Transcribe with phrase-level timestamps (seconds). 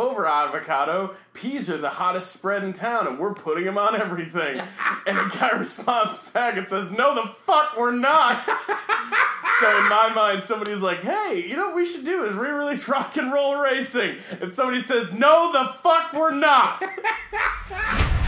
[0.00, 1.14] over avocado.
[1.34, 4.60] Peas are the hottest spread in town, and we're putting them on everything.
[5.06, 8.44] and the guy responds back and says, No, the fuck, we're not.
[8.44, 12.88] so in my mind, somebody's like, Hey, you know what we should do is re-release
[12.88, 14.16] Rock and Roll Racing.
[14.40, 16.82] And somebody says, No, the fuck, we're not.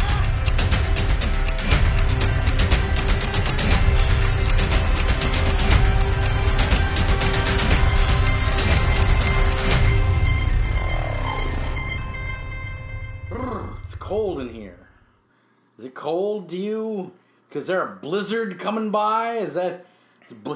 [14.13, 14.89] cold in here.
[15.79, 17.13] Is it cold to you?
[17.49, 19.37] Because there a blizzard coming by?
[19.39, 19.87] Is that
[20.45, 20.55] bl-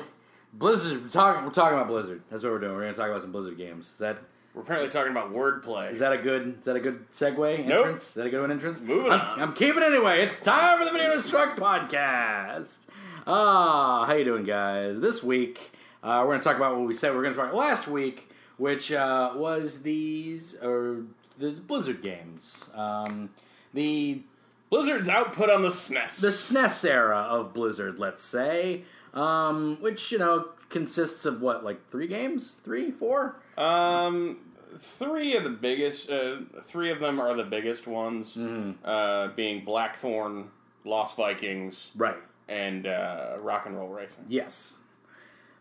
[0.52, 1.04] blizzard?
[1.04, 1.44] We're talking.
[1.44, 2.20] We're talking about blizzard.
[2.30, 2.74] That's what we're doing.
[2.74, 3.92] We're gonna talk about some blizzard games.
[3.92, 4.18] Is that
[4.52, 5.90] We're apparently talking about wordplay.
[5.90, 7.78] is that a good is that a good segue Nope.
[7.78, 8.08] entrance?
[8.08, 8.82] Is that a good one entrance?
[8.82, 9.40] Moving I'm, on.
[9.40, 10.26] I'm keeping it anyway.
[10.26, 12.80] It's time for the Video Struck podcast.
[13.26, 15.00] Ah, how you doing, guys?
[15.00, 17.56] This week uh, we're gonna talk about what we said we are gonna talk about
[17.58, 21.04] last week, which uh, was these or
[21.38, 22.64] the Blizzard games.
[22.74, 23.30] Um,
[23.74, 24.22] the
[24.70, 26.20] Blizzard's output on the SNES.
[26.20, 28.82] the SNES era of Blizzard, let's say,
[29.14, 33.36] um, which you know consists of what, like three games, three, four?
[33.56, 34.38] Um,
[34.78, 36.10] three of the biggest.
[36.10, 38.34] Uh, three of them are the biggest ones.
[38.34, 38.72] Mm-hmm.
[38.84, 40.48] Uh, being Blackthorne,
[40.84, 42.16] Lost Vikings, Right.
[42.48, 44.24] and uh, Rock and Roll Racing.
[44.28, 44.74] Yes.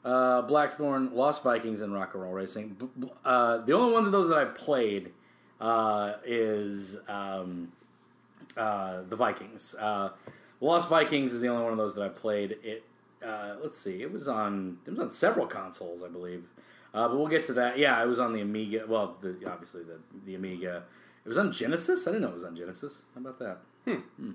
[0.03, 2.75] Uh, Blackthorne, Lost Vikings, and Rock and Roll Racing.
[2.79, 5.11] B- b- Uh, the only ones of those that I played
[5.59, 7.71] uh, is um,
[8.57, 9.75] uh, the Vikings.
[9.79, 10.09] Uh,
[10.61, 12.57] Lost Vikings is the only one of those that I played.
[12.63, 12.83] It.
[13.25, 14.01] Uh, let's see.
[14.01, 14.77] It was on.
[14.85, 16.43] It was on several consoles, I believe.
[16.93, 17.77] Uh, but we'll get to that.
[17.77, 18.85] Yeah, it was on the Amiga.
[18.87, 20.83] Well, the, obviously the the Amiga.
[21.25, 22.07] It was on Genesis.
[22.07, 23.01] I didn't know it was on Genesis.
[23.13, 23.57] How about that?
[23.85, 24.31] Hmm.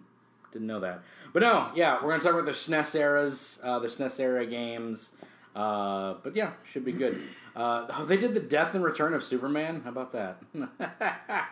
[0.53, 1.03] Didn't know that.
[1.33, 5.13] But no, yeah, we're gonna talk about the SNES eras, uh, the SNES era games.
[5.55, 7.21] Uh, but yeah, should be good.
[7.57, 9.81] Uh, oh, they did the Death and Return of Superman.
[9.83, 10.41] How about that?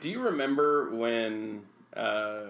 [0.00, 1.62] Do you remember when
[1.94, 2.44] uh,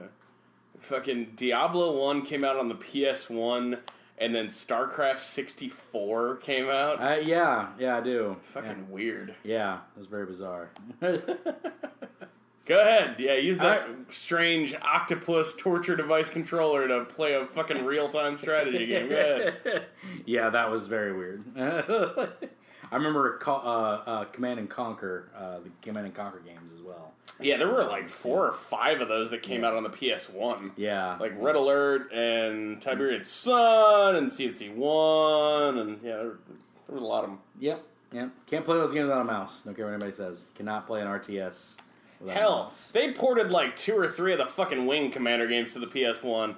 [0.79, 3.79] fucking Diablo One came out on the PS One,
[4.19, 7.01] and then StarCraft sixty four came out?
[7.01, 8.37] uh, yeah, yeah, I do.
[8.43, 9.35] fucking weird.
[9.43, 10.71] Yeah, yeah, it was very bizarre.
[12.65, 13.17] Go ahead.
[13.19, 18.87] Yeah, use that strange octopus torture device controller to play a fucking real time strategy
[18.87, 19.09] game.
[19.09, 19.87] Go ahead.
[20.27, 21.45] yeah, that was very weird.
[21.57, 27.13] I remember uh, uh, Command and Conquer, uh, the Command and Conquer games as well.
[27.41, 29.69] Yeah, there were like four or five of those that came Yeah.
[29.69, 30.73] out on the PS One.
[30.77, 36.33] Yeah, Like Red Alert and Tiberian Sun and CNC One and yeah, there,
[36.87, 37.39] there was a lot of them.
[37.61, 38.31] Yep, yep.
[38.47, 39.63] Can't play those games without a mouse.
[39.65, 40.49] Don't care what anybody says.
[40.55, 41.77] Cannot play an RTS
[42.29, 45.87] Hell, they ported like two or three of the fucking Wing Commander games to the
[45.87, 46.57] PS One.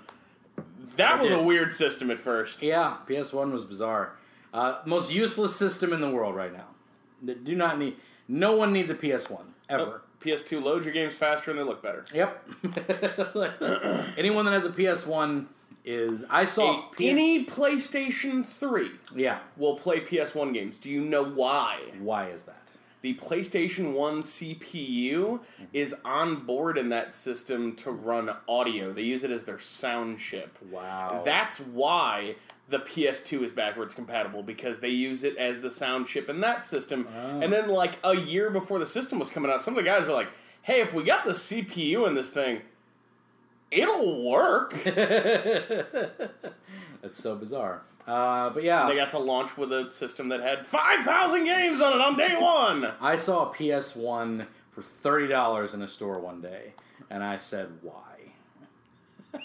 [0.97, 2.62] That They was a weird system at first.
[2.62, 4.12] Yeah, PS1 was bizarre.
[4.53, 6.66] Uh, most useless system in the world right now.
[7.22, 7.97] They do not need.
[8.28, 10.03] No one needs a PS1 ever.
[10.20, 12.04] PS2 loads your games faster and they look better.
[12.14, 12.48] Yep.
[14.16, 15.47] Anyone that has a PS1
[15.84, 16.24] is.
[16.30, 16.88] I saw.
[16.91, 19.41] A- P- any PlayStation 3 yeah.
[19.56, 20.78] will play PS1 games.
[20.78, 21.80] Do you know why?
[21.98, 22.63] Why is that?
[23.04, 25.65] The PlayStation 1 CPU mm-hmm.
[25.75, 28.94] is on board in that system to run audio.
[28.94, 30.56] They use it as their sound chip.
[30.70, 31.20] Wow.
[31.22, 32.37] That's why
[32.70, 36.65] the PS2 is backwards compatible because they use it as the sound chip in that
[36.65, 37.06] system.
[37.15, 37.41] Oh.
[37.42, 40.06] And then, like a year before the system was coming out, some of the guys
[40.06, 40.31] were like,
[40.62, 42.62] "Hey, if we got the CPU in this thing,
[43.71, 46.22] it'll work." That's
[47.22, 47.82] so bizarre.
[48.06, 51.81] Uh, but yeah, they got to launch with a system that had five thousand games
[51.81, 52.92] on it on day one.
[53.00, 56.75] I saw a PS1 for thirty dollars in a store one day,
[57.10, 58.00] and I said, "Why?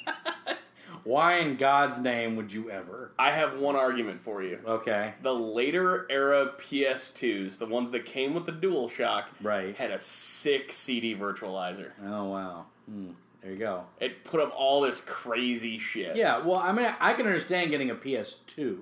[1.06, 4.60] Why in God's name would you ever?" I have one argument for you.
[4.66, 9.76] Okay, The later era PS2s, the ones that came with the DualShock, Right.
[9.76, 11.92] had a sick CD virtualizer.
[12.06, 13.12] oh wow, hmm.
[13.42, 13.86] There you go.
[14.00, 16.16] It put up all this crazy shit.
[16.16, 18.80] Yeah, well, I mean, I can understand getting a PS2,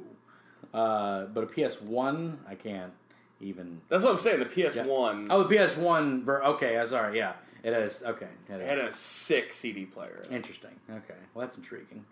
[0.73, 2.91] uh, but a PS1, I can't
[3.39, 3.81] even.
[3.89, 4.39] That's what I'm saying.
[4.39, 6.23] The PS1 Oh, the PS1.
[6.23, 7.17] Ver- okay, I'm sorry.
[7.17, 7.33] Yeah,
[7.63, 8.01] it is.
[8.03, 8.67] Okay, it is.
[8.69, 10.21] had a sick CD player.
[10.31, 10.71] interesting.
[10.89, 12.05] Okay, well, that's intriguing.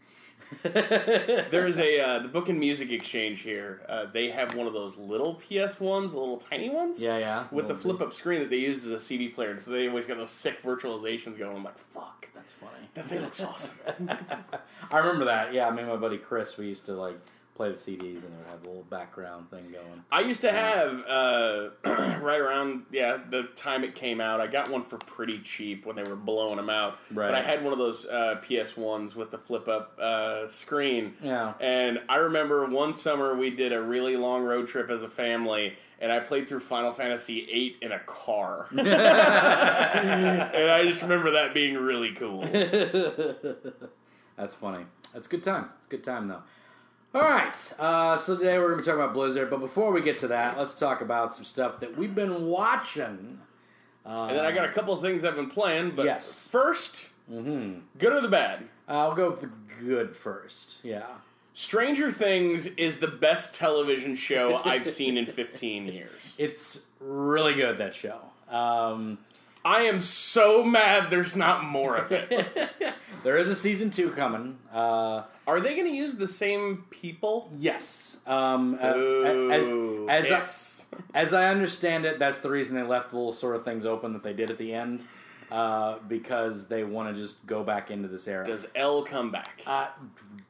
[0.63, 3.81] There's a uh, the Book and Music Exchange here.
[3.89, 5.77] Uh, they have one of those little PS1s,
[6.11, 6.99] the little tiny ones.
[6.99, 7.43] Yeah, yeah.
[7.51, 9.87] With the flip up screen that they use as a CD player, and so they
[9.87, 11.55] always got those sick virtualizations going.
[11.57, 12.89] I'm like, fuck, That's funny.
[12.93, 13.75] that thing looks awesome.
[14.91, 15.53] I remember that.
[15.53, 17.17] Yeah, me and my buddy Chris, we used to like
[17.55, 20.03] play the CDs and it would have a little background thing going.
[20.11, 21.69] I used to have uh,
[22.21, 24.41] right around yeah the time it came out.
[24.41, 26.99] I got one for pretty cheap when they were blowing them out.
[27.11, 27.27] Right.
[27.27, 31.13] But I had one of those uh, PS ones with the flip up uh, screen.
[31.23, 31.53] Yeah.
[31.61, 35.77] And I remember one summer we did a really long road trip as a family,
[36.01, 38.67] and I played through Final Fantasy VIII in a car.
[38.71, 38.81] and
[40.71, 42.41] I just remember that being really cool.
[44.37, 44.85] That's funny.
[45.13, 45.69] That's a good time.
[45.77, 46.41] It's a good time though.
[47.15, 47.73] All right.
[47.79, 50.27] Uh, so today we're going to be talking about Blizzard, but before we get to
[50.27, 53.39] that, let's talk about some stuff that we've been watching.
[54.05, 56.45] Uh, And then I got a couple of things I've been playing, but Yes.
[56.51, 57.83] first, mhm.
[57.97, 58.65] good or the bad?
[58.89, 59.49] I'll go with the
[59.81, 60.79] good first.
[60.83, 61.05] Yeah.
[61.53, 66.35] Stranger Things is the best television show I've seen in 15 years.
[66.37, 68.19] It's really good that show.
[68.49, 69.19] Um,
[69.65, 72.69] I am so mad there's not more of it.
[73.23, 74.59] there is a season two coming.
[74.71, 77.51] Uh, Are they going to use the same people?
[77.57, 78.17] yes.
[78.27, 83.09] Um, uh, Ooh, as as I, as I understand it, that's the reason they left
[83.09, 85.03] the little sort of things open that they did at the end,
[85.51, 88.45] uh, because they want to just go back into this era.
[88.45, 89.61] Does El come back?
[89.65, 89.87] Uh,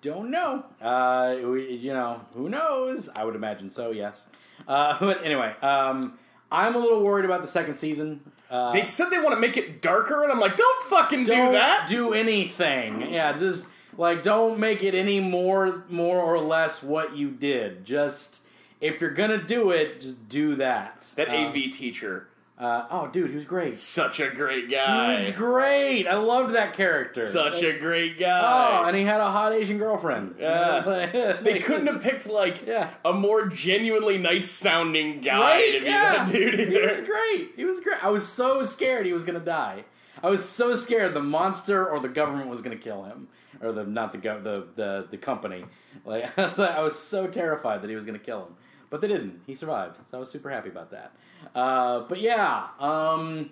[0.02, 0.66] don't know.
[0.82, 3.10] Uh, we, you know, who knows?
[3.10, 3.92] I would imagine so.
[3.92, 4.28] Yes.
[4.68, 6.18] Uh, but anyway, um,
[6.52, 8.22] I'm a little worried about the second season.
[8.56, 11.48] Uh, they said they want to make it darker, and I'm like, don't fucking don't
[11.48, 11.90] do that.
[11.90, 13.02] do anything.
[13.12, 13.66] Yeah, just
[13.98, 17.84] like don't make it any more, more or less what you did.
[17.84, 18.42] Just
[18.80, 21.12] if you're gonna do it, just do that.
[21.18, 23.78] that Uh, AV teacher, Uh, oh, dude, he was great.
[23.78, 25.18] such a great guy.
[25.18, 26.08] He was great.
[26.08, 27.28] I loved that character.
[27.28, 28.40] Such a great guy.
[28.40, 28.88] Oh, guy.
[28.88, 30.36] and he had a hot Asian girlfriend.
[30.40, 30.72] Yeah.
[30.72, 32.92] It was like- they couldn't have picked like Yeah.
[33.04, 35.72] a more genuinely nice sounding guy Right?
[35.74, 36.14] to be Yeah.
[36.26, 37.52] that dude He was great.
[37.58, 38.02] He was great.
[38.02, 39.84] I was so scared he was gonna die.
[40.24, 43.28] I was so scared the monster or the government was gonna kill him,
[43.62, 45.66] or the not the gov- the the the company.
[46.06, 48.56] Like I was, like, I was so terrified that he was gonna kill him,
[48.90, 49.42] but they didn't.
[49.46, 51.12] He survived, so I was super happy about that.
[51.54, 53.52] Uh, but yeah, um,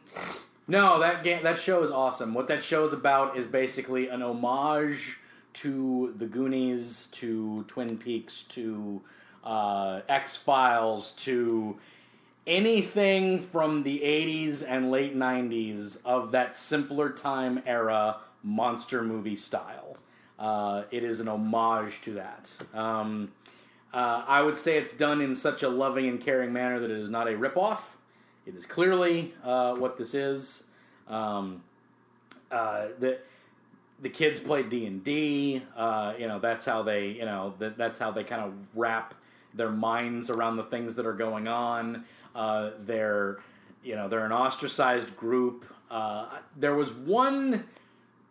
[0.67, 2.33] no, that that show is awesome.
[2.33, 5.19] What that show is about is basically an homage
[5.53, 9.01] to the Goonies, to Twin Peaks, to
[9.43, 11.77] uh, X Files, to
[12.47, 19.97] anything from the 80s and late 90s of that simpler time era monster movie style.
[20.37, 22.51] Uh, it is an homage to that.
[22.73, 23.31] Um,
[23.93, 26.97] uh, I would say it's done in such a loving and caring manner that it
[26.97, 27.79] is not a ripoff.
[28.45, 30.63] It is clearly uh, what this is.
[31.07, 31.61] Um,
[32.51, 33.19] uh, the
[34.01, 35.61] the kids play D and D.
[35.75, 39.13] uh, You know that's how they you know that, that's how they kind of wrap
[39.53, 42.03] their minds around the things that are going on.
[42.35, 43.39] Uh, they're
[43.83, 45.65] you know they're an ostracized group.
[45.91, 46.25] Uh,
[46.57, 47.63] there was one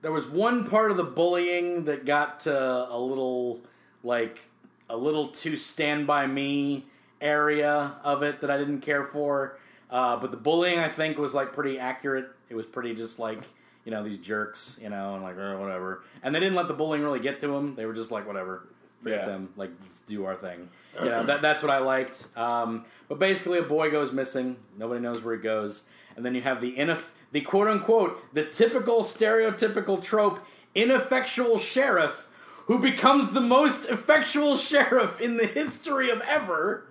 [0.03, 3.61] there was one part of the bullying that got a little
[4.03, 4.41] like
[4.93, 6.85] a little too stand by me
[7.21, 9.59] area of it that I didn't care for.
[9.91, 12.27] Uh, but the bullying I think was like pretty accurate.
[12.51, 13.43] It was pretty just like
[13.85, 16.05] you know these jerks, you know, and like or whatever.
[16.23, 17.75] And they didn't let the bullying really get to them.
[17.75, 18.69] They were just like whatever,
[19.03, 19.27] forget Yeah.
[19.27, 20.69] them, like let's do our thing.
[21.03, 22.27] You know that that's what I liked.
[22.37, 24.57] Um, but basically, a boy goes missing.
[24.79, 25.85] Nobody knows where he goes,
[26.17, 30.41] and then you have the ineff- the quote unquote the typical stereotypical trope
[30.75, 32.22] ineffectual sheriff
[32.67, 36.87] who becomes the most effectual sheriff in the history of ever.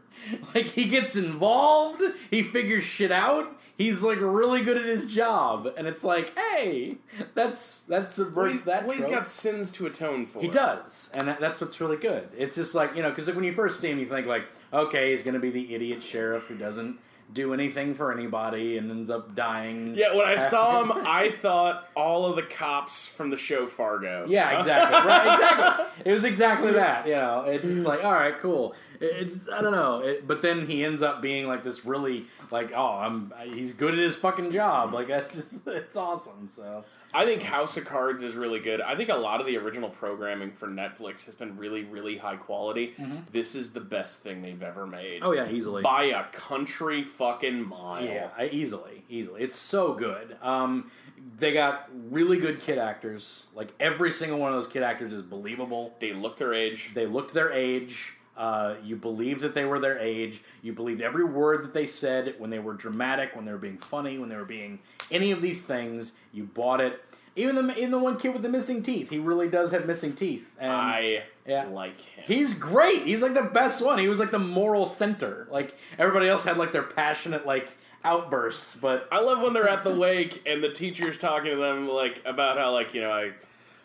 [0.53, 3.57] Like he gets involved, he figures shit out.
[3.77, 6.97] He's like really good at his job, and it's like, hey,
[7.33, 8.85] that's that Well, subverts he's, that.
[8.85, 9.15] well, he's trope.
[9.19, 10.39] got sins to atone for.
[10.39, 12.29] He does, and that, that's what's really good.
[12.37, 15.09] It's just like you know, because when you first see him, you think like, okay,
[15.11, 16.99] he's to be the idiot sheriff who doesn't
[17.33, 19.95] do anything for anybody and ends up dying.
[19.95, 24.25] Yeah, when I saw him, I thought all of the cops from the show Fargo.
[24.27, 25.07] Yeah, exactly.
[25.07, 25.85] Right, exactly.
[26.05, 27.07] It was exactly that.
[27.07, 28.75] You know, it's just like, all right, cool.
[28.99, 32.71] It's I don't know, it, but then he ends up being like this really like,
[32.75, 34.93] oh, I'm he's good at his fucking job.
[34.93, 36.49] Like that's just it's awesome.
[36.53, 36.83] So
[37.13, 38.81] I think House of Cards is really good.
[38.81, 42.37] I think a lot of the original programming for Netflix has been really, really high
[42.37, 42.93] quality.
[43.31, 45.21] This is the best thing they've ever made.
[45.21, 45.27] Mm-hmm.
[45.27, 45.81] oh yeah, easily.
[45.81, 48.03] By a country fucking mile.
[48.03, 49.41] Yeah, easily, easily.
[49.41, 50.37] It's so good.
[50.41, 50.91] Um,
[51.37, 53.43] they got really good kid actors.
[53.53, 55.93] Like every single one of those kid actors is believable.
[55.99, 56.91] They look their age.
[56.93, 58.13] They looked their age.
[58.41, 60.41] Uh, you believed that they were their age.
[60.63, 63.77] You believed every word that they said when they were dramatic, when they were being
[63.77, 64.79] funny, when they were being
[65.11, 66.13] any of these things.
[66.33, 66.99] You bought it.
[67.35, 70.13] Even the even the one kid with the missing teeth, he really does have missing
[70.13, 70.55] teeth.
[70.59, 71.65] And I yeah.
[71.65, 72.23] like him.
[72.25, 73.05] He's great.
[73.05, 73.99] He's like the best one.
[73.99, 75.47] He was like the moral center.
[75.51, 77.69] Like everybody else had like their passionate like
[78.03, 81.87] outbursts, but I love when they're at the wake and the teacher's talking to them
[81.87, 83.33] like about how like you know I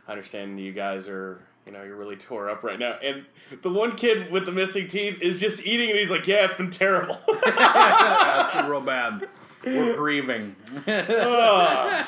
[0.08, 3.24] understand you guys are you know you're really tore up right now and
[3.62, 6.54] the one kid with the missing teeth is just eating and he's like yeah it's
[6.54, 7.18] been terrible
[8.68, 9.28] real bad.
[9.64, 10.54] We're grieving.
[10.86, 12.06] Ugh.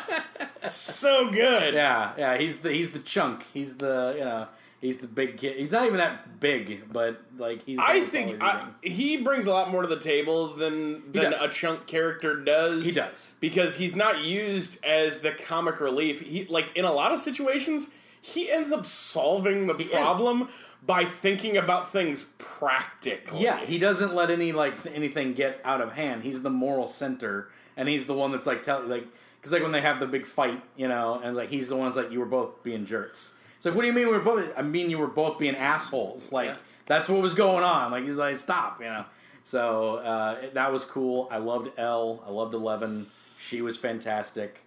[0.71, 2.39] so good yeah, yeah.
[2.39, 3.45] He's the he's the chunk.
[3.53, 4.47] He's the you know
[4.81, 5.57] He's the big kid.
[5.57, 7.81] He's not even that big, but like he's.
[7.83, 11.89] I think I, he brings a lot more to the table than than a chunk
[11.89, 12.85] character does.
[12.85, 13.33] He does.
[13.41, 16.21] because he's not used as the comic relief.
[16.21, 19.91] He like in a lot of situations he ends up solving the is.
[19.91, 20.49] problem
[20.85, 23.41] by thinking about things practically.
[23.43, 26.23] Yeah, he doesn't let any like anything get out of hand.
[26.23, 29.07] He's the moral center, and he's the one that's like tell like
[29.41, 31.97] because like when they have the big fight, you know, and like he's the one's
[31.97, 33.33] like you were both being jerks.
[33.57, 34.51] It's like what do you mean we were both?
[34.57, 36.33] I mean you were both being assholes.
[36.33, 36.57] Like Yeah.
[36.87, 37.91] that's what was going on.
[37.93, 39.05] Like he's like stop, you know.
[39.43, 41.27] So uh, that was cool.
[41.31, 42.23] I loved El.
[42.27, 43.07] I loved Eleven.
[43.39, 44.61] She was fantastic.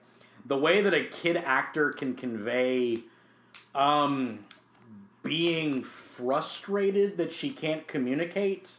[0.46, 2.98] The way that a kid actor can convey
[3.76, 4.40] um,
[5.24, 8.76] being frustrated that she can't communicate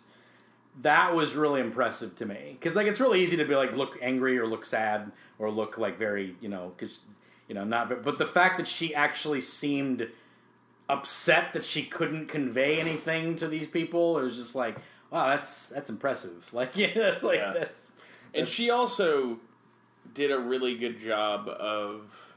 [0.80, 3.98] that was really impressive to me because like it's really easy to be like look
[4.00, 7.00] angry or look sad or look like very you know because
[7.48, 10.08] you know not but the fact that she actually seemed
[10.88, 14.76] upset that she couldn't convey anything to these people it was just like
[15.10, 17.52] wow that's that's impressive like yeah like Yeah.
[17.52, 17.92] that's
[18.34, 19.38] And she also
[20.14, 22.31] did a really good job of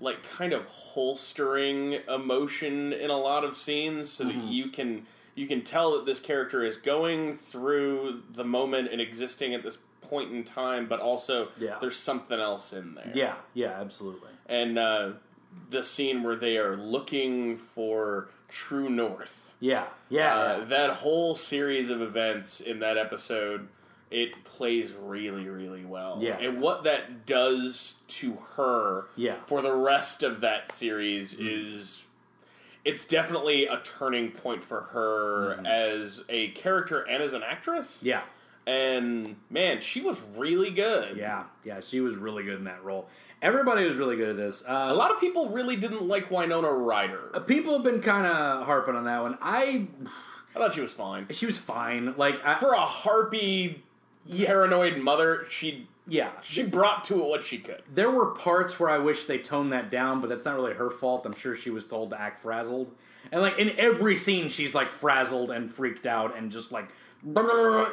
[0.00, 4.40] like kind of holstering emotion in a lot of scenes so Mm-hmm.
[4.40, 9.00] that you can you can tell that this character is going through the moment and
[9.00, 11.76] existing at this point in time but also Yeah.
[11.80, 13.10] there's something else in there.
[13.14, 15.12] yeah yeah absolutely And uh
[15.70, 19.52] the scene where they are looking for true north.
[19.60, 20.64] yeah yeah, Uh, yeah.
[20.66, 23.68] That whole series of events in that episode,
[24.10, 26.18] it plays really, really well.
[26.20, 26.38] Yeah.
[26.38, 29.36] And what that does to her Yeah.
[29.46, 31.46] for the rest of that series mm-hmm.
[31.48, 32.02] is.
[32.84, 35.66] It's definitely a turning point for her mm-hmm.
[35.66, 38.00] as a character and as an actress.
[38.04, 38.22] yeah
[38.64, 41.16] And man, she was really good.
[41.16, 43.08] yeah yeah she was really good in that role
[43.42, 46.70] everybody was really good at this uh, A lot of people really didn't like Winona
[46.70, 47.30] Ryder.
[47.34, 49.38] Uh, people have been kind of harping on that one.
[49.40, 49.86] I,
[50.54, 51.26] I thought she was fine.
[51.30, 52.14] she was fine.
[52.16, 53.82] Like, I, For a harpy,
[54.28, 57.82] paranoid mother, she yeah, she brought to it what she could.
[57.92, 60.90] there were parts where I wish they toned that down, but that's not really her
[60.90, 61.26] fault.
[61.26, 62.92] I'm sure she was told to act frazzled,
[63.32, 66.88] and like in every scene, she's like frazzled and freaked out and just like,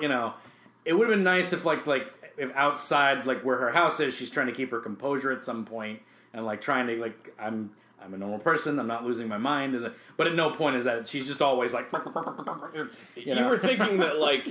[0.01, 0.33] you know.
[0.85, 4.13] It would have been nice if like like if outside like where her house is,
[4.13, 6.01] she's trying to keep her composure at some point
[6.33, 7.71] and like trying to like I'm.
[8.01, 8.79] I'm a normal person.
[8.79, 9.81] I'm not losing my mind,
[10.17, 11.89] but at no point is that she's just always like.
[12.73, 14.45] You, You, were thinking that like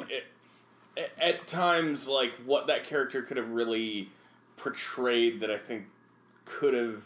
[0.96, 4.10] at, times like what that character could have really
[4.56, 5.84] portrayed that I think
[6.44, 7.02] could have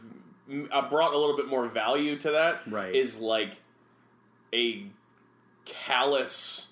[0.71, 2.95] uh, brought a little bit more value to that Right.
[2.95, 3.57] is like
[4.53, 4.85] a
[5.65, 6.69] callous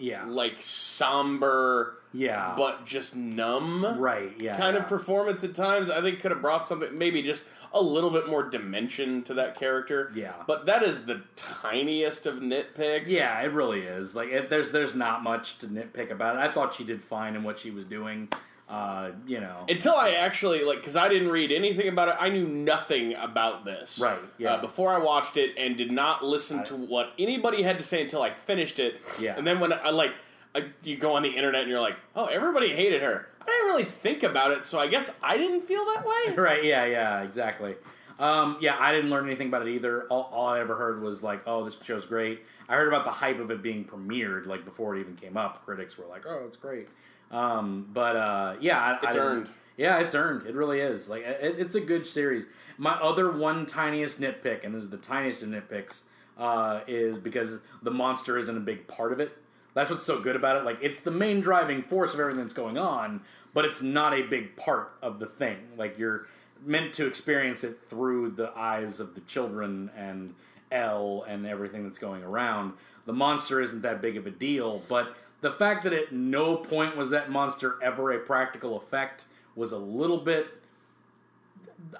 [0.00, 4.82] yeah, like somber yeah, but just numb right, yeah, kind yeah.
[4.82, 5.90] of performance at times.
[5.90, 9.58] I think could have brought something, maybe just a little bit more dimension to that
[9.58, 10.10] character.
[10.14, 10.34] Yeah.
[10.46, 13.08] but that is the tiniest of nitpicks.
[13.08, 14.16] Yeah, it really is.
[14.16, 16.40] Like, it, there's there's not much to nitpick about it.
[16.40, 18.28] I thought she did fine in what she was doing.
[18.70, 22.28] Uh, you know, Until I actually like, because I didn't read anything about it, I
[22.28, 23.98] knew nothing about this.
[23.98, 24.52] Right, yeah.
[24.54, 28.00] Uh, before I watched it, and did not listen to what anybody had to say
[28.00, 29.00] until I finished it.
[29.18, 29.34] Yeah.
[29.36, 30.12] And then when I like,
[30.54, 33.28] I, you go on the internet and you're like, oh, everybody hated her.
[33.42, 36.34] I didn't really think about it, so I guess I didn't feel that way.
[36.40, 36.62] right?
[36.62, 37.74] Yeah, yeah, exactly.
[38.20, 40.04] Um, yeah, I didn't learn anything about it either.
[40.04, 43.10] All, all I ever heard was like, "Oh, this show's great." I heard about the
[43.10, 45.64] hype of it being premiered, like before it even came up.
[45.64, 46.88] Critics were like, "Oh, it's great."
[47.30, 49.48] Um, but uh, yeah, I, I It's didn't- earned.
[49.76, 50.46] Yeah, it's earned.
[50.46, 51.08] It really is.
[51.08, 52.44] Like, it, it's a good series.
[52.76, 56.02] My other one tiniest nitpick, and this is the tiniest of nitpicks,
[56.36, 59.36] uh, is because the monster isn't a big part of it.
[59.72, 60.64] That's what's so good about it.
[60.64, 63.22] Like, it's the main driving force of everything that's going on,
[63.54, 65.56] but it's not a big part of the thing.
[65.78, 66.26] Like, you're
[66.66, 70.34] meant to experience it through the eyes of the children and
[70.72, 72.74] El and everything that's going around.
[73.06, 76.96] The monster isn't that big of a deal, but the fact that at no point
[76.96, 80.46] was that monster ever a practical effect was a little bit.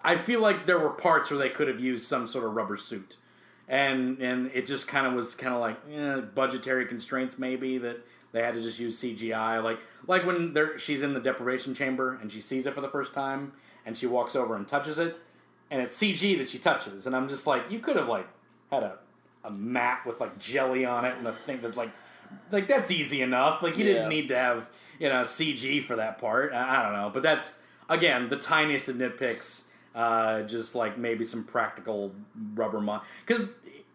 [0.05, 2.77] I feel like there were parts where they could have used some sort of rubber
[2.77, 3.17] suit,
[3.69, 7.99] and and it just kind of was kind of like eh, budgetary constraints maybe that
[8.33, 12.31] they had to just use CGI like like when she's in the deprivation chamber and
[12.31, 13.53] she sees it for the first time
[13.87, 15.17] and she walks over and touches it
[15.71, 18.29] and it's CG that she touches and I'm just like you could have like
[18.71, 18.99] had a
[19.45, 21.91] a mat with like jelly on it and a thing that's like
[22.51, 23.63] like that's easy enough.
[23.63, 23.93] Like you Yeah.
[23.95, 24.69] didn't need to have
[24.99, 26.53] you know CG for that part.
[26.53, 27.11] I, I don't know.
[27.13, 27.59] But that's
[27.89, 32.13] again the tiniest of nitpicks uh, just like maybe some practical
[32.55, 33.49] rubber mon because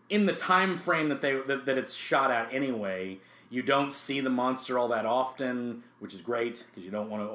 [0.10, 3.18] in the time frame that they that, that it's shot at anyway
[3.50, 7.24] you don't see the monster all that often which is great because you don't want
[7.24, 7.34] to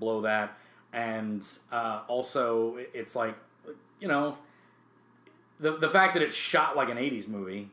[0.00, 0.56] overblow that.
[0.92, 3.36] And uh, also it's like
[4.00, 4.38] you know
[5.60, 7.68] the the fact that it's shot like an '80s movie,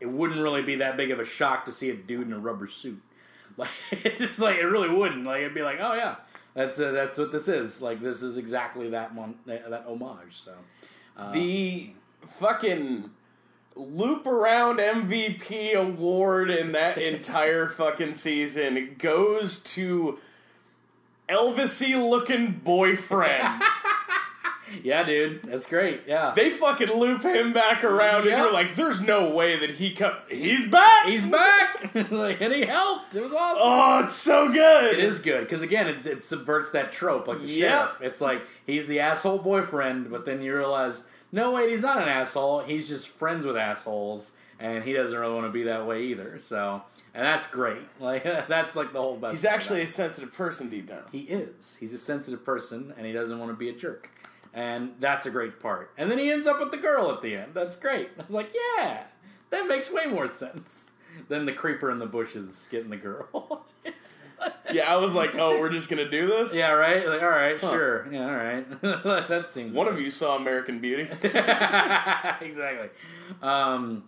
[0.00, 2.38] it wouldn't really be that big of a shock to see a dude in a
[2.38, 3.00] rubber suit.
[3.56, 5.24] Like it's just like it really wouldn't.
[5.24, 6.14] Like it'd be like, oh yeah,
[6.54, 7.82] that's uh, that's what this is.
[7.82, 10.40] Like this is exactly that one that, that homage.
[10.40, 10.54] So
[11.16, 11.90] uh, the
[12.26, 13.10] fucking
[13.74, 20.18] loop around MVP award in that entire fucking season goes to
[21.28, 23.62] Elvisy looking boyfriend.
[24.82, 26.02] yeah, dude, that's great.
[26.06, 28.32] Yeah, they fucking loop him back around, Yep.
[28.32, 30.14] and you're like, "There's no way that he come.
[30.28, 31.06] He's back.
[31.06, 31.94] he's back.
[32.10, 33.14] like and he helped.
[33.16, 33.62] It was awesome.
[33.62, 34.94] Oh, it's so good.
[34.94, 37.70] It is good because again, it, it subverts that trope like the Yep.
[37.70, 37.90] sheriff.
[38.02, 42.08] It's like he's the asshole boyfriend, but then you realize, no wait, he's not an
[42.08, 42.60] asshole.
[42.60, 46.38] He's just friends with assholes, and he doesn't really want to be that way either.
[46.38, 46.82] So,
[47.14, 47.78] and that's great.
[48.00, 49.32] Like that's like the whole best.
[49.32, 51.02] He's actually a sensitive person deep down.
[51.12, 51.76] he is.
[51.78, 54.08] He's a sensitive person, and he doesn't want to be a jerk.
[54.52, 55.92] And that's a great part.
[55.96, 57.52] And then he ends up with the girl at the end.
[57.54, 58.10] That's great.
[58.18, 59.04] I was like, yeah,
[59.50, 60.90] that makes way more sense
[61.28, 63.64] than the creeper in the bushes getting the girl.
[64.72, 67.06] Yeah, I was like, "Oh, we're just gonna do this." Yeah, right.
[67.06, 67.70] Like, all right, Huh.
[67.70, 68.08] sure.
[68.10, 68.80] Yeah, all right.
[69.28, 69.76] that seems.
[69.76, 71.02] One of you saw American Beauty.
[72.40, 72.88] exactly.
[73.42, 74.04] Um,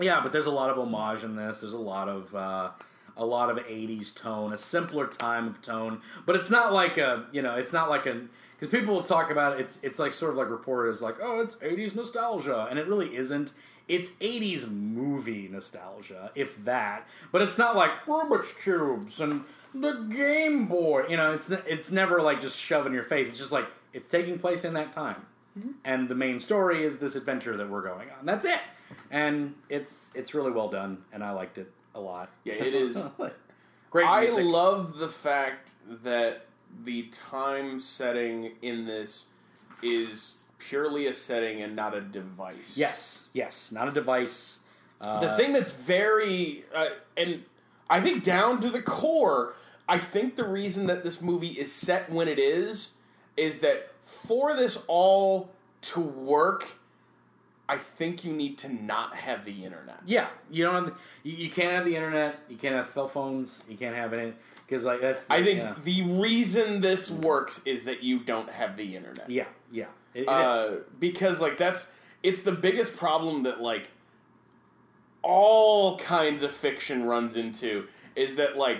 [0.00, 1.60] yeah, but there's a lot of homage in this.
[1.60, 2.70] There's a lot of uh,
[3.16, 6.00] a lot of '80s tone, a simpler time of tone.
[6.26, 8.22] But it's not like a you know, it's not like a
[8.58, 9.60] because people will talk about it.
[9.60, 12.86] It's it's like sort of like reported as like, oh, it's '80s nostalgia, and it
[12.86, 13.52] really isn't.
[13.86, 17.06] It's '80s movie nostalgia, if that.
[17.32, 21.06] But it's not like Rubik's cubes and the Game Boy.
[21.08, 23.28] You know, it's it's never like just shove in your face.
[23.28, 25.26] It's just like it's taking place in that time
[25.58, 25.70] mm-hmm.
[25.84, 28.24] and the main story is this adventure that we're going on.
[28.24, 28.60] That's it,
[29.10, 32.30] and it's it's really well done, and I liked it a lot.
[32.44, 32.98] Yeah, it is.
[33.90, 34.06] Great.
[34.06, 35.72] I love the fact
[36.02, 36.44] that
[36.84, 39.26] the time setting in this
[39.82, 42.74] is purely a setting and not a device.
[42.76, 44.58] Yes, yes, not a device.
[45.00, 47.44] Uh, The thing that's very, uh, and
[47.88, 49.54] I think down to the core,
[49.88, 52.90] I think the reason that this movie is set when it is,
[53.36, 55.50] is that for this all
[55.80, 56.66] to work,
[57.68, 60.00] I think you need to not have the internet.
[60.06, 60.74] Yeah, you don't.
[60.74, 62.40] Have the, you, you can't have the internet.
[62.48, 63.64] You can't have cell phones.
[63.68, 64.32] You can't have any
[64.68, 65.24] because like that's.
[65.30, 69.30] I think yeah, the reason this works is that you don't have the internet.
[69.30, 69.86] yeah, yeah.
[70.14, 71.86] It, it uh, because like that's
[72.22, 73.88] it's the biggest problem that like
[75.22, 78.78] all kinds of fiction runs into is that like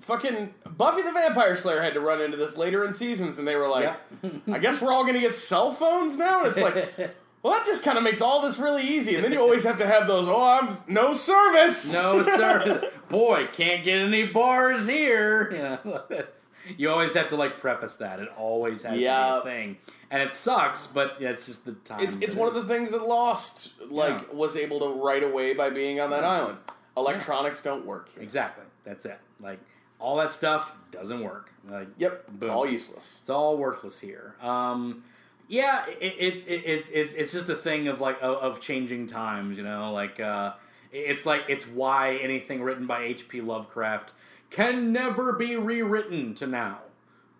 [0.00, 3.54] fucking Buffy the Vampire Slayer had to run into this later in seasons and they
[3.54, 4.30] were like Yeah.
[4.52, 7.66] I guess we're all going to get cell phones now and it's like well that
[7.66, 10.06] just kind of makes all this really easy and then you always have to have
[10.06, 12.90] those oh I'm no service No, sir.
[13.08, 15.52] Boy, can't get any bars here.
[15.52, 18.20] You know, that's, you always have to like preface that.
[18.20, 19.36] It always has Yeah.
[19.36, 19.76] to be a thing,
[20.10, 22.00] and it sucks, but it's just the time.
[22.00, 24.34] it's it's one it of the things that Lost like Yeah.
[24.34, 26.56] was able to right away by being on that island
[26.96, 28.22] electronics don't work here.
[28.22, 28.64] Exactly.
[28.84, 29.18] That's it.
[29.40, 29.58] Like
[29.98, 31.50] all that stuff doesn't work.
[31.68, 33.18] Like Yep, it's all useless.
[33.20, 34.36] it's all worthless here.
[34.40, 35.04] Um,
[35.48, 39.06] yeah, it, it, it, it, it it's just a thing of like of, of changing
[39.06, 39.56] times.
[39.56, 40.54] You know, like uh,
[40.92, 43.40] it's like it's why anything written by H.P.
[43.40, 44.12] Lovecraft
[44.50, 46.78] can never be rewritten to now.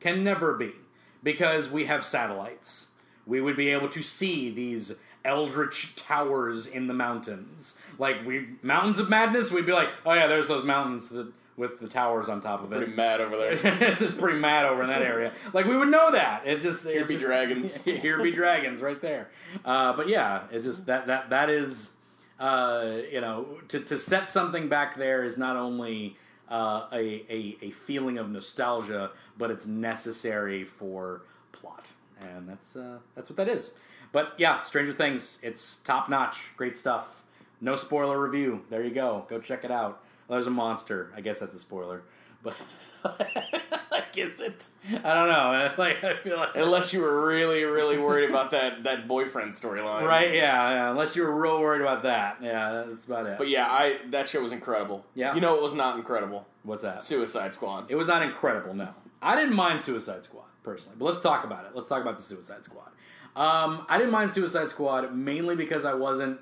[0.01, 0.73] Can never be
[1.23, 2.89] because we have satellites.
[3.27, 4.93] We would be able to see these
[5.25, 7.77] eldritch towers in the mountains.
[7.99, 11.81] Like we mountains of madness, we'd be like, oh yeah, there's those mountains that, with
[11.81, 12.77] the towers on top of it.
[12.77, 13.53] Pretty mad over there.
[13.63, 15.33] it's just pretty mad over in that area.
[15.53, 16.43] Like we would know that.
[16.47, 17.83] It's just Here it's be just- dragons.
[17.85, 19.29] here be dragons right there.
[19.65, 21.91] Uh, but yeah, it's just that that that is
[22.41, 26.17] uh, you know to to set something back there is not only
[26.51, 32.99] uh, a, a a feeling of nostalgia, but it's necessary for plot, and that's uh,
[33.15, 33.75] that's what that is.
[34.11, 37.23] But yeah, Stranger Things, it's top notch, great stuff.
[37.61, 38.65] No spoiler review.
[38.71, 39.25] There you go.
[39.29, 40.03] Go check it out.
[40.33, 41.11] Well, there's a monster.
[41.15, 42.05] I guess that's a spoiler,
[42.43, 42.57] but
[43.91, 44.65] like, is it?
[45.05, 45.75] I don't know.
[45.77, 50.09] Like, I feel like Unless you were really, really worried about that that boyfriend storyline,
[50.09, 50.33] right?
[50.33, 50.91] Yeah, yeah.
[50.91, 52.39] Unless you were real worried about that.
[52.41, 53.37] Yeah, that's about it.
[53.37, 55.05] But yeah, I that show was incredible.
[55.15, 55.35] Yeah.
[55.35, 56.47] you know it was not incredible.
[56.63, 57.03] What's that?
[57.03, 57.91] Suicide Squad.
[57.91, 58.73] It was not incredible.
[58.73, 58.89] No,
[59.21, 60.97] I didn't mind Suicide Squad personally.
[60.99, 61.73] But let's talk about it.
[61.75, 62.89] Let's talk about the Suicide Squad.
[63.37, 66.41] Um, I didn't mind Suicide Squad mainly because I wasn't.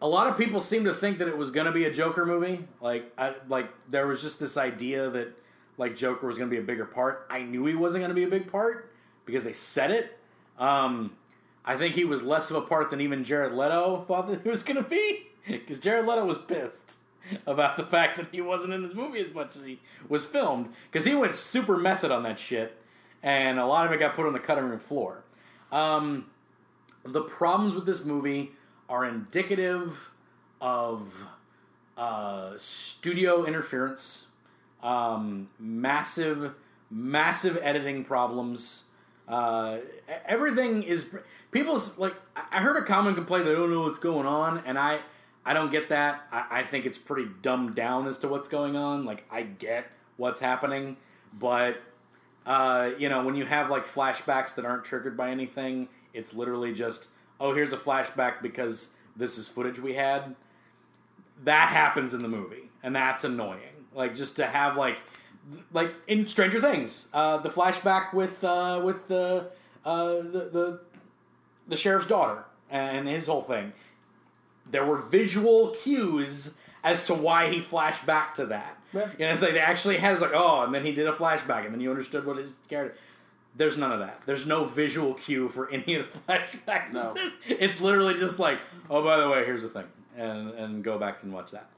[0.00, 2.24] A lot of people seem to think that it was going to be a Joker
[2.24, 2.64] movie.
[2.80, 5.36] Like, I, like there was just this idea that
[5.76, 7.26] like Joker was going to be a bigger part.
[7.30, 8.92] I knew he wasn't going to be a big part
[9.24, 10.18] because they said it.
[10.58, 11.12] Um,
[11.64, 14.48] I think he was less of a part than even Jared Leto thought that he
[14.48, 16.98] was going to be because Jared Leto was pissed
[17.46, 20.68] about the fact that he wasn't in this movie as much as he was filmed
[20.90, 22.76] because he went super method on that shit,
[23.22, 25.22] and a lot of it got put on the cutting room floor.
[25.70, 26.26] Um,
[27.04, 28.52] the problems with this movie
[28.88, 30.10] are indicative
[30.60, 31.26] of
[31.96, 34.26] uh, studio interference,
[34.82, 36.54] um, massive,
[36.90, 38.84] massive editing problems.
[39.26, 39.78] Uh,
[40.24, 41.14] everything is
[41.50, 42.14] people's like.
[42.34, 45.00] I heard a common complaint they don't know what's going on, and I
[45.44, 46.26] I don't get that.
[46.32, 49.04] I, I think it's pretty dumbed down as to what's going on.
[49.04, 50.96] Like I get what's happening,
[51.38, 51.82] but
[52.46, 56.72] uh, you know when you have like flashbacks that aren't triggered by anything, it's literally
[56.72, 57.08] just
[57.40, 60.34] oh here's a flashback because this is footage we had
[61.44, 63.86] that happens in the movie, and that's annoying.
[63.94, 65.00] Like just to have like
[65.72, 69.50] like in Stranger Things, uh, the flashback with uh, with the,
[69.84, 70.80] uh, the the
[71.68, 73.72] the sheriff's daughter and his whole thing.
[74.70, 78.78] There were visual cues as to why he flashed back to that.
[78.92, 79.08] Yeah.
[79.12, 81.12] You know, it's like they actually had it's like oh, and then he did a
[81.12, 82.98] flashback, and then you understood what his character.
[83.58, 84.22] There's none of that.
[84.24, 86.92] There's no visual cue for any of the flashbacks.
[86.92, 87.14] No.
[87.46, 91.24] it's literally just like, oh, by the way, here's the thing, and and go back
[91.24, 91.68] and watch that.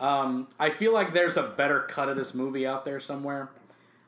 [0.00, 3.50] Um, I feel like there's a better cut of this movie out there somewhere.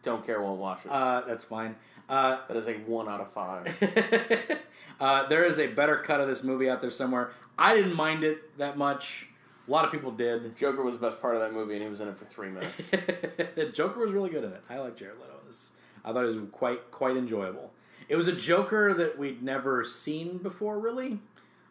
[0.02, 0.90] Don't care, won't watch it.
[0.90, 1.76] Uh, that's fine.
[2.08, 3.66] Uh, that is a one out of five.
[5.00, 7.32] uh, there is a better cut of this movie out there somewhere.
[7.58, 9.28] I didn't mind it that much.
[9.68, 10.56] A lot of people did.
[10.56, 12.48] Joker was the best part of that movie, and he was in it for three
[12.48, 12.90] minutes.
[13.76, 14.62] Joker was really good in it.
[14.70, 15.29] I like Jared Leto.
[16.04, 17.72] I thought it was quite quite enjoyable.
[18.08, 21.20] It was a Joker that we'd never seen before, really,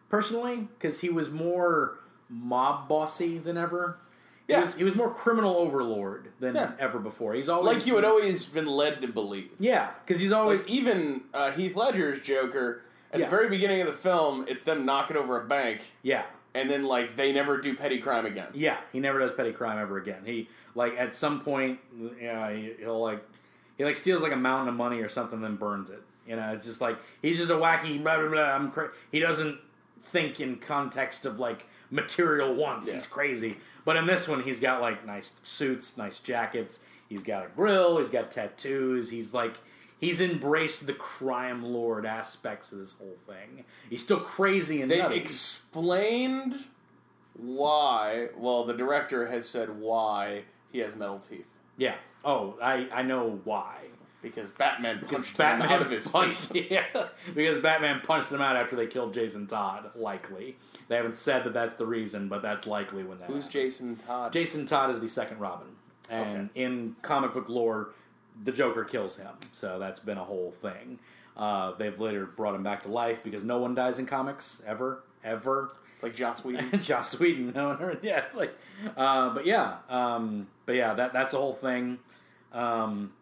[0.08, 3.98] personally, because he was more mob bossy than ever.
[4.46, 4.60] He Yeah.
[4.62, 6.72] was, he was more criminal overlord than Yeah.
[6.78, 7.34] ever before.
[7.34, 9.50] He's always like you had always been led to believe.
[9.58, 13.26] yeah, because he's always Like even uh, Heath Ledger's Joker at Yeah.
[13.26, 16.82] the very beginning of the film, it's them knocking over a bank, yeah and then
[16.82, 18.48] like they never do petty crime again.
[18.54, 20.22] Yeah, he never does petty crime ever again.
[20.24, 21.78] He like at some point,
[22.20, 23.22] yeah, he, he'll like
[23.80, 26.02] he like steals like a mountain of money or something, then burns it.
[26.28, 28.42] You know, it's just like he's just a wacky blah blah blah.
[28.42, 29.58] I'm cra- he doesn't
[30.04, 32.88] think in context of like material wants.
[32.88, 32.96] Yeah.
[32.96, 33.56] He's crazy.
[33.86, 36.80] But in this one, he's got like nice suits, nice jackets.
[37.08, 37.96] He's got a grill.
[37.96, 39.08] He's got tattoos.
[39.08, 39.54] He's like
[39.98, 43.64] he's embraced the crime lord aspects of this whole thing.
[43.88, 45.16] He's still crazy and They nutty.
[45.16, 46.66] explained
[47.34, 48.28] why.
[48.36, 51.94] Well, the director has said why he has metal teeth yeah.
[52.24, 53.76] Oh, I I know why.
[54.22, 56.66] because Batman Because punched him Batman out of his punched, face.
[56.70, 56.84] yeah,
[57.34, 59.90] because Batman punched them out after they killed Jason Todd.
[59.94, 60.56] Likely,
[60.88, 63.26] they haven't said that that's the reason, but that's likely when that.
[63.26, 63.52] Who's happened.
[63.52, 64.32] Jason Todd?
[64.32, 65.68] Jason Todd is the second Robin,
[66.10, 67.90] and in comic book lore,
[68.44, 69.32] the Joker kills him.
[69.52, 70.98] So that's been a whole thing.
[71.36, 75.04] Uh, they've later brought him back to life because no one dies in comics ever,
[75.24, 75.72] ever.
[76.00, 76.80] It's like Joss Whedon.
[76.82, 77.52] Joss Whedon.
[77.52, 77.98] No.
[78.02, 78.56] Yeah, it's like,
[78.96, 81.98] uh, but yeah, um, but yeah, that that's a whole thing.
[82.54, 83.12] Um,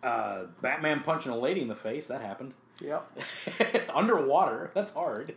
[0.00, 3.10] uh, Batman punching a lady in the face that happened yep.
[3.94, 4.70] underwater.
[4.72, 5.34] That's hard.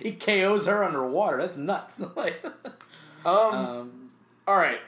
[0.00, 1.36] he KOs her underwater.
[1.36, 2.02] That's nuts.
[2.16, 2.42] Like,
[3.26, 4.10] Um, um,
[4.46, 4.80] all right.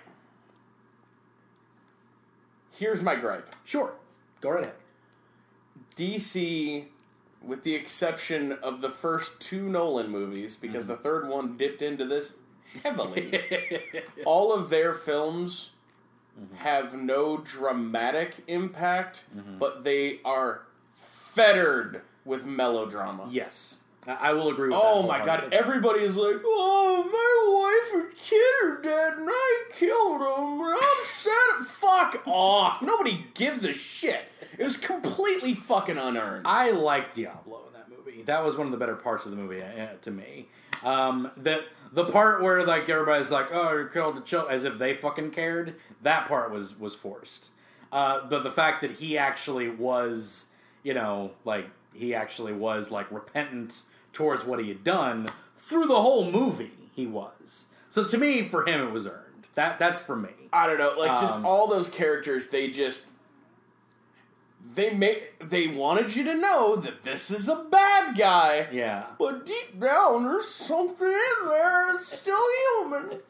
[2.71, 3.55] Here's my gripe.
[3.67, 3.93] sure,
[4.41, 4.77] go right ahead.
[5.95, 6.87] DC,
[7.43, 10.93] with the exception of the first two Nolan movies, because mm-hmm.
[10.93, 12.35] the third one dipped into this
[12.83, 13.41] heavily,
[14.25, 15.71] all of their films
[16.39, 16.57] mm-hmm.
[16.57, 19.59] have no dramatic impact, mm-hmm.
[19.59, 20.63] but they are
[20.95, 23.27] fettered with melodrama.
[23.31, 24.85] yes, I, I will agree with that.
[24.85, 29.63] Oh my god, everybody is like, oh, my wife and kid are dead and I
[29.73, 31.67] killed them and I'm sad.
[31.67, 32.83] Fuck off.
[32.83, 34.25] Nobody gives a shit.
[34.59, 36.47] It was completely fucking unearned.
[36.47, 38.23] I liked Diablo in that movie.
[38.23, 40.49] That was one of the better parts of the movie uh, to me.
[40.83, 44.79] Um, the the part where like everybody's like, "Oh, you killed the child," as if
[44.79, 45.75] they fucking cared.
[46.03, 47.51] That part was was forced.
[47.93, 50.47] Uh, but the fact that he actually was,
[50.85, 53.83] you know, like he actually was like repentant
[54.13, 55.29] towards what he had done
[55.69, 56.71] through the whole movie.
[56.95, 57.67] He was.
[57.89, 59.47] So to me, for him, it was earned.
[59.55, 60.31] That that's for me.
[60.53, 63.07] I don't know, like just Um, all those characters, they just
[64.75, 68.69] they made they wanted you to know that this is a bad guy.
[68.73, 69.07] Yeah.
[69.19, 72.39] But deep down, there's something in there that's still
[72.83, 73.21] human.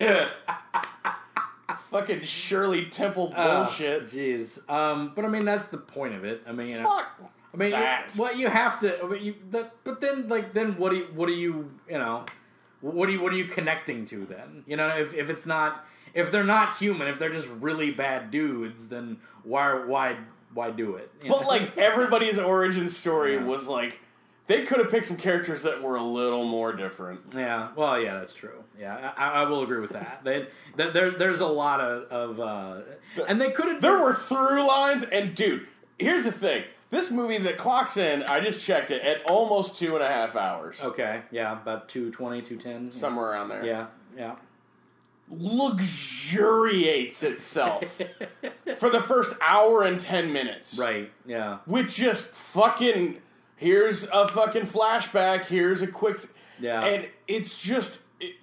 [1.90, 4.04] Fucking Shirley Temple Oh, bullshit.
[4.06, 4.68] Jeez.
[4.70, 6.42] Um, but I mean, that's the point of it.
[6.46, 7.32] I mean, you know, Fuck.
[7.52, 8.12] I mean, that.
[8.16, 9.02] what you have to.
[9.02, 11.98] I mean, you, that, but then, like, then what do you, what do you, you
[11.98, 12.26] know,
[12.82, 14.64] what are you, what are you connecting to then?
[14.66, 18.30] You know, if if it's not, if they're not human, if they're just really bad
[18.30, 20.16] dudes, then why, why,
[20.54, 21.10] why do it?
[21.22, 21.48] You But know?
[21.48, 23.44] like everybody's origin story Yeah.
[23.44, 24.00] was like
[24.46, 27.20] they could have picked some characters that were a little more different.
[27.36, 28.64] Yeah, well, yeah, that's true.
[28.80, 30.20] Yeah, I, I will agree with that.
[30.24, 32.80] They, that there, there's a lot of, of uh,
[33.28, 33.82] and they could have.
[33.82, 35.66] There were through lines, and dude,
[35.98, 39.94] here's the thing: This movie that clocks in, I just checked it at almost two
[39.96, 42.92] and a half hours, Okay, yeah, about 220, 210.
[42.98, 43.66] somewhere around there.
[43.66, 44.36] Yeah, yeah.
[45.30, 47.84] Luxuriates itself
[48.78, 50.78] for the first hour and 10 minutes.
[50.78, 51.58] Right, yeah.
[51.66, 53.20] With just fucking
[53.56, 56.18] here's a fucking flashback, here's a quick
[56.60, 56.84] Yeah.
[56.84, 58.36] And it's just it,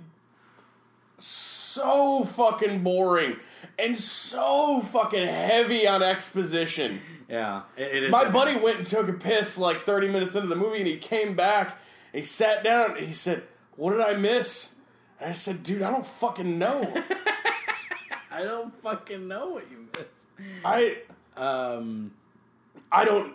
[1.18, 3.38] so fucking boring
[3.80, 7.02] and so fucking heavy on exposition.
[7.28, 8.12] Yeah, it.
[8.12, 10.98] My buddy went and took a piss like 30 minutes into the movie and he
[10.98, 11.80] came back
[12.16, 13.44] he sat down and he said,
[13.76, 14.75] "What did I miss?"
[15.26, 16.82] And I said, "Dude, I don't fucking know."
[18.32, 20.28] I don't fucking know what you missed.
[20.64, 21.00] I
[21.36, 22.12] Um,
[22.92, 23.34] I don't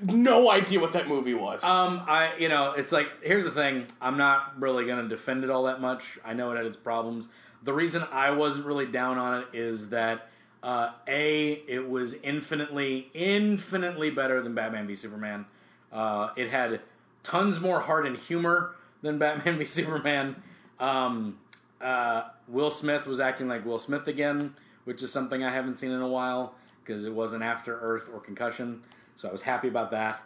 [0.00, 1.64] no idea what that movie was.
[1.64, 3.86] um, I, you know, it's like here's the thing.
[4.00, 6.20] I'm not really gonna defend it all that much.
[6.24, 7.26] I know it had its problems.
[7.64, 10.28] The reason I wasn't really down on it is that
[10.62, 15.46] uh, a it was infinitely, infinitely better than Batman v Superman.
[15.90, 16.80] Uh, it had
[17.24, 20.36] tons more heart and humor than Batman v Superman.
[20.78, 21.38] Um,
[21.80, 25.90] uh, Will Smith was acting like Will Smith again, which is something I haven't seen
[25.90, 28.82] in a while because it wasn't After Earth or Concussion.
[29.16, 30.22] So I was happy about that.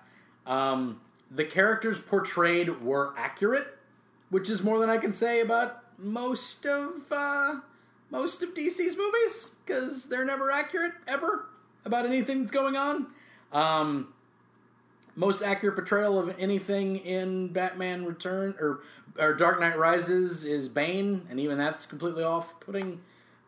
[0.47, 3.79] Um, the characters portrayed were accurate,
[4.31, 7.57] which is more than I can say about most of uh,
[8.11, 11.47] most of DC's movies because they're never accurate ever
[11.85, 13.07] about anything that's going on.
[13.53, 14.13] Um,
[15.17, 18.81] most accurate portrayal of anything in Batman Return or
[19.19, 23.01] or Dark Knight Rises is Bane, and even that's completely off-putting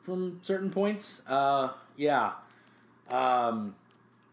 [0.03, 1.22] from certain points.
[1.29, 2.33] Uh, yeah,
[3.11, 3.75] um,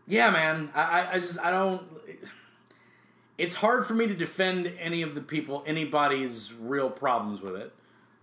[0.08, 0.70] yeah, man.
[0.74, 1.84] I, I, just I don't.
[3.38, 7.74] It's hard for me to defend any of the people, anybody's real problems with it,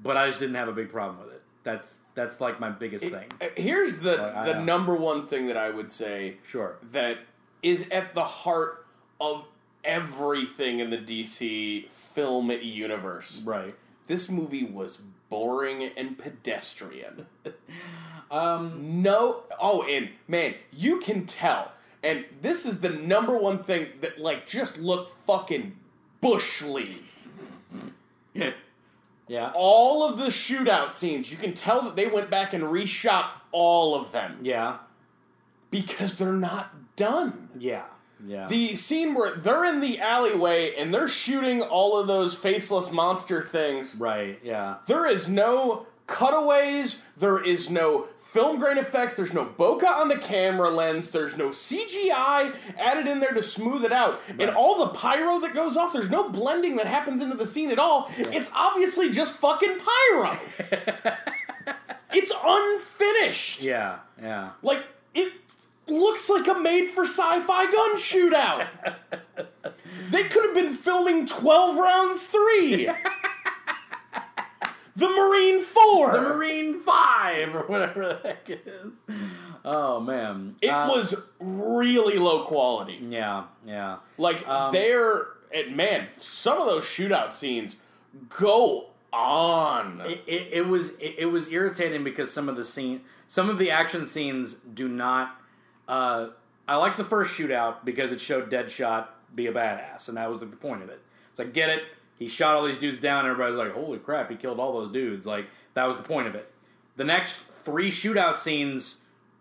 [0.03, 1.43] but I just didn't have a big problem with it.
[1.63, 3.27] That's that's like my biggest thing.
[3.41, 6.77] Uh, Here's the the number one thing that I would say Sure.
[6.91, 7.19] that
[7.63, 8.86] is at the heart
[9.21, 9.45] of
[9.85, 13.43] everything in the DC film universe.
[13.45, 13.75] Right.
[14.07, 14.99] This movie was
[15.29, 17.27] boring and pedestrian.
[18.29, 19.03] Um.
[19.03, 21.71] No, oh, and man, you can tell.
[22.03, 25.77] And this is the number one thing that like just looked fucking
[26.21, 27.05] bush league.
[29.29, 29.51] Yeah.
[29.55, 33.95] All of the shootout scenes, you can tell that they went back and reshot all
[33.95, 34.79] of them Yeah.
[35.71, 37.49] because they're not done.
[37.59, 37.87] Yeah.
[38.25, 38.47] Yeah.
[38.49, 43.43] The scene where they're in the alleyway and they're shooting all of those faceless monster
[43.43, 44.39] things, right.
[44.43, 44.77] Yeah.
[44.87, 50.19] there is no cutaways, there is no film grain effects, there's no bokeh on the
[50.19, 54.21] camera lens, there's no CGI added in there to smooth it out.
[54.39, 57.71] And all the pyro that goes off, there's no blending that happens into the scene
[57.71, 58.11] at all.
[58.19, 60.39] It's obviously just fucking pyro.
[62.13, 63.63] it's unfinished.
[63.63, 63.99] Yeah.
[64.21, 64.51] Yeah.
[64.63, 65.33] Like it
[65.89, 68.67] looks like a made for sci-fi gun shootout.
[70.11, 72.87] they could have been filming 12 rounds 3.
[74.97, 76.13] the Marine 4.
[76.13, 79.03] The Marine Five or whatever the heck it is.
[79.65, 80.57] Oh man.
[80.63, 82.99] it Uh, was really low quality.
[83.09, 83.45] Yeah.
[83.67, 83.97] Yeah.
[84.19, 87.77] Like Um, they're and man, some of those shootout scenes
[88.29, 90.03] go on.
[90.07, 93.59] It, it, it was it, it was irritating because some of the scene some of
[93.59, 95.41] the action scenes do not
[95.89, 96.29] uh,
[96.69, 100.41] I like the first shootout because it showed Deadshot be a badass and that was
[100.41, 101.01] the point of it.
[101.31, 101.85] It's like get it,
[102.19, 104.93] he shot all these dudes down and everybody's like, Holy crap, he killed all those
[104.93, 105.27] dudes.
[105.27, 106.51] Like that was the point of it.
[106.97, 109.01] The next three shootout scenes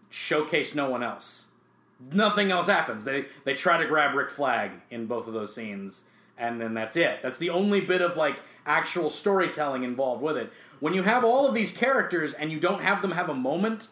[0.10, 1.46] showcase no one else.
[2.12, 3.06] Nothing else happens.
[3.06, 6.04] They they try to grab Rick Flag in both of those scenes,
[6.38, 7.20] and then that's it.
[7.24, 10.52] That's the only bit of like actual storytelling involved with it.
[10.82, 13.88] When you have all of these characters and you don't have them have a moment,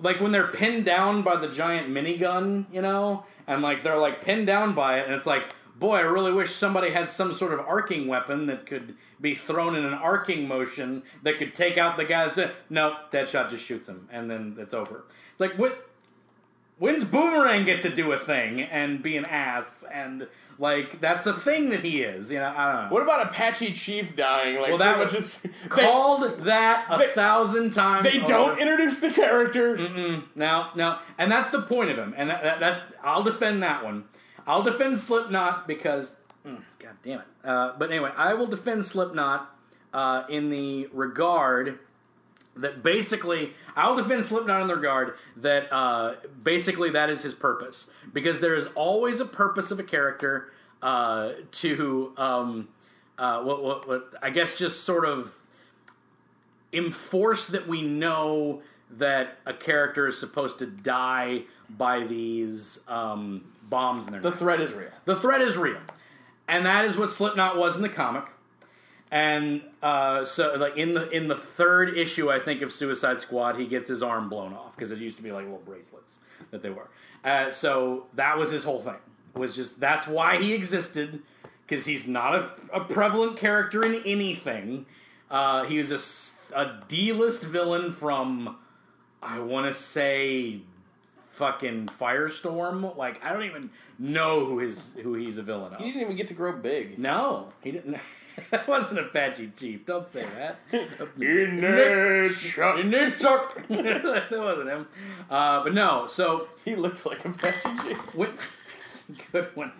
[0.00, 4.24] like when they're pinned down by the giant minigun, you know, and like they're like
[4.24, 7.52] pinned down by it, and it's like, boy, I really wish somebody had some sort
[7.52, 11.96] of arcing weapon that could be thrown in an arcing motion that could take out
[11.96, 12.28] the guy.
[12.28, 15.04] That's no, Deadshot just shoots him, and then it's over.
[15.38, 15.82] Like what?
[16.78, 20.28] When's Boomerang get to do a thing and be an ass and
[20.58, 22.30] like that's a thing that he is?
[22.30, 22.94] You know, I don't know.
[22.94, 24.56] what about Apache Chief dying?
[24.60, 28.04] Like Well, that was- just- Called that a they- thousand times.
[28.04, 29.76] They, they don't introduce the character.
[30.34, 33.84] Now, now, and that's the point of him, and that, that, that I'll defend that
[33.84, 34.04] one.
[34.46, 36.14] I'll defend Slipknot because,
[36.46, 37.26] mm, god damn it.
[37.44, 39.50] Uh, but anyway, I will defend Slipknot
[39.92, 41.80] uh, in the regard
[42.56, 47.90] that basically I'll defend Slipknot in the regard that uh, basically that is his purpose
[48.16, 50.50] because there is always a purpose of a character
[50.80, 52.66] uh, to um,
[53.18, 55.38] uh, what, what what I guess just sort of
[56.72, 58.62] enforce that we know
[58.98, 61.42] that a character is supposed to die
[61.76, 64.38] by these um, bombs in their The neck.
[64.38, 64.88] threat is real.
[65.04, 65.80] The threat is real,
[66.48, 68.24] and that is what Slipknot was in the comic.
[69.10, 73.56] And uh, so, like in the in the third issue, I think of Suicide Squad,
[73.56, 76.18] he gets his arm blown off because it used to be like little bracelets
[76.50, 76.88] that they were.
[77.26, 78.94] Uh, so that was his whole thing.
[79.34, 81.20] Was just that's why he existed
[81.66, 84.86] because he's not a, a prevalent character in anything.
[85.30, 88.56] Uh, he was a a D-list villain from
[89.22, 90.60] I want to say
[91.32, 92.96] fucking Firestorm.
[92.96, 95.80] Like I don't even know who his who he's a villain of.
[95.80, 96.98] He didn't even get to grow big.
[96.98, 97.98] No, he didn't.
[98.50, 99.86] that wasn't Apache Chief.
[99.86, 100.58] Don't say that.
[101.20, 102.78] In there, Chuck.
[102.78, 103.60] In there, Chuck.
[103.68, 104.86] that wasn't him.
[105.30, 106.06] Uh, but no.
[106.08, 107.94] So He looked like a Apache.
[108.14, 108.30] when,
[109.32, 109.72] good one,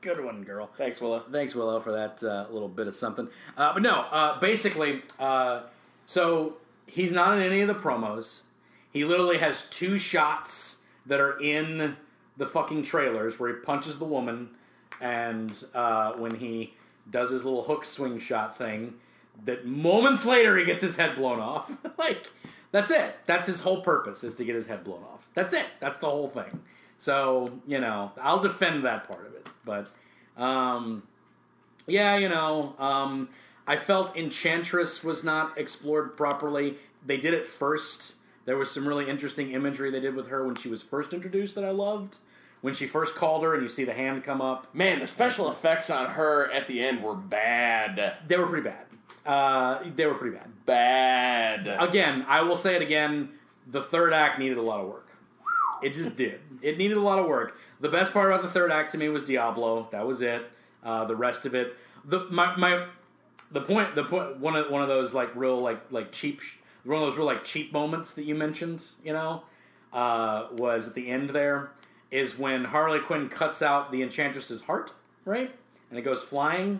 [0.00, 0.70] good one, girl.
[0.76, 1.24] Thanks, Willow.
[1.30, 3.28] Thanks, Willow, for that uh, little bit of something.
[3.56, 5.62] Uh, but no, uh, basically, uh,
[6.06, 8.40] so he's not in any of the promos.
[8.92, 11.96] He literally has two shots that are in
[12.36, 14.50] the fucking trailers where he punches the woman,
[15.00, 16.74] and uh, when he
[17.10, 18.94] does his little hook swing shot thing,
[19.44, 21.70] that moments later he gets his head blown off.
[21.98, 22.30] like
[22.72, 23.16] that's it.
[23.26, 25.26] That's his whole purpose is to get his head blown off.
[25.34, 25.66] That's it.
[25.80, 26.60] That's the whole thing.
[26.98, 29.88] So you know, I'll defend that part of it, but.
[30.36, 31.04] Um,
[31.86, 33.28] yeah, you know, um,
[33.66, 36.76] I felt Enchantress was not explored properly.
[37.06, 38.14] They did it first.
[38.44, 41.54] There was some really interesting imagery they did with her when she was first introduced
[41.54, 42.18] that I loved.
[42.64, 45.50] When she first called her and you see the hand come up, Man, the special
[45.50, 48.14] effects on her at the end were bad.
[48.26, 48.86] they were pretty bad.
[49.26, 50.48] Uh, they were pretty bad.
[50.64, 51.66] Bad.
[51.78, 53.28] Again, I will say it again.
[53.70, 55.08] The third act needed a lot of work.
[55.82, 56.40] It just did.
[56.62, 57.58] It needed a lot of work.
[57.80, 59.86] The best part about the third act to me was Diablo.
[59.92, 60.50] That was it.
[60.82, 62.86] Uh, the rest of it, the my my
[63.50, 66.40] the point the point one of one of those like real like like cheap
[66.84, 68.82] one of those real like cheap moments that you mentioned.
[69.04, 69.42] You know,
[69.92, 71.70] uh, was at the end there
[72.14, 74.92] is when Harley Quinn cuts out the Enchantress's heart,
[75.24, 75.50] right,
[75.90, 76.78] and it goes flying,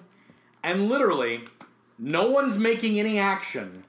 [0.63, 1.41] and literally
[1.99, 3.83] no one's making any action,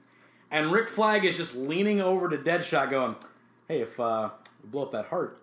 [0.50, 3.14] and Rick Flag is just leaning over to Deadshot, going,
[3.68, 4.30] "Hey, if uh,
[4.64, 5.38] we blow up that heart,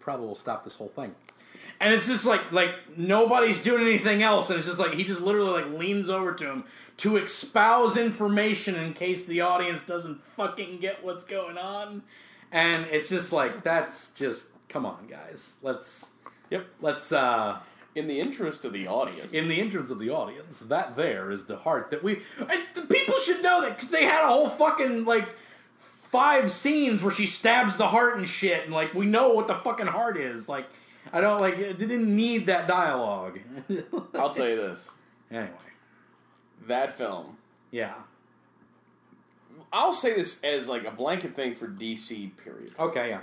[0.00, 1.14] probably will stop this whole thing."
[1.78, 5.20] And it's just like like nobody's doing anything else, and it's just like he just
[5.20, 6.64] literally like leans over to him
[6.96, 12.02] to espouse information in case the audience doesn't fucking get what's going on.
[12.50, 15.58] And it's just like that's just come on, guys.
[15.62, 16.10] Let's
[16.50, 16.66] Yep.
[16.80, 17.58] let's uh
[17.94, 19.28] In the interest of the audience.
[19.32, 22.22] in the interest of the audience, that there is the heart that we.
[22.38, 25.28] And the people should know that because they had a whole fucking like
[26.10, 29.54] five scenes where she stabs the heart and shit, and like we know what the
[29.56, 30.48] fucking heart is.
[30.48, 30.66] Like
[31.12, 33.38] I don't like it didn't need that dialogue.
[34.14, 34.90] I'll tell you this.
[35.30, 35.50] anyway,
[36.66, 37.36] That film.
[37.70, 37.94] yeah.
[39.74, 42.74] I'll say this as like a blanket thing for DC, period.
[42.78, 43.20] Okay, yeah,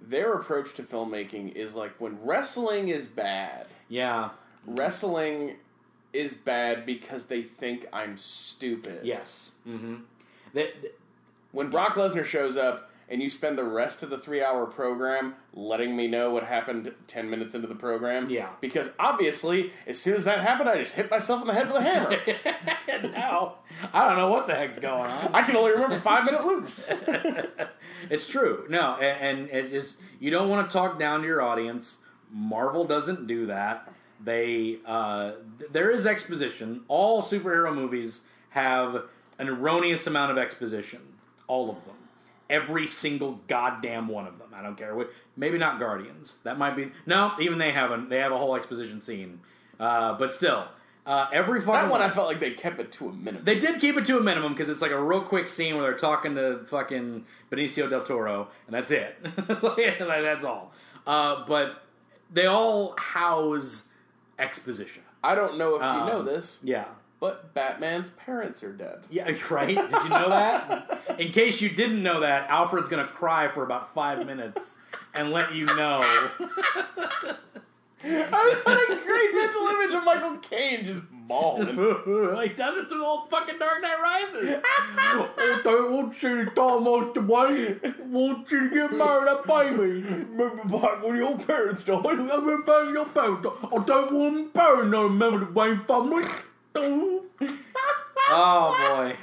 [0.00, 4.30] Their approach to filmmaking is like when wrestling is bad, yeah,
[4.66, 5.56] wrestling
[6.12, 9.00] is bad because they think I'm stupid.
[9.04, 9.52] yes.
[9.68, 9.96] Mm-hmm.
[10.54, 10.96] That
[11.52, 15.34] When Brock Lesnar shows up and you spend the rest of the three hour program
[15.52, 18.28] letting me know what happened 10 minutes into the program.
[18.30, 18.50] Yeah.
[18.60, 21.76] Because obviously, as soon as that happened, I just hit myself in the head with
[21.76, 23.08] a hammer.
[23.12, 23.56] now
[23.92, 25.34] I don't know what the heck's going on.
[25.34, 26.90] I can only remember five minute loops.
[28.10, 28.64] It's true.
[28.70, 31.98] No, and, and it is you don't want to talk down to your audience.
[32.32, 33.92] Marvel doesn't do that.
[34.24, 36.82] They uh, th- there is exposition.
[36.88, 39.04] All superhero movies have
[39.38, 41.00] an erroneous amount of exposition.
[41.48, 41.96] All of them.
[42.48, 44.48] Every single goddamn one of them.
[44.54, 44.94] I don't care.
[44.94, 46.38] what- Maybe not Guardians.
[46.44, 47.32] That might be no.
[47.40, 48.08] Even they haven't.
[48.08, 49.40] They have a whole exposition scene.
[49.78, 50.66] Uh, but still,
[51.08, 53.44] uh, every fucking That one, I felt like they kept it to a minimum.
[53.44, 55.84] they did keep it to a minimum because it's like a real quick scene where
[55.84, 59.16] they're talking to fucking Benicio del Toro, and that's it.
[59.62, 60.72] Like, that's all.
[61.06, 61.82] Uh, but
[62.32, 63.88] they all house
[64.38, 65.02] exposition.
[65.24, 66.84] I don't know if you Um, know this, Yeah.
[67.18, 69.00] but Batman's parents are dead.
[69.10, 69.68] Yeah, right?
[69.76, 71.16] Did you know that?
[71.18, 74.78] In case you didn't know that, Alfred's going to cry for about five minutes
[75.14, 76.28] and let you know.
[78.04, 81.68] I had a great mental image of Michael Caine just bawling.
[81.68, 84.62] he does it through the whole fucking Dark Knight Rises.
[84.64, 87.76] I don't want you to die most away.
[87.82, 90.02] I want you to get married, a baby.
[90.02, 92.06] Remember back when your parents died?
[92.06, 93.48] I remember your parents.
[93.62, 96.24] I don't want to burn no member of the Wayne family.
[98.30, 99.16] oh boy.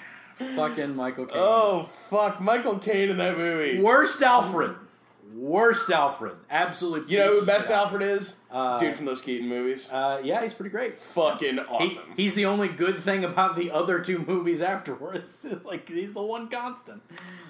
[0.56, 1.38] Fucking Michael Caine.
[1.38, 3.82] Oh fuck, Michael Caine in that movie.
[3.82, 4.76] Worst Alfred.
[5.36, 6.38] Worst Alfred.
[6.50, 7.12] Absolutely.
[7.12, 8.38] You know who the best Alfred is?
[8.50, 9.90] Uh, Dude from those Keaton movies.
[9.92, 10.98] Uh, yeah, he's pretty great.
[10.98, 12.04] Fucking He- awesome.
[12.16, 15.46] he's the only good thing about the other two movies afterwards.
[15.66, 17.02] like he's the one constant.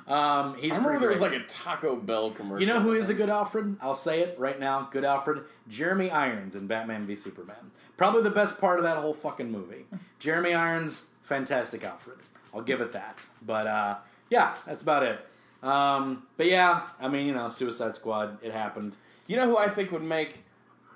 [0.08, 2.60] Um, he's I remember there was like a Taco Bell commercial.
[2.60, 3.78] You know who is a good Alfred?
[3.82, 4.88] I'll say it right now.
[4.92, 5.44] Good Alfred.
[5.68, 7.72] Jeremy Irons in Batman v Superman.
[7.98, 9.86] Probably the best part of that whole fucking movie.
[10.20, 12.18] Jeremy Irons, fantastic Alfred.
[12.54, 13.24] I'll give it that.
[13.46, 13.98] But uh,
[14.32, 15.20] yeah, that's about it.
[15.66, 18.38] Um, but yeah, I mean, you know, Suicide Squad.
[18.44, 18.94] It happened.
[19.28, 20.40] You know who I think would make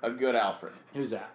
[0.02, 0.72] a good Alfred?
[0.94, 1.30] Who's that?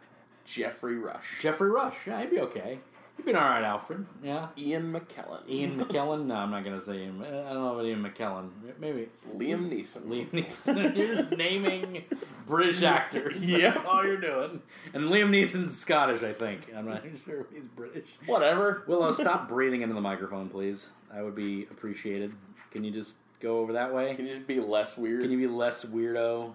[0.46, 1.40] Geoffrey Rush.
[1.42, 1.96] Geoffrey Rush.
[2.08, 2.80] Yeah, he'd be okay.
[3.18, 4.06] He'd be an all right Alfred.
[4.24, 4.48] Yeah.
[4.58, 5.48] Ian McKellen.
[5.50, 6.26] Ian McKellen?
[6.26, 7.22] No, I'm not gonna say him.
[7.22, 8.50] I don't know about Ian McKellen.
[8.80, 10.04] Maybe Liam Neeson.
[10.04, 10.96] Liam Neeson.
[10.98, 12.04] You're just naming
[12.48, 13.46] British actors.
[13.46, 13.72] Yeah.
[13.72, 14.62] That's all you're doing.
[14.94, 16.70] And Liam Neeson's Scottish, I think.
[16.76, 18.16] I'm not sure if he's British.
[18.28, 18.84] Whatever.
[18.88, 20.90] Willow, stop breathing into the microphone, please.
[21.14, 22.34] That would be appreciated.
[22.72, 24.14] Can you just go over that way?
[24.16, 25.22] Can you just be less weird?
[25.22, 26.54] Can you be less weirdo?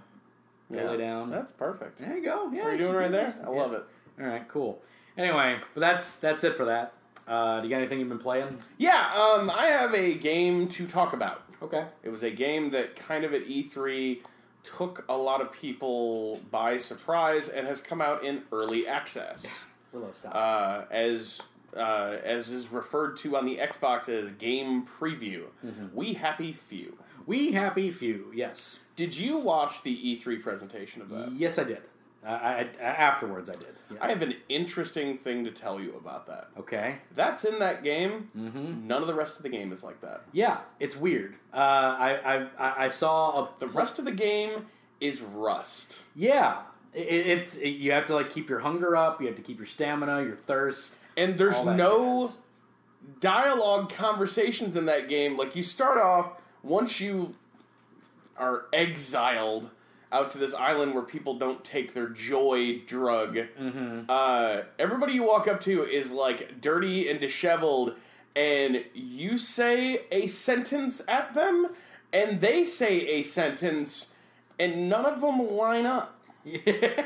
[0.72, 1.30] Go lay down.
[1.30, 1.98] That's perfect.
[1.98, 2.50] There you go.
[2.52, 3.34] Yeah, What are you doing right there?
[3.44, 3.84] I love it.
[4.20, 4.80] All right, cool.
[5.16, 6.92] Anyway, but that's that's it for that.
[7.26, 8.58] Uh, do you got anything you've been playing?
[8.78, 11.42] Yeah, um, I have a game to talk about.
[11.62, 11.84] Okay.
[12.02, 14.18] It was a game that kind of at E3
[14.62, 19.46] took a lot of people by surprise and has come out in early access.
[19.92, 20.34] Willow, stop.
[20.34, 21.40] Uh, as
[21.76, 25.44] uh, as is referred to on the Xbox as game preview.
[25.94, 26.96] We happy few.
[27.26, 28.30] we happy few.
[28.34, 28.80] Yes.
[28.96, 31.32] Did you watch the E3 presentation of that?
[31.32, 31.82] Yes, I did.
[32.22, 33.74] I, I, I afterwards, I did.
[33.90, 33.98] Yes.
[34.02, 36.48] I have an interesting thing to tell you about that.
[36.58, 36.98] okay.
[37.16, 38.28] That's in that game.
[38.36, 38.86] Mm-hmm.
[38.86, 40.24] None of the rest of the game is like that.
[40.32, 41.36] Yeah, it's weird.
[41.52, 44.66] Uh, I, I I I saw a The rest of the game
[45.00, 46.00] is Rust.
[46.14, 46.58] yeah.
[46.94, 49.20] It, it's it, you have to like keep your hunger up.
[49.20, 50.98] You have to keep your stamina, your thirst.
[51.16, 52.38] And there's no jazz.
[53.20, 55.36] dialogue conversations in that game.
[55.36, 56.32] Like you start off
[56.62, 57.34] once you
[58.36, 59.70] are exiled
[60.12, 63.36] out to this island where people don't take their joy drug.
[63.36, 64.02] Mm-hmm.
[64.08, 67.94] Uh, everybody you walk up to is like dirty and disheveled,
[68.34, 71.68] and you say a sentence at them,
[72.12, 74.08] and they say a sentence,
[74.58, 76.19] and none of them line up.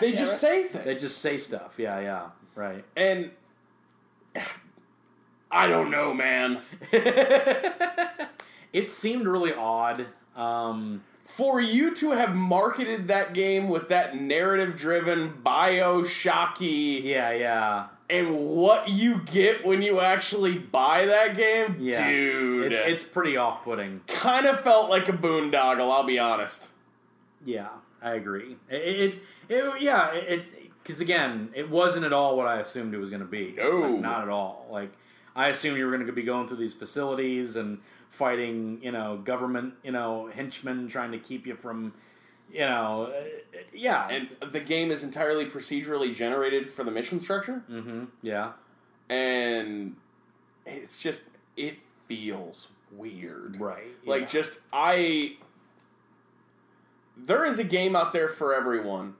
[0.00, 0.84] They just say things.
[0.84, 1.74] They just say stuff.
[1.78, 2.84] Yeah, yeah, right.
[2.96, 3.30] And
[5.50, 6.60] I don't know, man.
[8.72, 10.06] It seemed really odd.
[10.34, 17.86] Um, For you to have marketed that game with that narrative driven Bioshocky yeah, yeah,
[18.10, 22.04] and what you get when you actually buy that game, yeah.
[22.04, 24.00] dude, It- it's pretty off-putting.
[24.08, 26.70] kind of felt like a boondoggle, I'll be honest.
[27.46, 27.68] Yeah,
[28.04, 28.56] I agree.
[28.68, 29.14] It, it,
[29.48, 30.44] it yeah, it
[30.82, 33.54] because again, it wasn't at all what I assumed it was going to be.
[33.56, 33.70] No.
[33.80, 34.66] Like, not at all.
[34.70, 34.92] Like
[35.34, 37.78] I assumed you were going to be going through these facilities and
[38.10, 41.92] fighting, you know, government, you know, henchmen trying to keep you from,
[42.52, 47.64] you know, uh, yeah, And the game is entirely procedurally generated for the mission structure,
[47.66, 48.52] hmm yeah,
[49.08, 49.96] and
[50.66, 51.22] it's just,
[51.56, 53.60] it feels weird.
[53.60, 54.26] right, Like yeah.
[54.28, 55.36] just I
[57.16, 59.14] there is a game out there for everyone,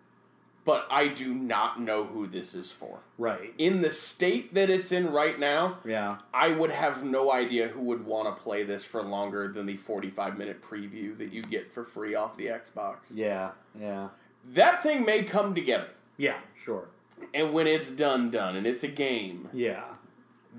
[0.65, 3.01] but I do not know who this is for.
[3.19, 7.69] right, In the state that it's in right now, yeah, I would have no idea
[7.69, 11.43] who would want to play this for longer than the 45 minute preview that you
[11.43, 12.97] get for free off the Xbox.
[13.11, 14.09] yeah, yeah,
[14.53, 15.89] That thing may come together.
[16.17, 16.89] yeah, sure,
[17.35, 19.85] And when it's done done and it's a game, yeah,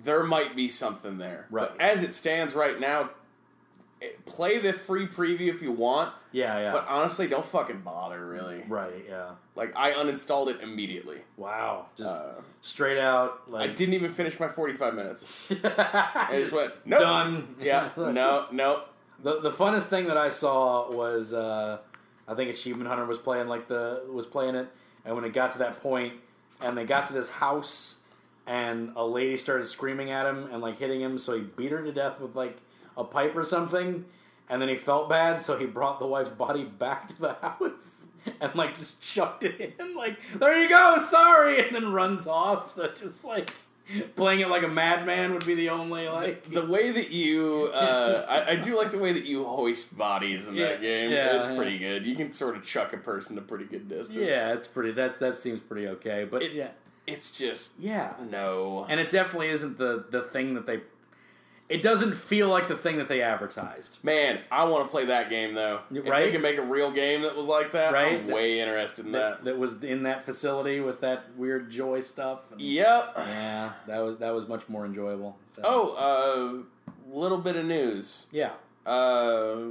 [0.03, 1.47] there might be something there.
[1.49, 1.69] Right.
[1.69, 3.09] But as it stands right now,
[4.25, 6.13] play the free preview if you want.
[6.31, 8.63] yeah, yeah, But honestly, don't fucking bother, really.
[8.67, 9.31] right, yeah.
[9.55, 11.19] Like, I uninstalled it immediately.
[11.37, 15.51] Wow, just Uh, straight out I didn't even finish my 45 minutes.
[15.63, 16.99] I just went, nope.
[16.99, 17.55] done.
[17.61, 18.83] Yeah, no, no.
[19.23, 21.77] The the funnest thing that I saw was uh,
[22.27, 24.67] I think Achievement Hunter was playing like the was playing it,
[25.05, 26.13] and when it got to that point,
[26.61, 27.95] and they got to this house,
[28.45, 31.81] and a lady started screaming at him and like hitting him, so he beat her
[31.81, 32.57] to death with like
[32.97, 34.05] a pipe or something,
[34.49, 38.03] and then he felt bad, so he brought the wife's body back to the house.
[38.41, 42.73] And like just chucked it in, like there you go, sorry, and then runs off.
[42.73, 43.51] So just like
[44.15, 48.25] playing it like a madman would be the only like The way that you, uh,
[48.47, 51.11] I, I do like the way that you hoist bodies in Yeah, that game.
[51.11, 51.55] yeah, it's yeah.
[51.55, 52.03] pretty good.
[52.03, 54.17] You can sort of chuck a person a pretty good distance.
[54.17, 54.93] Yeah, it's pretty.
[54.93, 56.25] That that seems pretty okay.
[56.27, 56.69] But It- yeah,
[57.05, 58.87] It's just, yeah, no.
[58.89, 60.81] and it definitely isn't the the thing that they.
[61.67, 63.97] It doesn't feel like the thing that they advertised.
[64.03, 65.79] Man, I want to play that game though.
[65.91, 66.25] If Right?
[66.25, 68.19] they can make a real game that was like that, Right?
[68.19, 69.45] I'm way interested in That, that.
[69.45, 72.51] that was in that facility with that weird joy stuff.
[72.51, 73.13] and- Yep.
[73.17, 75.37] Yeah, that was that was much more enjoyable.
[75.55, 78.27] So, Oh, uh, little bit of news.
[78.31, 78.51] yeah.
[78.85, 79.69] Uh,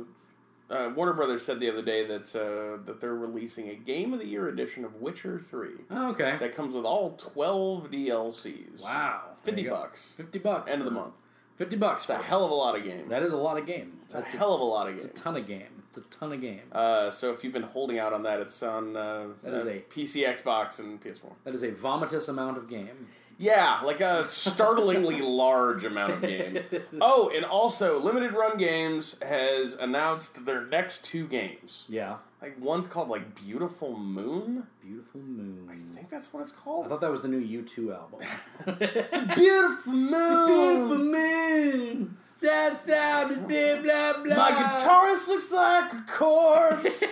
[0.70, 4.18] uh, Warner Brothers said the other day that uh, that they're releasing a Game of
[4.18, 6.38] the Year edition of Witcher Three Oh, okay.
[6.40, 8.82] that comes with all twelve DLCs.
[8.82, 9.20] wow.
[9.26, 9.76] There fifty you go.
[9.76, 10.14] bucks.
[10.16, 10.70] Fifty bucks.
[10.72, 11.14] End of the for- month.
[11.56, 12.04] Fifty bucks.
[12.04, 13.08] It's a hell of a lot of game.
[13.08, 13.98] That is a lot of game.
[14.04, 15.06] It's That's a, hell of a lot of game.
[15.06, 15.82] it's a ton of game.
[15.88, 16.62] It's a ton of game.
[16.72, 19.68] Uh, so if you've been holding out on that, it's on uh, That is uh,
[19.68, 21.30] a- PC, Xbox, and PS4.
[21.44, 23.06] That is a vomitous amount of game.
[23.38, 26.58] Yeah, like a startlingly large amount of game.
[27.00, 31.84] Oh, and also Limited Run Games has announced their next two games.
[31.88, 32.16] Yeah.
[32.44, 34.66] Like one's called like Beautiful Moon.
[34.82, 35.66] Beautiful moon.
[35.72, 36.84] I think that's what it's called.
[36.84, 38.20] I thought that was the new U2 album.
[39.34, 40.46] Beautiful Moon.
[40.46, 42.16] Beautiful moon.
[42.22, 44.36] Sad sound, blah, blah, blah.
[44.36, 47.02] My guitarist looks like a corpse.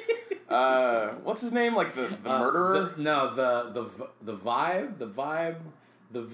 [0.50, 1.74] uh, what's his name?
[1.74, 5.56] Like the, the Uh, murderer, the- no, the the the vibe, the vibe,
[6.10, 6.26] the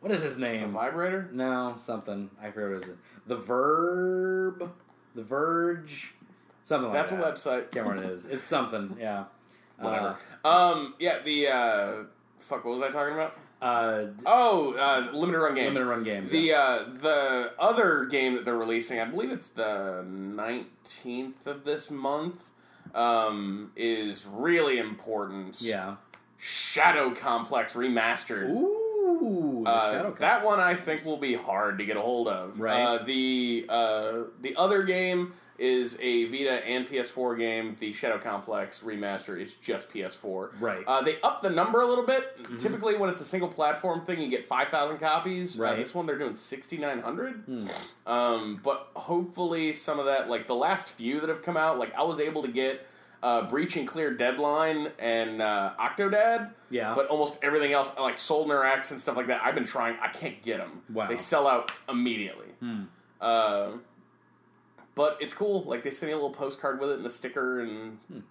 [0.00, 0.62] what is his name?
[0.62, 1.28] the vibrator.
[1.32, 2.96] no, something I forget what it is.
[3.28, 4.72] The verb,
[5.14, 6.14] the verge,
[6.64, 7.70] something like That's a website.
[7.70, 8.24] Can't remember what it is.
[8.26, 8.96] It's something.
[9.00, 9.24] Yeah.
[9.78, 10.16] Whatever.
[10.44, 11.18] um, yeah.
[11.24, 11.92] The uh,
[12.40, 12.64] fuck.
[12.64, 13.36] What was I talking about?
[13.60, 15.66] Uh, uh, Oh, uh, limited run game.
[15.66, 16.28] limited run game.
[16.28, 21.90] The uh, the other game that they're releasing, I believe it's the nineteenth of this
[21.90, 22.50] month,
[22.94, 25.60] um, is really important.
[25.62, 25.96] yeah.
[26.38, 28.50] Shadow Complex remastered.
[28.50, 32.58] Ooh, Uh, Shadow that one I think will be hard to get a hold of.
[32.58, 32.82] Right.
[32.82, 37.76] Uh, the uh, the other game is a Vita and PS4 game.
[37.78, 40.50] The Shadow Complex remaster is just PS4.
[40.60, 40.80] Right.
[40.80, 40.88] Mm-hmm.
[40.88, 42.36] Uh, they up the number a little bit.
[42.58, 45.58] Typically, when it's a single platform thing, you get five thousand copies.
[45.58, 45.76] Uh, Right.
[45.76, 47.34] this one they're doing sixty nine hundred.
[47.46, 47.66] Hmm.
[48.06, 51.94] Um, but hopefully, some of that, like the last few that have come out, like
[51.94, 52.86] I was able to get.
[53.24, 56.92] Uh, Breach and Clear Deadline and uh, Octodad, Yeah.
[56.96, 59.96] but almost everything else, like Soldner-X and stuff like that, I've been trying.
[60.02, 60.82] I can't get them.
[60.92, 61.06] Wow.
[61.06, 62.48] They sell out immediately.
[62.58, 62.82] Hmm.
[63.20, 63.68] Uh,
[64.94, 65.62] but it's cool.
[65.64, 68.22] Like they send you a little postcard with it and a sticker, and you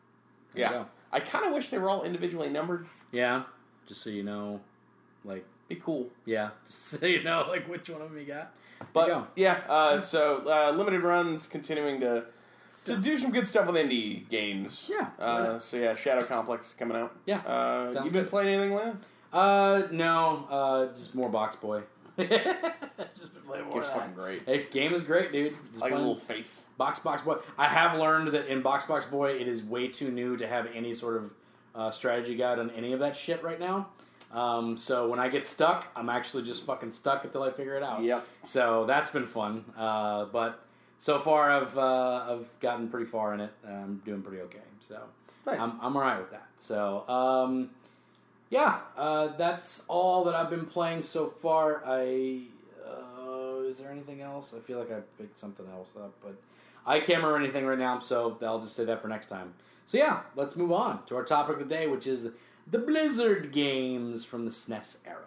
[0.54, 0.86] yeah.
[1.12, 2.88] I kind of wish they were all individually numbered.
[3.12, 3.44] Yeah.
[3.88, 4.62] Just so you know,
[5.26, 6.10] like, Be cool.
[6.26, 8.54] yeah, just so you know, like, which one of them you got.
[8.94, 12.26] But you yeah, uh, so uh, limited runs continuing to
[12.86, 14.90] to do some good stuff with indie games.
[14.92, 15.10] Yeah.
[15.20, 17.16] Uh, so yeah, Shadow Complex is coming out.
[17.26, 17.38] Yeah.
[17.40, 18.30] Uh, you been good.
[18.30, 18.98] playing anything, Lana?
[19.32, 21.84] Uh, no, uh, just more Box Boy.
[23.14, 23.74] just been playing more.
[23.74, 24.00] Game's of that.
[24.00, 24.44] fucking great.
[24.46, 25.54] Hey, game is great, dude.
[25.54, 26.66] Just Like a little face.
[26.78, 27.38] Box Box Boy.
[27.58, 30.68] I have learned that in Box Box Boy, it is way too new to have
[30.74, 31.32] any sort of
[31.76, 33.88] uh, strategy guide on any of that shit right now.
[34.34, 37.84] Um, so when I get stuck, I'm actually just fucking stuck until I figure it
[37.84, 38.02] out.
[38.02, 38.26] Yep.
[38.44, 39.66] So that's been fun.
[39.78, 40.64] Uh, but
[41.00, 43.52] so far, I've uh, I've gotten pretty far in it.
[43.68, 44.60] I'm doing pretty okay.
[44.80, 45.02] So
[45.46, 45.60] Nice.
[45.60, 46.48] I'm I'm alright with that.
[46.58, 47.72] So um,
[48.52, 51.84] yeah, uh, that's all that I've been playing so far.
[51.86, 52.44] I
[52.86, 54.54] uh, is there anything else?
[54.56, 56.36] I feel like I picked something else up, but
[56.86, 58.00] I can't remember anything right now.
[58.00, 59.54] So I'll just say that for next time.
[59.86, 62.28] So yeah, let's move on to our topic of the day, which is
[62.70, 65.18] the Blizzard games from the SNES era.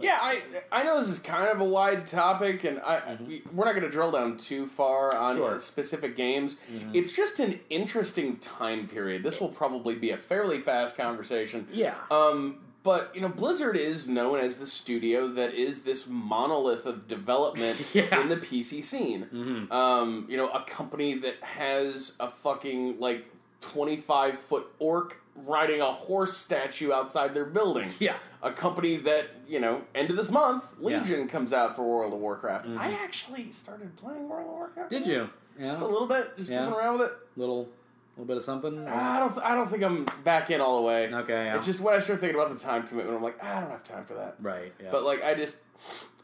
[0.00, 3.64] Yeah, I I know this is kind of a wide topic, and I we, we're
[3.64, 5.38] not going to drill down too far on Mm-hmm.
[5.42, 5.50] Sure.
[5.50, 5.58] Mm-hmm.
[5.58, 6.56] specific games.
[6.94, 9.22] It's just an interesting time period.
[9.22, 11.66] This will probably be a fairly fast conversation.
[11.72, 11.94] Yeah.
[12.10, 17.08] Um, but you know, Blizzard is known as the studio that is this monolith of
[17.08, 18.20] development Yeah.
[18.20, 19.26] in the PC scene.
[19.32, 19.72] Mhm.
[19.72, 23.24] Um, you know, a company that has a fucking like
[23.60, 28.16] twenty-five foot orc riding a horse statue outside their building Yeah.
[28.42, 30.90] A company that you know end of this month Yeah.
[30.98, 31.08] Mm-hmm.
[31.10, 35.06] legion comes out for world of warcraft i actually started playing world of warcraft Did
[35.06, 35.28] you?
[35.58, 35.68] Yeah.
[35.68, 36.66] just a little bit just Yeah.
[36.66, 37.68] goofing around with it little,
[38.16, 38.86] little bit of something.
[38.88, 41.46] i don't th- i don't think i'm back in all the way Okay.
[41.46, 41.56] Yeah.
[41.56, 43.70] it's just when i start thinking about the time commitment i'm like "Ah, i don't
[43.70, 44.72] have time for that right.
[44.80, 44.88] Yeah.
[44.92, 45.56] but like i just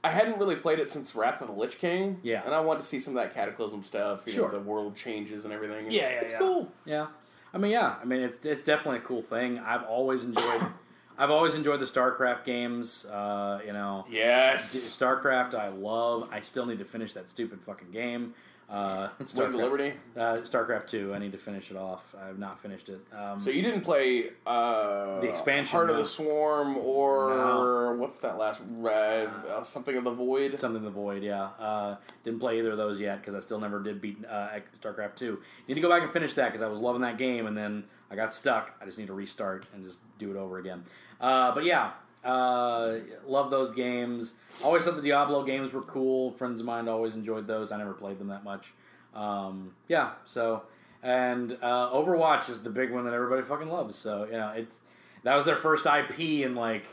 [0.04, 2.42] I hadn't really played it since Wrath of the Lich King, Yeah.
[2.44, 4.24] and I wanted to see some of that Cataclysm stuff.
[4.26, 4.52] You Sure.
[4.52, 5.84] know, the world changes and everything.
[5.84, 6.38] and Yeah, yeah, it's yeah.
[6.40, 6.68] cool.
[6.84, 7.06] Yeah,
[7.54, 9.58] I mean, yeah, I mean, it's it's definitely a cool thing.
[9.60, 10.60] I've always enjoyed,
[11.16, 13.06] I've always enjoyed the StarCraft games.
[13.06, 16.28] Uh, you know, Yes, StarCraft, I love.
[16.32, 18.34] I still need to finish that stupid fucking game.
[18.68, 19.92] Uh, Wings of StarCraft, Liberty.
[20.16, 21.14] uh, StarCraft Two.
[21.14, 22.14] I need to finish it off.
[22.20, 22.98] I have not finished it.
[23.14, 28.38] Um, So you didn't play uh, The expansion, Heart of the Swarm, or what's that
[28.38, 29.28] last red?
[29.48, 30.58] Uh, something of the Void.
[30.58, 31.50] Something in the void, yeah.
[31.60, 34.48] Uh, didn't play either of those yet because I still never did beat uh,
[34.82, 35.40] StarCraft two.
[35.68, 37.84] Need to go back and finish that because I was loving that game and then
[38.10, 38.72] I got stuck.
[38.80, 40.82] I just need to restart and just do it over again.
[41.20, 41.92] Uh, but yeah,
[42.24, 42.96] uh,
[43.26, 44.34] love those games.
[44.62, 46.32] Always thought the Diablo games were cool.
[46.32, 47.70] Friends of mine always enjoyed those.
[47.72, 48.72] I never played them that much.
[49.14, 50.62] Um, yeah, so
[51.02, 53.96] and uh, Overwatch is the big one that everybody fucking loves.
[53.96, 54.80] So you know, it's
[55.22, 56.86] that was their first IP in like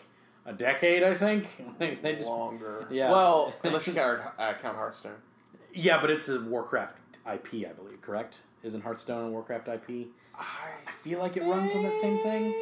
[0.46, 1.48] a decade, I think.
[1.80, 2.88] they just Longer.
[2.92, 3.12] Yeah.
[3.12, 5.16] Well, unless you count, uh, count Hearthstone.
[5.74, 6.98] yeah, but it's a Warcraft
[7.32, 8.02] IP, I believe.
[8.02, 8.40] Correct?
[8.64, 10.08] Isn't Hearthstone a Warcraft IP?
[10.36, 10.44] I
[10.88, 12.54] I feel like it runs on that same thing.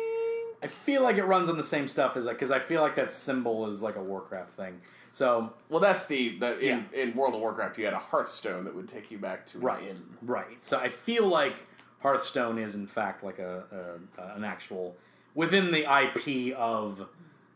[0.61, 2.95] I feel like it runs on the same stuff as like because I feel like
[2.95, 4.81] that symbol is like a Warcraft thing.
[5.13, 8.75] So Well, that's the, the in, in World of Warcraft you had a Hearthstone that
[8.75, 9.81] would take you back to Right.
[9.89, 10.01] inn.
[10.21, 10.57] Right.
[10.63, 11.55] So I feel like
[12.01, 14.95] Hearthstone is in fact like a, a, a an actual
[15.35, 17.07] within the IP of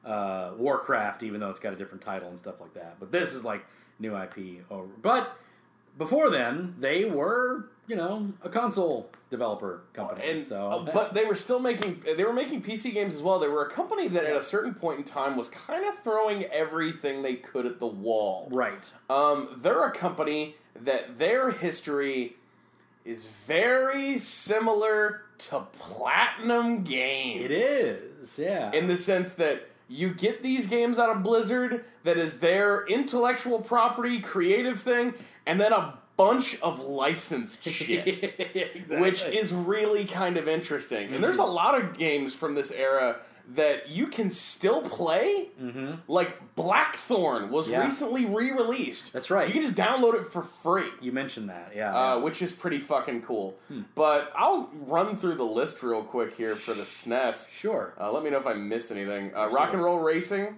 [0.06, 2.96] uh, Warcraft, even though it's got a different title and stuff like that.
[3.00, 3.66] But this is like
[4.00, 4.90] new IP over.
[5.02, 5.38] But
[5.98, 10.22] before then, they were you know a console developer company.
[10.30, 13.40] And so, uh, but they were still making they were making PC games as well.
[13.40, 16.44] They were a company that at a certain point in time was kind of throwing
[16.46, 18.48] everything they could at the wall.
[18.52, 18.92] right.
[19.10, 22.36] Um, they're a company that their history
[23.06, 27.44] is very similar to Platinum Games.
[27.46, 28.40] It is.
[28.40, 28.72] Yeah.
[28.72, 33.60] in the sense that you get these games out of Blizzard that is their intellectual
[33.60, 35.14] property, creative thing,
[35.46, 38.36] and then a bunch of licensed shit.
[38.76, 39.02] exactly.
[39.02, 41.14] Which is really kind of interesting.
[41.14, 41.52] And there's a mm-hmm.
[41.52, 43.18] lot of games from this era
[43.50, 45.50] that you can still play.
[45.62, 45.96] Mm-hmm.
[46.08, 47.84] Like Blackthorne was Yeah.
[47.84, 49.12] recently re-released.
[49.14, 49.48] That's right.
[49.48, 50.90] You can just download it for free.
[51.02, 51.74] you mentioned that.
[51.76, 51.94] Yeah.
[51.96, 53.56] Uh, which is pretty fucking cool.
[53.96, 57.50] But I'll run through the list real quick here for the SNES.
[57.52, 57.94] sure.
[58.00, 59.36] Uh, let me know if I missed anything.
[59.36, 60.56] Uh, Rock and Roll Racing,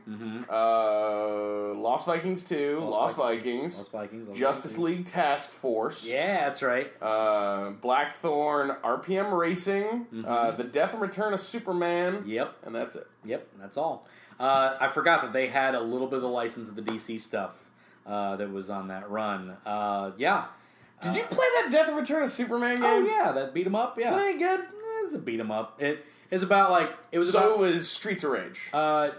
[0.50, 4.28] uh, Lost Vikings 2, Lost, Vikings, Lost Vikings.
[4.28, 4.86] Lost Justice Vikings.
[4.98, 6.92] League Task Force, Yeah, that's right.
[7.02, 12.56] uh, Blackthorne, RPM Racing, uh, The Death and Return of Superman, Yep.
[12.64, 13.08] and that's it.
[13.26, 14.08] Yep, that's all.
[14.40, 17.20] Uh, I forgot that they had a little bit of the license of the DC
[17.22, 17.52] stuff
[18.06, 19.56] uh, that was on that run.
[19.66, 20.46] Uh, yeah.
[21.02, 22.86] Did you play that Death and Return of Superman game?
[22.86, 23.98] Oh yeah, that beat 'em up.
[24.00, 24.62] Yeah, it good?
[25.04, 25.82] it's a beat 'em up.
[25.82, 27.52] It is about like it was So about.
[27.52, 28.60] it was Streets of Rage.
[28.74, 29.10] uh,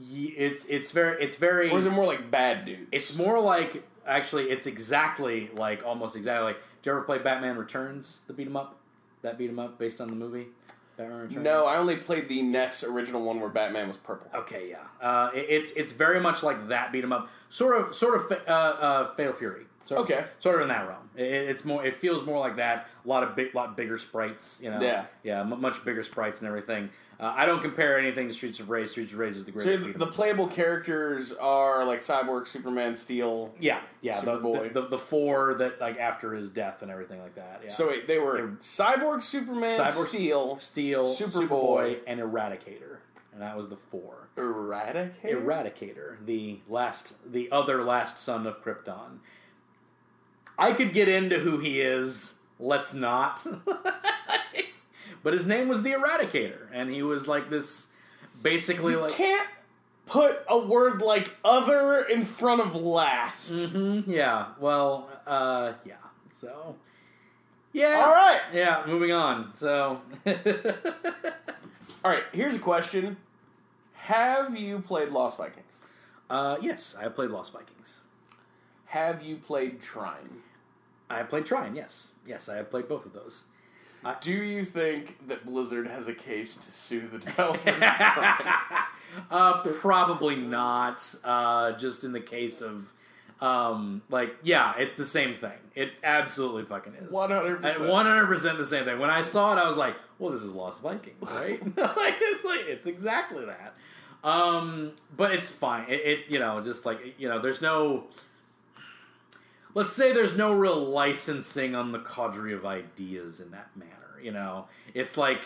[0.00, 1.70] it's it's very it's very.
[1.70, 2.88] or is it more like Bad Dudes?
[2.92, 6.56] It's more like actually, it's exactly like almost exactly like.
[6.82, 8.20] Did you ever play Batman Returns?
[8.26, 8.76] The beat 'em up.
[9.22, 10.48] That beat 'em up based on the movie.
[10.96, 11.44] Batman Returns.
[11.44, 14.30] no, I only played the NES original one where Batman was purple.
[14.34, 14.78] Okay, yeah.
[15.00, 18.28] Uh, it- it's it's very much like that beat 'em up, sort of sort of
[18.28, 19.66] fa- uh, uh, Fatal Fury.
[19.86, 20.24] Sort of, Okay.
[20.38, 21.10] sort of in that realm.
[21.14, 21.84] It, it's more.
[21.84, 22.88] It feels more like that.
[23.04, 24.58] A lot of big, lot bigger sprites.
[24.62, 24.80] You know.
[24.80, 25.04] Yeah.
[25.22, 25.40] Yeah.
[25.40, 26.88] m- much bigger sprites and everything.
[27.20, 28.90] Uh, I don't compare anything to Streets of Rage.
[28.90, 29.92] Streets of Rage is the So greatest.
[29.98, 33.54] the, the playable characters are like Cyborg, Superman, Steel.
[33.60, 34.20] yeah, yeah.
[34.20, 37.60] The, the, the the four that like after his death and everything like that.
[37.64, 37.70] Yeah.
[37.70, 41.48] So wait, they were They're- Cyborg, Superman, Cyborg- Steel, Steel, Superboy.
[41.48, 42.96] Superboy, and Eradicator,
[43.32, 44.28] and that was the four.
[44.36, 45.12] Eradicator.
[45.44, 49.18] Eradicator, the last, the other last son of Krypton.
[50.58, 52.34] I could get into who he is.
[52.58, 53.44] Let's not.
[55.24, 57.88] but his name was the Eradicator, and he was like this,
[58.42, 59.10] basically you like.
[59.10, 59.48] can't
[60.06, 64.48] put a word like "other" in front of "last." Mhm, yeah.
[64.60, 65.94] Well, uh, yeah.
[66.32, 66.76] So.
[67.72, 68.04] Yeah.
[68.06, 68.84] All right, Yeah.
[68.86, 69.52] Moving on.
[69.56, 70.00] So.
[72.04, 72.22] all right.
[72.32, 73.16] Here's a question:
[73.94, 75.80] Have you played Lost Vikings?
[76.30, 78.00] uh, yes, I have played Lost Vikings.
[78.86, 80.42] Have you played Trine?
[81.10, 81.74] I have played Trine.
[81.74, 82.10] Yes.
[82.26, 83.44] Yes, I have played both of those.
[84.20, 87.82] Do you think that Blizzard has a case to sue the developers?
[89.30, 91.02] Uh, probably not.
[91.24, 92.90] Uh, just in the case of,
[93.40, 95.52] um, like, yeah, it's the same thing.
[95.74, 97.10] It absolutely fucking is.
[97.12, 97.88] One hundred percent.
[97.88, 98.98] One hundred percent the same thing.
[98.98, 102.44] When I saw it, I was like, "Well, this is Lost Vikings, right?" like, it's
[102.44, 103.74] like it's exactly that.
[104.22, 105.84] Um, but it's fine.
[105.88, 108.04] It, it, you know, just like you know, there's no.
[109.74, 113.90] Let's say there's no real licensing on the cadre of ideas in that manner.
[114.24, 114.64] You know,
[114.94, 115.42] it's like,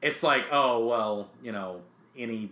[0.00, 1.82] it's like, oh well, you know,
[2.16, 2.50] any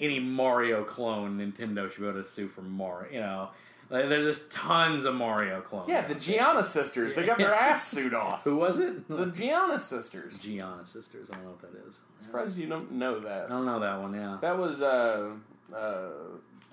[0.00, 3.12] any Mario clone, Nintendo should able to sue for Mario.
[3.12, 3.48] You know,
[3.90, 5.88] like, there's just tons of Mario clones.
[5.88, 6.14] Yeah, the.
[6.14, 7.14] Giana sisters.
[7.14, 8.44] They got their ass sued off.
[8.44, 9.08] Who was it?
[9.08, 10.42] The Giana sisters.
[10.42, 11.28] Giana sisters.
[11.30, 12.00] I don't know what that is.
[12.18, 13.46] Surprised you don't know that.
[13.46, 14.14] I don't know that one.
[14.14, 14.38] Yeah.
[14.42, 15.30] That was, uh,
[15.74, 16.08] uh,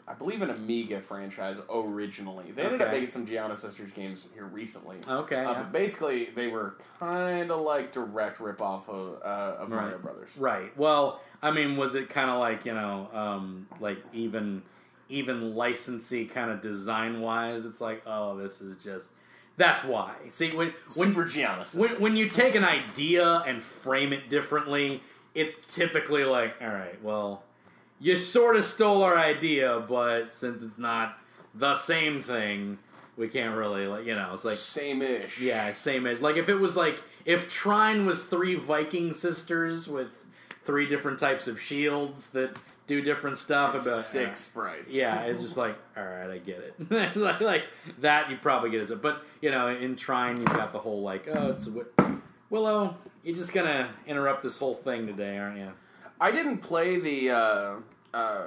[0.08, 2.52] I believe, an Amiga franchise originally.
[2.52, 4.98] They ended up making some Giana Sisters games here recently.
[5.08, 5.44] Okay.
[5.44, 5.58] Uh, yeah.
[5.58, 10.02] But basically, they were kind of like direct ripoff of, uh, of Mario Right.
[10.02, 10.38] Brothers.
[10.38, 10.78] Right.
[10.78, 14.62] Well, I mean, was it kind of like you know, um, like even
[15.10, 17.66] even licensee kind of design wise?
[17.66, 19.12] It's like, oh, this is just.
[19.58, 20.14] That's why.
[20.32, 21.80] See, when when Super Giana Sisters.
[21.80, 25.02] when, when you take an idea and frame it differently,
[25.34, 27.44] it's typically like, all right, well,
[28.00, 31.18] you sort of stole our idea, but since it's not
[31.54, 32.78] the same thing,
[33.18, 35.40] we can't really, like, you know, it's like, Same-ish.
[35.42, 40.24] yeah, same as like if it was like if Trine was three Viking sisters with
[40.66, 42.56] three different types of shields that
[42.88, 43.74] do different stuff.
[43.76, 44.94] It's about six sprites.
[44.94, 46.76] Yeah, it's just like, all right, I get it.
[46.92, 47.64] it's like, like
[48.02, 49.02] that, you probably get it.
[49.02, 51.68] But you know, in Trine, you've got the whole like, oh, it's
[52.50, 52.96] Willow.
[53.24, 55.72] You're just gonna interrupt this whole thing today, aren't you?
[56.20, 57.32] I didn't play the.
[57.32, 57.74] Uh,
[58.14, 58.46] uh,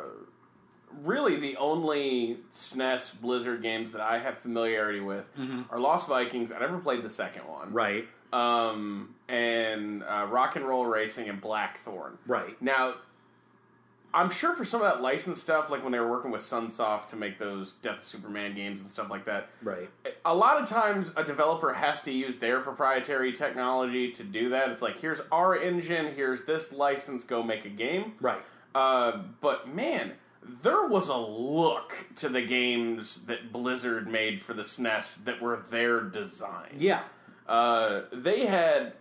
[1.02, 5.28] really, the only SNES Blizzard games that I have familiarity with
[5.70, 6.50] are Lost Vikings.
[6.52, 7.66] I never played the second one.
[7.68, 7.74] Mm-hmm.
[7.76, 12.18] Right, Um, and uh, Rock and Roll Racing and Blackthorne.
[12.26, 12.60] right.
[12.62, 12.94] Now,
[14.14, 17.08] I'm sure for some of that licensed stuff, like when they were working with Sunsoft
[17.08, 19.90] to make those Death of Superman games and stuff like that, Right.
[20.24, 24.70] a lot of times a developer has to use their proprietary technology to do that.
[24.70, 28.14] It's like, here's our engine, here's this license, go make a game.
[28.20, 28.40] Right.
[28.74, 34.62] Uh, but man, there was a look to the games that Blizzard made for the
[34.64, 36.76] SNES that were their design.
[36.78, 37.02] Yeah.
[37.46, 38.94] Uh, they had,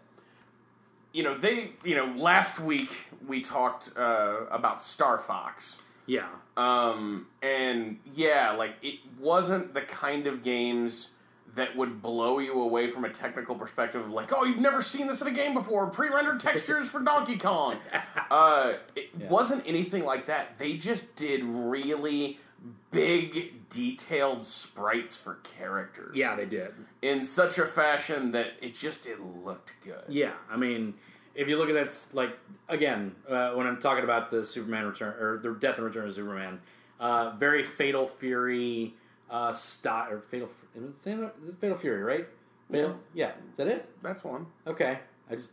[1.13, 5.79] you know, they, you know, last week we talked uh, about Star Fox.
[6.05, 6.27] Yeah.
[6.55, 11.09] Um, and yeah, like it wasn't the kind of games
[11.55, 15.07] that would blow you away from a technical perspective of like, oh, you've never seen
[15.07, 17.77] this in a game before, pre-rendered textures for Donkey Kong.
[18.29, 19.29] Uh, it Yeah.
[19.29, 20.57] wasn't anything like that.
[20.57, 22.37] They just did really
[22.91, 26.13] big, detailed sprites for characters.
[26.15, 26.71] Yeah, they did.
[27.01, 30.03] in such a fashion that it just it looked good.
[30.09, 30.95] Yeah, I mean,
[31.37, 35.13] if you look at that, like again, uh, when I'm talking about the Superman return
[35.21, 36.59] or the Death and Return of Superman,
[36.99, 38.93] uh, very Fatal Fury
[39.29, 40.49] uh, style or Fatal.
[40.75, 40.93] Is it
[41.61, 42.27] Fatal- Fury, right?
[42.71, 42.97] Fatal.
[43.13, 43.31] Yeah.
[43.51, 43.87] Is that it?
[44.01, 44.47] That's one.
[44.65, 44.99] Okay.
[45.29, 45.51] I just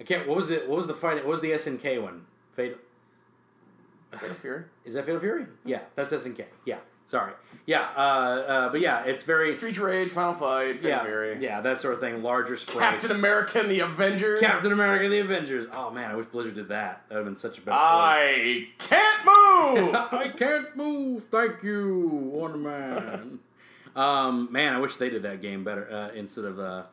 [0.00, 0.26] I can't.
[0.26, 1.16] What was the what was the fight?
[1.16, 2.24] What was the SNK one?
[2.56, 2.78] Fatal.
[4.12, 4.64] Fatal Fury.
[4.86, 5.46] Is that Fatal Fury?
[5.64, 6.44] Yeah, that's SNK.
[6.64, 6.78] Yeah.
[7.10, 7.32] Sorry.
[7.66, 7.88] Yeah.
[7.96, 11.38] Uh, uh, but yeah, it's very Streets of Rage, Final Fight, yeah, Fury.
[11.40, 12.22] yeah, that sort of thing.
[12.22, 12.78] Larger sprites.
[13.04, 14.38] Captain America and the Avengers.
[14.40, 15.66] Captain America: and The Avengers.
[15.72, 17.02] Oh man, I wish Blizzard did that.
[17.08, 17.76] That would have been such a better.
[17.76, 19.94] I can't move.
[20.12, 21.24] I can't move.
[21.32, 23.40] Thank you, Wonder Man.
[23.96, 26.60] um, man, I wish they did that game better uh, instead of.
[26.60, 26.84] Uh,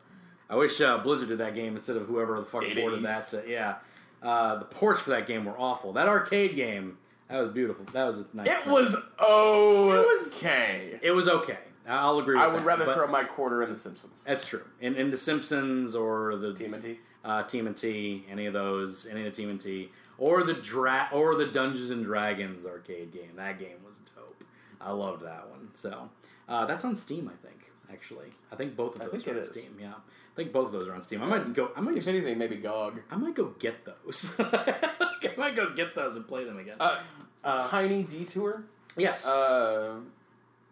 [0.50, 3.28] I wish uh, Blizzard did that game instead of whoever the fuck Data ported that.
[3.28, 3.76] To, yeah,
[4.20, 5.92] uh, the ports for that game were awful.
[5.92, 6.98] That arcade game,
[7.28, 7.84] that was beautiful.
[7.92, 8.48] That was a nice.
[8.48, 8.72] it thing.
[8.72, 10.98] was okay.
[11.02, 11.58] It was okay.
[11.86, 12.34] I'll agree.
[12.36, 14.22] With I would that, rather throw my quarter in The Simpsons.
[14.26, 14.62] That's true.
[14.80, 16.96] In, in The Simpsons or the Team and TMNT.
[17.24, 21.90] uh, TMNT, any of those, any of the TMNT, or the dra- or the Dungeons
[21.90, 23.30] and Dragons arcade game.
[23.36, 24.44] That game was dope.
[24.80, 25.68] I loved that one.
[25.72, 26.10] So
[26.48, 27.57] uh, that's on Steam, I think.
[27.92, 29.48] Actually, I think both of I those think are it on is.
[29.50, 29.76] Steam.
[29.80, 31.22] Yeah, I think both of those are on Steam.
[31.22, 31.70] I might go.
[31.76, 31.96] I might.
[31.96, 33.00] If anything, maybe GOG.
[33.10, 34.34] I might go get those.
[34.38, 36.76] I might go get those and play them again.
[36.80, 36.98] Uh,
[37.44, 38.64] Uh, tiny detour.
[38.96, 39.24] yes.
[39.26, 40.00] Uh,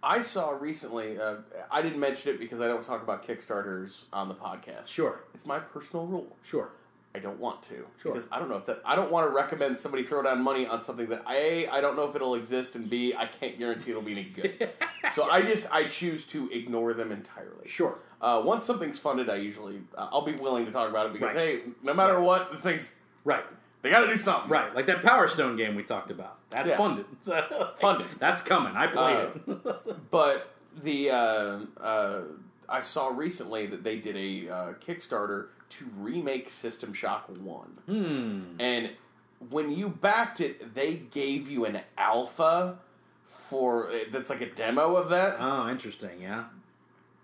[0.02, 1.18] I saw recently.
[1.18, 1.36] Uh,
[1.70, 4.88] I didn't mention it because I don't talk about Kickstarters on the podcast.
[4.88, 5.20] sure.
[5.34, 6.36] It's my personal rule.
[6.44, 6.70] Sure.
[7.16, 8.12] I don't want to Sure.
[8.12, 8.82] because I don't know if that.
[8.84, 11.96] I don't want to recommend somebody throw down money on something that a I don't
[11.96, 14.70] know if it'll exist and b I can't guarantee it'll be any good.
[15.14, 17.66] so I just I choose to ignore them entirely.
[17.66, 17.98] Sure.
[18.20, 21.34] Uh, once something's funded, I usually uh, I'll be willing to talk about it because
[21.34, 21.36] Right.
[21.36, 22.92] hey, no matter what, the things
[23.24, 23.44] Right.
[23.82, 24.50] they got to do something.
[24.50, 24.74] Right.
[24.74, 26.36] Like that Power Stone game we talked about.
[26.50, 26.76] That's Yeah.
[26.76, 27.06] funded.
[27.76, 28.06] Funded.
[28.18, 28.74] That's coming.
[28.76, 30.00] I played Uh, it.
[30.10, 30.52] But
[30.82, 32.20] the uh, uh,
[32.68, 38.60] I saw recently that they did a uh, Kickstarter to remake System Shock One, hmm.
[38.60, 38.90] and
[39.50, 42.78] when you backed it, they gave you an alpha
[43.24, 45.36] for that's like a demo of that.
[45.38, 46.20] Oh, interesting.
[46.20, 46.44] Yeah.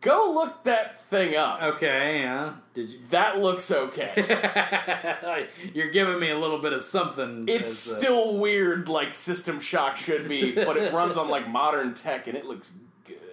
[0.03, 1.63] Go look that thing up.
[1.63, 2.23] Okay.
[2.23, 2.55] Yeah.
[2.75, 2.99] Did you?
[3.11, 5.47] That looks okay.
[5.75, 7.45] You're giving me a little bit of something.
[7.47, 11.49] It's as, uh, still weird, like System Shock should be, but it runs on like
[11.49, 12.81] modern tech, and it looks good.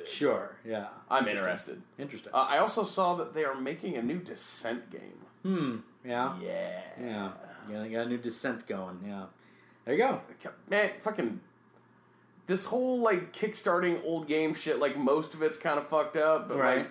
[0.08, 0.56] Sure.
[0.66, 0.88] Yeah.
[1.10, 1.82] I'm interested.
[1.98, 2.32] Interesting.
[2.34, 5.20] Uh, I also saw that they are making a new Descent game.
[5.44, 5.78] hmm.
[6.06, 6.38] Yeah.
[6.42, 6.82] Yeah.
[7.02, 7.30] Yeah.
[7.70, 7.80] Yeah.
[7.82, 9.00] They got a new descent going.
[9.06, 9.26] Yeah.
[9.86, 10.22] There you go.
[10.70, 11.42] Man, fucking.
[12.48, 16.48] This whole, like, kickstarting old game shit, like, most of it's kind of fucked up,
[16.50, 16.78] but, Right.
[16.80, 16.88] like,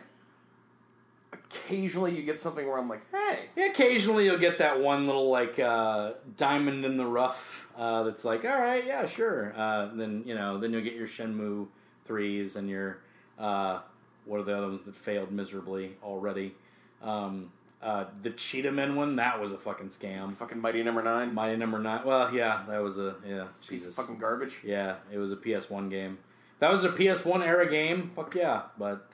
[1.33, 3.41] occasionally you get something where I'm like, hey.
[3.57, 8.25] Yeah, occasionally you'll get that one little like uh, diamond in the rough uh, that's
[8.25, 9.53] like, all right, yeah, sure.
[9.57, 11.67] Uh, then you know, then you'll get your Shenmue
[12.09, 12.99] threes and your
[13.39, 13.81] uh,
[14.25, 16.55] what are the other ones that failed miserably already?
[17.03, 20.33] Um, uh, the Cheetah Men one that was a fucking scam.
[20.33, 21.33] Fucking Mighty Number Nine.
[21.33, 22.05] Mighty Number Nine.
[22.05, 23.47] Well, yeah, that was a yeah.
[23.61, 23.87] Piece Jesus.
[23.91, 24.59] of fucking garbage.
[24.65, 26.19] Yeah, it was a PS1 game.
[26.59, 28.11] That was a PS1 era game.
[28.17, 29.09] Fuck yeah, but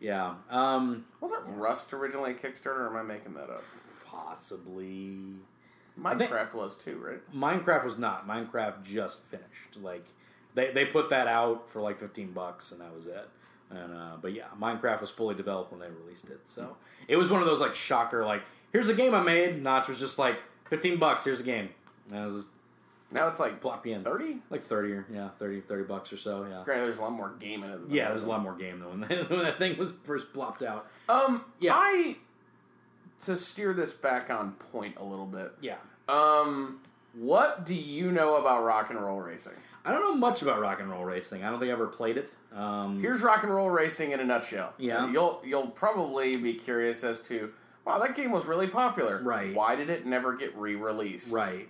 [0.00, 3.62] yeah, um, Wasn't Rust originally a Kickstarter, or am I making that up?
[4.12, 5.18] possibly.
[6.00, 7.20] Minecraft was too, right?
[7.34, 8.26] Minecraft was not.
[8.26, 9.76] Minecraft just finished.
[9.80, 10.04] Like
[10.54, 13.28] they they put that out for like fifteen bucks, and that was it.
[13.70, 16.40] And uh, but yeah, Minecraft was fully developed when they released it.
[16.46, 16.76] So
[17.08, 18.24] it was one of those like shocker.
[18.24, 18.42] Like
[18.72, 19.62] here's a game I made.
[19.62, 20.36] Notch was just like
[20.68, 21.24] fifteen bucks.
[21.24, 21.70] Here's a game.
[22.10, 22.48] And it was
[23.10, 24.02] Now it's like plop you in.
[24.04, 24.38] thirty.
[24.50, 26.62] Like 30 or, yeah, 30, 30 bucks or so, yeah.
[26.64, 27.80] Granted, there's a lot more game in it.
[27.86, 30.62] than Yeah, there's a lot more game than when, when that thing was first plopped
[30.62, 30.90] out.
[31.08, 31.74] Um, Yeah.
[31.76, 32.16] I
[33.24, 35.52] to steer this back on point a little bit.
[35.60, 35.76] Yeah.
[36.08, 36.80] Um,
[37.14, 39.52] what do you know about rock and roll racing?
[39.84, 41.42] I don't know much about rock and roll racing.
[41.44, 42.30] I don't think I ever played it.
[42.54, 44.72] Um, Here's rock and roll racing in a nutshell.
[44.78, 45.10] Yeah.
[45.10, 47.52] you'll you'll probably be curious as to
[47.84, 49.20] wow that game was really popular.
[49.22, 49.54] Right.
[49.54, 51.32] Why did it never get re-released?
[51.32, 51.68] right.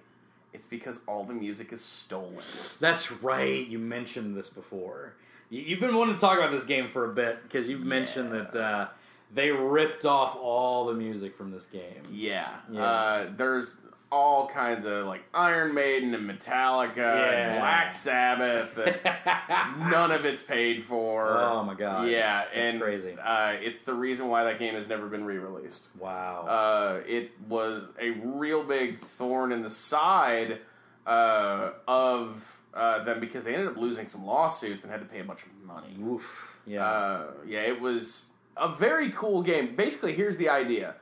[0.52, 2.36] It's because all the music is stolen.
[2.78, 3.66] That's right.
[3.66, 5.14] You mentioned this before.
[5.48, 8.32] You- You've been wanting to talk about this game for a bit because you've mentioned
[8.32, 8.88] that uh,
[9.34, 12.02] they ripped off all the music from this game.
[12.10, 12.50] Yeah.
[12.70, 12.82] Yeah.
[12.84, 13.72] Uh, there's
[14.12, 17.30] all kinds of like Iron Maiden and Metallica Yeah.
[17.30, 18.76] and Black Sabbath.
[18.78, 21.28] And none of it's paid for.
[21.38, 22.06] Oh my god.
[22.08, 23.16] Yeah, That's and crazy.
[23.18, 25.88] Uh, it's the reason why that game has never been re-released.
[25.98, 26.42] Wow.
[26.46, 30.58] Uh, it was a real big thorn in the side
[31.06, 35.20] uh, of uh, them because they ended up losing some lawsuits and had to pay
[35.20, 35.96] a bunch of money.
[36.06, 36.58] Oof.
[36.66, 36.84] Yeah.
[36.86, 38.26] Uh, yeah, it was
[38.58, 39.74] a very cool game.
[39.74, 40.96] Basically, here's the idea: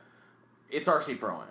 [0.71, 1.43] it's RC Pro Am.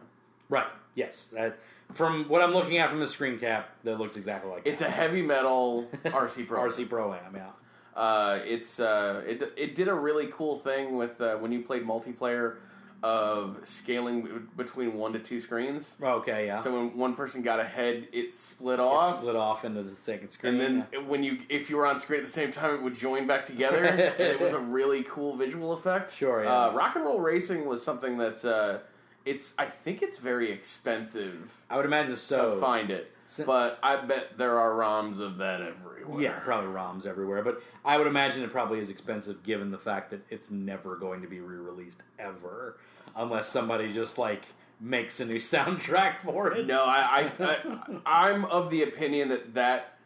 [0.48, 0.66] right.
[1.00, 1.28] Yes.
[1.34, 1.58] That,
[1.92, 4.90] from what I'm looking at from the screen cap, that looks exactly like It's a
[4.90, 6.62] heavy metal RC Pro.
[6.70, 7.36] RC Pro Am.
[7.36, 7.48] Yeah.
[7.96, 11.84] Uh, it's uh, it it did a really cool thing with uh, when you played
[11.84, 12.58] multiplayer
[13.02, 15.96] of scaling b- between one to two screens.
[16.02, 16.48] Okay.
[16.48, 16.58] Yeah.
[16.58, 19.20] So when one person got ahead, it split It off.
[19.20, 20.60] split off into the second screen.
[20.60, 22.96] And then when you, if you were on screen at the same time, it would
[22.96, 23.84] join back together.
[23.86, 26.14] and it was a really cool visual effect.
[26.14, 26.52] Sure, yeah.
[26.54, 28.80] Uh, rock and roll racing was something that uh,
[29.30, 29.54] it's.
[29.58, 32.56] I think it's very expensive I would imagine so.
[32.56, 36.22] to find it, So- but I bet there are ROMs of that everywhere.
[36.22, 40.12] Yeah, probably ROMs everywhere, but I would imagine it probably is expensive given the fact
[40.12, 42.78] that it's never going to be re-released ever,
[43.16, 44.46] unless somebody just like
[44.82, 46.66] makes a new soundtrack for it.
[46.66, 47.42] No, I, I,
[48.06, 49.99] I I'm of the opinion that that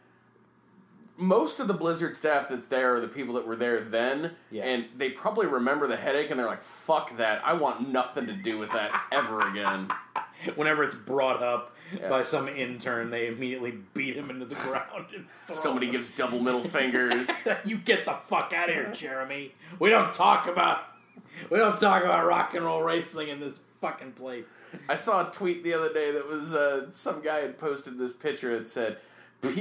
[1.16, 4.64] most of the Blizzard staff that's there are the people that were there then, Yeah.
[4.64, 7.44] and they probably remember the headache, and they're like, "Fuck that!
[7.46, 9.88] I want nothing to do with that ever again."
[10.56, 12.08] Whenever it's brought up Yeah.
[12.08, 15.06] by some intern, they immediately beat him into the ground.
[15.48, 15.92] Somebody him.
[15.92, 17.28] gives double middle fingers.
[17.64, 19.54] you get the fuck out of here, Jeremy.
[19.78, 20.84] We don't talk about
[21.50, 24.44] we don't talk about rock and roll racing in this fucking place.
[24.88, 28.12] I saw a tweet the other day that was uh, some guy had posted this
[28.12, 28.50] picture.
[28.52, 29.02] It said, "P-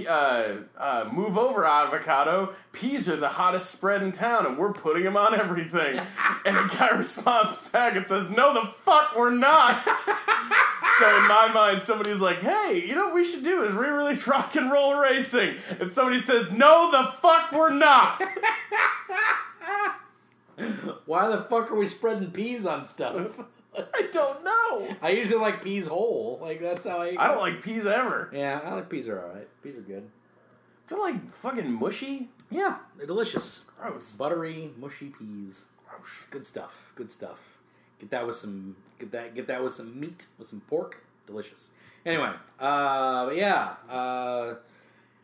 [0.08, 2.54] uh, uh, "Move over, avocado.
[2.72, 6.00] Peas are the hottest spread in town, and we're putting them on everything."
[6.46, 9.84] and a guy responds back and says, "No, the fuck, we're not."
[11.00, 14.28] so in my mind, somebody's like, "Hey, you know what we should do is re-release
[14.28, 18.22] Rock and Roll Racing," and somebody says, "No, the fuck, we're not."
[21.06, 23.32] Why the fuck are we spreading peas on stuff?
[23.93, 24.95] I don't know.
[25.01, 26.39] I usually like peas whole.
[26.41, 27.15] Like that's how I.
[27.17, 28.30] I don't like peas ever.
[28.34, 29.47] Yeah, I like peas are alright.
[29.63, 30.09] Peas are good.
[30.88, 32.30] They're like fucking mushy.
[32.51, 33.63] Yeah, they're delicious.
[33.80, 34.15] Gross.
[34.15, 35.65] Buttery, mushy peas.
[35.88, 36.09] Gross.
[36.30, 36.91] Good stuff.
[36.95, 37.39] Good stuff.
[37.99, 38.76] Get that with some.
[38.99, 39.36] Get that.
[39.36, 40.26] Get that with some meat.
[40.38, 41.03] With some pork.
[41.26, 41.69] Delicious.
[42.05, 43.74] Anyway, uh, but yeah.
[43.89, 44.55] Uh,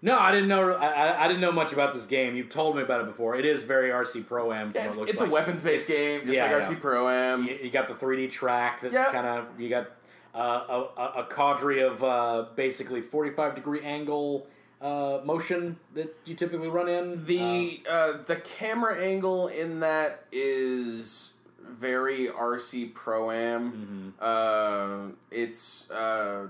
[0.01, 0.73] no, I didn't know.
[0.73, 2.35] I, I- I didn't know much about this game.
[2.35, 3.35] You've told me about it before.
[3.35, 4.71] It is very RC Pro Am.
[4.73, 5.29] Yeah, it's, it looks it's like.
[5.29, 6.63] a weapons based game, just Yeah, like.
[6.65, 7.43] RC Pro Am.
[7.45, 9.11] You, you got the 3D track that Yep.
[9.11, 9.91] kind of you got
[10.33, 14.47] uh, a, a, a cadre of uh, basically 45 degree angle
[14.81, 17.25] uh, motion that you typically run in.
[17.25, 21.31] The uh, the camera angle in that is
[21.61, 23.71] very RC Pro Am.
[23.71, 24.09] Mm-hmm.
[24.19, 26.47] Uh, it's uh,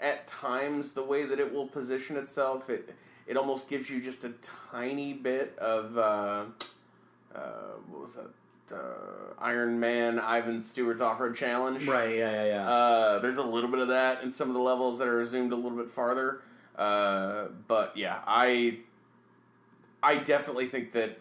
[0.00, 2.70] at times the way that it will position itself.
[2.70, 2.94] It
[3.26, 4.30] it almost gives you just a
[4.70, 6.44] tiny bit of uh,
[7.34, 7.40] uh,
[7.88, 8.30] what was that?
[8.72, 11.86] Uh, Iron Man Ivan Stewart's off road challenge.
[11.88, 12.16] right?
[12.16, 12.68] Yeah, yeah, yeah.
[12.68, 15.52] Uh, there's a little bit of that in some of the levels that are zoomed
[15.52, 16.42] a little bit farther.
[16.76, 18.78] Uh, but yeah, I
[20.02, 21.18] I definitely think that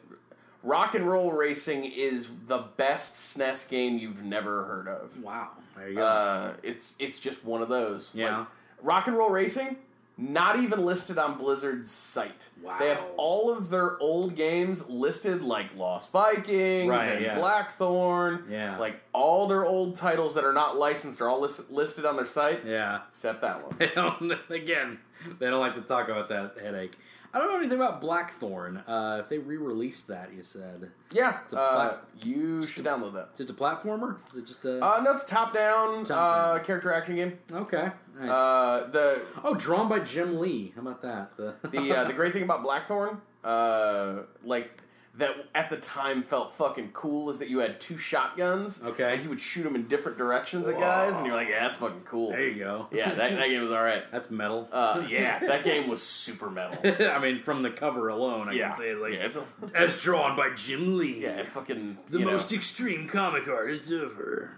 [0.61, 5.21] Rock and Roll Racing is the best SNES game you've never heard of.
[5.23, 5.49] wow.
[5.75, 6.05] There you go.
[6.05, 8.11] Uh, it's it's just one of those.
[8.13, 8.39] Yeah.
[8.39, 8.47] Like,
[8.81, 9.77] Rock and Roll Racing,
[10.17, 12.49] not even listed on Blizzard's site.
[12.61, 12.77] Wow.
[12.77, 17.35] They have all of their old games listed like Lost Vikings Right, and yeah.
[17.35, 18.43] Blackthorne.
[18.49, 18.77] Yeah.
[18.77, 22.25] Like all their old titles that are not licensed are all list- listed on their
[22.25, 23.01] site, yeah.
[23.09, 23.75] except that one.
[23.79, 24.99] They don't, again,
[25.39, 26.97] they don't like to talk about that headache.
[27.33, 28.77] I don't know anything about Blackthorne.
[28.87, 33.29] Uh, if they re-released that, you said Yeah, a uh, you should download that.
[33.35, 34.17] is it a platformer?
[34.31, 36.57] Is it just a Uh, no, it's top down, Top-down.
[36.59, 37.37] uh, character action game.
[37.51, 37.91] okay?
[38.19, 38.29] Nice.
[38.29, 40.73] Uh, the oh, drawn by Jim Lee.
[40.75, 41.37] How about that?
[41.37, 44.81] The, the uh, the great thing about Blackthorne, uh, like
[45.19, 48.81] that at the time felt fucking cool is that you had two shotguns.
[48.83, 49.13] Okay.
[49.13, 51.75] And he would shoot them in different directions at guys, and you're like, yeah, that's
[51.75, 52.31] fucking cool.
[52.31, 52.87] There you go.
[52.91, 54.03] Yeah, that, that game was all right.
[54.11, 54.67] That's metal.
[54.71, 56.79] Uh, yeah, that game was super metal.
[57.07, 59.45] I mean, from the cover alone, I Yeah, can say like yeah, it's a,
[59.75, 64.51] as drawn by Jim Lee, yeah, fucking the you know, most extreme comic artist ever.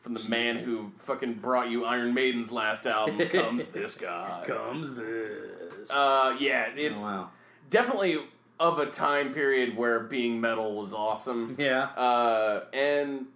[0.00, 4.44] from the man who fucking brought you Iron Maiden's last album comes this guy.
[4.46, 5.90] Comes this.
[5.90, 7.30] Uh, yeah, it's oh, wow.
[7.68, 8.18] definitely
[8.68, 11.56] of a time period where being metal was awesome.
[11.58, 11.84] Yeah.
[11.96, 13.26] Uh, and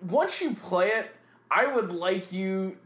[0.00, 1.14] once you play it,
[1.50, 2.76] I would like you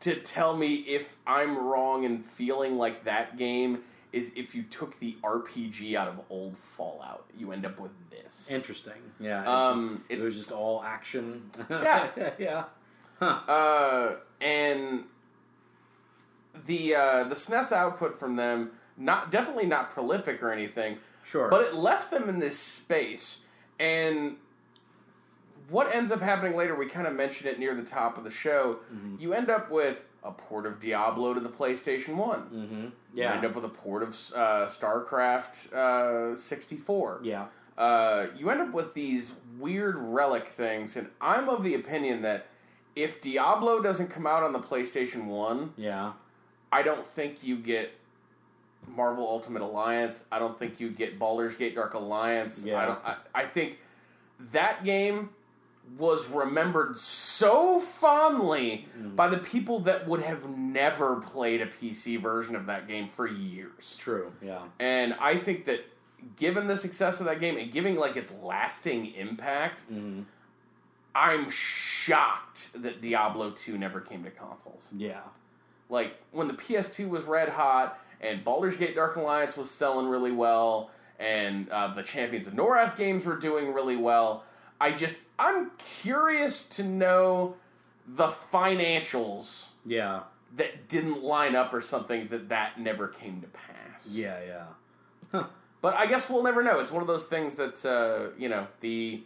[0.00, 4.98] to tell me if I'm wrong in feeling like that game is if you took
[4.98, 8.50] the RPG out of old Fallout, you end up with this.
[8.50, 9.00] Interesting.
[9.18, 9.44] Yeah.
[9.44, 11.50] Um, it was just all action.
[11.70, 12.08] Yeah.
[12.38, 12.64] yeah.
[13.20, 15.04] Uh, and
[16.66, 21.48] the uh, the SNES output from them not definitely not prolific or anything, Sure.
[21.48, 23.38] but it left them in this space.
[23.78, 24.36] And
[25.68, 28.30] what ends up happening later, we kind of mentioned it near the top of the
[28.30, 28.80] show.
[28.92, 29.16] Mm-hmm.
[29.18, 32.40] You end up with a port of Diablo to the PlayStation One.
[32.42, 32.82] mm-hmm.
[33.14, 33.34] You Yeah.
[33.34, 37.20] end up with a port of uh, StarCraft uh, sixty four.
[37.22, 37.46] yeah.
[37.78, 42.46] uh, you end up with these weird relic things, and I'm of the opinion that
[42.94, 46.12] if Diablo doesn't come out on the PlayStation One, Yeah.
[46.70, 47.92] I don't think you get
[48.88, 50.24] Marvel Ultimate Alliance.
[50.32, 52.64] I don't think you get Baldur's Gate Dark Alliance.
[52.64, 52.78] Yeah.
[52.78, 52.98] I don't.
[53.04, 53.78] I, I think
[54.50, 55.30] that game
[55.98, 59.16] was remembered so fondly Mm.
[59.16, 63.26] by the people that would have never played a PC version of that game for
[63.26, 63.96] years.
[63.98, 64.32] True.
[64.40, 64.62] Yeah.
[64.78, 65.84] And I think that
[66.36, 70.24] given the success of that game and giving like its lasting impact, Mhm.
[71.14, 74.90] I'm shocked that Diablo 2 never came to consoles.
[74.96, 75.20] Yeah.
[75.90, 80.32] Like when the PS2 was red hot and Baldur's Gate Dark Alliance was selling really
[80.32, 84.44] well and uh, the Champions of Norrath games were doing really well,
[84.80, 87.56] I just I'm curious to know
[88.06, 90.22] the financials Yeah.
[90.56, 94.08] that didn't line up or something that that never came to pass.
[94.10, 94.38] Yeah.
[95.32, 95.44] Yeah.
[95.80, 96.78] But I guess we'll never know.
[96.80, 99.24] It's one of those things that uh, you know the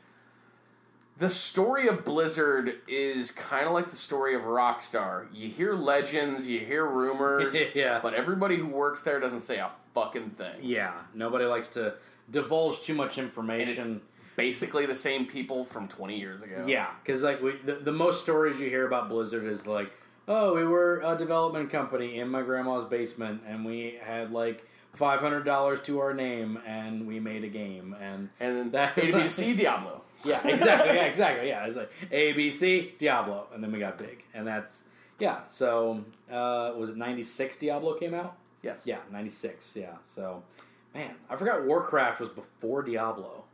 [1.18, 5.26] the story of Blizzard is kind of like the story of Rockstar.
[5.32, 8.00] You hear legends, you hear rumors, Yeah.
[8.02, 10.56] but everybody who works there doesn't say a fucking thing.
[10.62, 10.92] Yeah.
[11.14, 11.94] Nobody likes to
[12.30, 14.02] divulge too much information.
[14.36, 16.64] basically the same people from 20 years ago.
[16.66, 19.90] Yeah, because like we, the, the most stories you hear about Blizzard is like,
[20.28, 25.20] oh, we were a development company in my grandma's basement, and we had like five
[25.20, 29.06] hundred dollars to our name, and we made a game, and And then That- A
[29.06, 30.02] to B to C Diablo.
[30.24, 31.66] Yeah, exactly, yeah, exactly, yeah.
[31.66, 34.84] It's like A, B, C, Diablo, and then we got big, and that's
[35.18, 35.40] yeah.
[35.48, 38.36] So uh, was it ninety six Diablo came out?
[38.62, 38.86] Yes.
[38.86, 39.74] Yeah, ninety six.
[39.76, 39.94] Yeah.
[40.14, 40.42] So
[40.94, 43.44] man, I forgot Warcraft was before Diablo.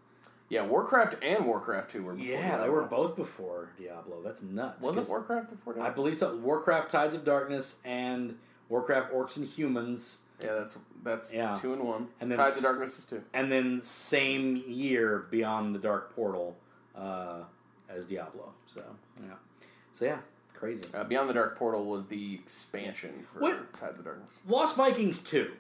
[0.49, 2.65] Yeah, Warcraft and Warcraft 2 were before Yeah, Diablo.
[2.65, 4.21] they were both before Diablo.
[4.23, 4.83] That's nuts.
[4.83, 5.91] Was it Warcraft before Diablo?
[5.91, 6.37] I believe so.
[6.37, 8.37] Warcraft: Tides of Darkness and
[8.69, 11.55] Warcraft: Orcs and Humans, Yeah, that's that's Yeah.
[11.55, 12.09] two and one.
[12.20, 13.22] And then Tides of Darkness is two.
[13.32, 16.57] and then same year Beyond the Dark Portal
[16.97, 17.40] uh,
[17.88, 18.53] as Diablo.
[18.66, 18.82] So
[19.22, 19.34] yeah,
[19.95, 20.18] so yeah,
[20.55, 20.84] crazy.
[20.95, 24.40] Uh, Beyond the Dark Portal was the expansion for What- Tides of Darkness.
[24.47, 25.53] Lost Vikings two.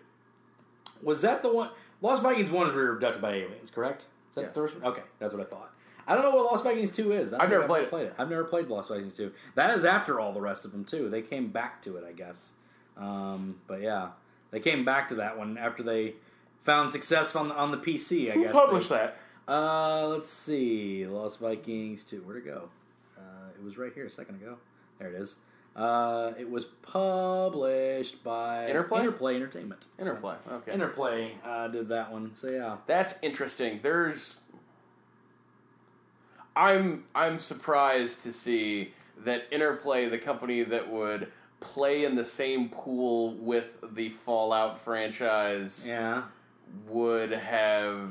[1.02, 1.70] Was that the one?
[2.00, 4.02] Lost Vikings one is we were abducted by aliens, correct?
[4.30, 4.54] Is that Yes.
[4.54, 4.92] the first one?
[4.92, 5.70] Okay, that's what I thought.
[6.06, 7.32] I don't know what Lost Vikings two is.
[7.32, 7.90] I don't I've never think played it.
[7.90, 8.14] Played it.
[8.18, 9.32] I've never played Lost Vikings two.
[9.54, 11.08] That is after all the rest of them too.
[11.08, 12.52] They came back to it, I guess.
[12.96, 14.08] Um, but yeah,
[14.52, 16.14] they came back to that one after they
[16.62, 18.30] found success on the, on the PC.
[18.30, 19.16] I Who guess published they- that?
[19.48, 22.20] Uh, let's see, Lost Vikings two.
[22.22, 22.68] Where'd it go?
[23.18, 23.22] Uh,
[23.58, 24.56] it was right here a second ago.
[25.00, 25.34] There it is.
[25.74, 29.00] Uh, it was published by Interplay?
[29.00, 29.86] Interplay Entertainment.
[29.96, 30.36] So, Interplay.
[30.48, 30.72] Okay.
[30.72, 32.34] Interplay uh, did that one.
[32.34, 32.76] So yeah.
[32.86, 33.80] That's interesting.
[33.82, 34.38] There's
[36.54, 38.92] I'm I'm surprised to see
[39.24, 41.32] that Interplay, the company that would
[41.62, 46.24] play in the same pool with the Fallout franchise, Yeah.
[46.88, 48.10] would have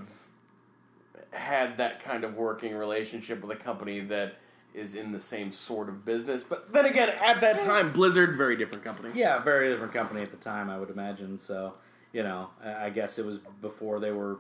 [1.32, 4.36] had that kind of working relationship with a company that
[4.74, 6.44] is in the same sort of business.
[6.44, 9.10] But then again, at that time, Blizzard, very different company.
[9.14, 11.38] Yeah, very different company at the time, I would imagine.
[11.38, 11.74] So,
[12.14, 14.40] you know, I I guess it was before they were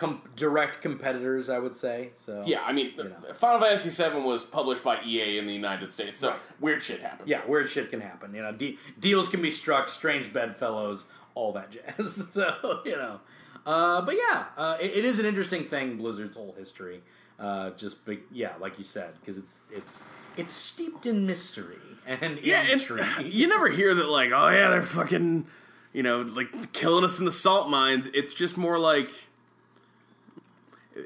[0.00, 2.10] com- direct competitors, I would say.
[2.14, 3.16] So Yeah, I mean, You know.
[3.34, 6.38] Final Fantasy VII was published by EA in the United States, so Right.
[6.58, 7.28] weird shit happened.
[7.28, 8.34] yeah, weird shit can happen.
[8.34, 12.26] You know, de- deals can be struck, strange bedfellows, all that jazz.
[12.32, 13.20] so you know,
[13.66, 15.96] uh, but yeah, uh, it, it is an interesting thing.
[15.98, 17.02] Blizzard's whole history,
[17.38, 20.02] uh, just be, yeah, like you said, because it's it's
[20.36, 21.76] it's steeped in mystery
[22.06, 25.46] and Yeah, and you never hear that like, oh yeah, they're fucking
[25.92, 28.08] you know, like killing us in the salt mines.
[28.14, 29.10] It's just more like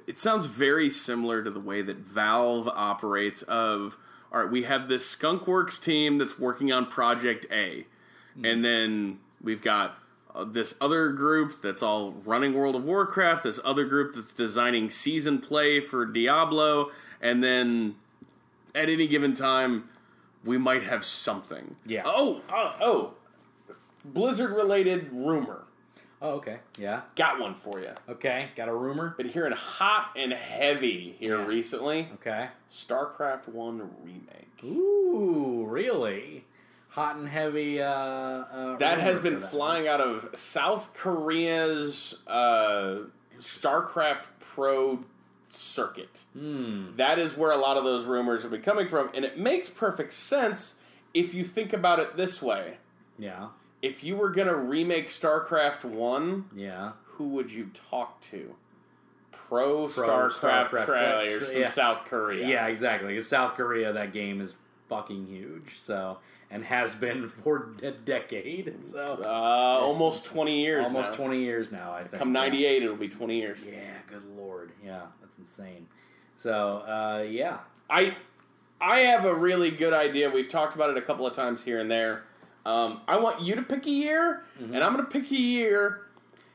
[0.07, 3.99] it sounds very similar to the way that Valve operates of
[4.32, 7.87] all right, we have this Skunkworks team that's working on Project A.
[8.43, 9.97] And then we've got
[10.35, 14.91] uh, this other group that's all running World of Warcraft, this other group that's designing
[14.91, 17.95] season play for Diablo, and then
[18.74, 19.89] at any given time
[20.45, 21.76] we might have something.
[21.87, 22.03] Yeah.
[22.05, 23.14] Oh, oh, oh.
[24.05, 25.63] Blizzard related rumor.
[26.24, 26.60] Oh, okay.
[26.78, 27.02] Yeah.
[27.16, 27.90] Got one for you.
[28.08, 28.48] Okay.
[28.56, 29.10] Got a rumor?
[29.18, 31.46] Been hearing hot and heavy here Yeah.
[31.46, 32.08] recently.
[32.14, 32.48] Okay.
[32.72, 34.48] StarCraft 1 remake.
[34.64, 36.46] Ooh, really?
[36.88, 37.82] Hot and heavy.
[37.82, 39.50] Uh, uh, That has been that.
[39.50, 43.00] flying out of South Korea's uh,
[43.38, 45.04] StarCraft Pro
[45.50, 46.20] circuit.
[46.32, 46.96] Hmm.
[46.96, 49.68] That is where a lot of those rumors have been coming from, and it makes
[49.68, 50.76] perfect sense
[51.12, 52.78] if you think about it this way.
[53.18, 53.48] Yeah.
[53.85, 56.93] If you were going to remake StarCraft 1, Yeah.
[57.05, 58.55] who would you talk to?
[59.30, 61.68] Pro, Pro StarCraft, StarCraft tra- from yeah.
[61.68, 62.49] South Korea.
[62.49, 63.20] Yeah, exactly.
[63.20, 64.55] South Korea, that game is
[64.89, 65.78] fucking huge.
[65.78, 66.16] So,
[66.51, 68.87] and has been for a decade.
[68.87, 71.16] So, Uh, almost 20 years almost now.
[71.16, 72.14] 20 years now, I think.
[72.14, 73.66] Come 98, it'll be 20 years.
[73.66, 73.74] Yeah.
[73.74, 74.72] yeah, good lord.
[74.82, 75.87] Yeah, that's insane.
[76.39, 77.59] So, uh, yeah.
[77.91, 78.16] I
[78.80, 80.30] I have a really good idea.
[80.30, 82.24] We've talked about it a couple of times here and there.
[82.66, 86.00] Um, I want you to pick a year, and I'm going to pick a year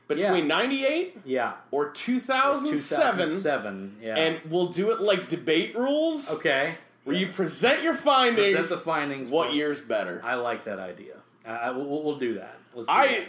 [0.08, 0.48] between Mm-hmm.
[0.50, 0.56] Yeah.
[0.56, 1.52] 98 Yeah.
[1.70, 3.96] or 2007, 2007.
[4.02, 4.16] Yeah.
[4.16, 6.74] and we'll do it like debate rules, okay.
[7.04, 8.56] where you present your findings.
[8.56, 9.30] Present the findings.
[9.30, 10.20] what year's better?
[10.24, 11.14] I like that idea.
[11.46, 12.58] I- we'll, we'll do that.
[12.74, 13.26] Let's do I that.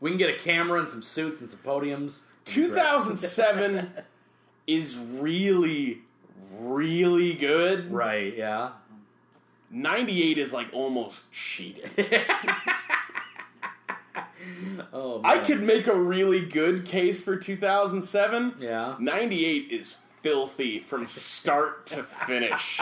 [0.00, 2.20] We can get a camera and some suits and some podiums.
[2.44, 3.90] 2007
[4.66, 6.02] is really
[6.58, 7.92] really good.
[7.92, 8.70] Right, yeah.
[9.70, 11.90] 98 is like almost cheating.
[14.92, 18.54] Oh, I could make a really good case for 2007.
[18.60, 18.96] Yeah.
[18.98, 22.80] 98 is filthy from start to finish.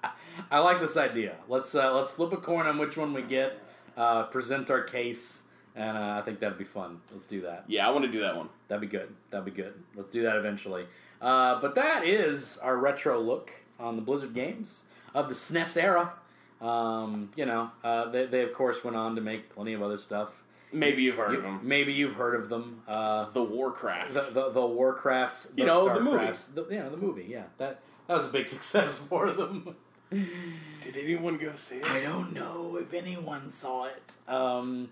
[0.50, 1.34] I like this idea.
[1.48, 3.58] Let's uh, let's flip a coin on which one we get.
[3.96, 5.42] Uh, present our case,
[5.74, 7.00] and uh, I think that'd be fun.
[7.12, 7.64] Let's do that.
[7.66, 8.48] Yeah, I want to do that one.
[8.68, 9.12] That'd be good.
[9.30, 9.74] That'd be good.
[9.96, 10.86] Let's do that eventually.
[11.20, 14.84] Uh, but that is our retro look on the Blizzard games
[15.14, 16.12] of the SNES era.
[16.60, 19.98] Um, you know, uh, they, they of course went on to make plenty of other
[19.98, 20.42] stuff.
[20.72, 21.60] Maybe you've heard You- of them.
[21.62, 22.82] maybe you've heard of them.
[22.86, 24.12] Uh, The Warcraft.
[24.14, 26.26] the, the the Warcrafts, the You know, the movie.
[26.54, 27.26] The, you know, the movie.
[27.28, 29.76] Yeah, that that was a big success for them.
[30.10, 31.84] Did anyone go see it?
[31.86, 34.16] I don't know if anyone saw it.
[34.26, 34.88] Um,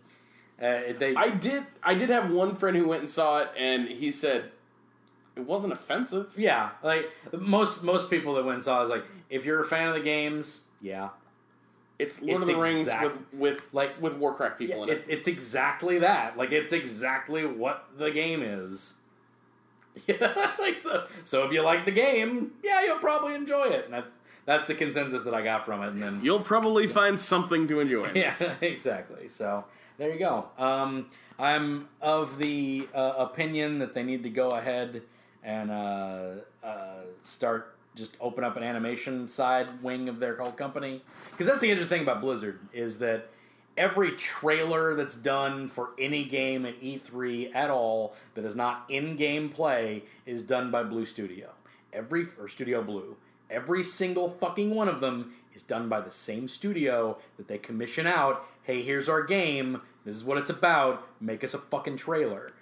[0.60, 1.64] uh, they I did.
[1.82, 4.50] I did have one friend who went and saw it, and he said
[5.34, 6.32] it wasn't offensive.
[6.36, 9.64] yeah, like most most people that went and saw it was like, if you're a
[9.66, 11.08] fan of the games, yeah,
[11.98, 14.98] It's Lord It's of the Rings exact- with with like- with Warcraft people in it,
[14.98, 15.04] it.
[15.08, 16.36] it's exactly that.
[16.36, 18.94] Like it's exactly what the game is.
[20.06, 21.06] Yeah, like so.
[21.24, 23.86] So if you like the game, yeah, you'll probably enjoy it.
[23.86, 24.08] And that's
[24.44, 25.88] that's the consensus that I got from it.
[25.88, 28.12] And then You'll probably find something to enjoy.
[28.14, 29.28] yeah, exactly.
[29.28, 29.64] So
[29.98, 30.46] there you go.
[30.58, 35.02] Um, I'm of the uh, opinion that they need to go ahead
[35.42, 36.28] and uh,
[36.62, 36.76] uh,
[37.22, 41.70] start just open up an animation side wing of their whole company because that's the
[41.70, 43.30] interesting thing about Blizzard is that
[43.76, 49.48] every trailer that's done for any game at E3 at all that is not in-game
[49.48, 51.50] play is done by Blue Studio.
[51.92, 53.16] Every or Studio Blue.
[53.48, 58.06] Every single fucking one of them is done by the same studio that they commission
[58.06, 58.46] out.
[58.62, 59.80] Hey, here's our game.
[60.04, 61.06] This is what it's about.
[61.20, 62.52] Make us a fucking trailer.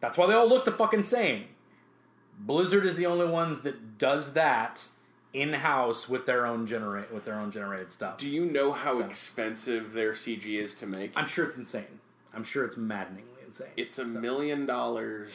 [0.00, 1.44] That's why they all look the fucking same.
[2.38, 4.86] Blizzard is the only ones that does that
[5.32, 8.18] in house with their own generate with their own generated stuff.
[8.18, 11.12] Do you know how So- expensive their CG is to make?
[11.16, 12.00] I'm sure it's insane.
[12.32, 13.68] I'm sure it's maddeningly insane.
[13.76, 15.32] It's a So- million dollars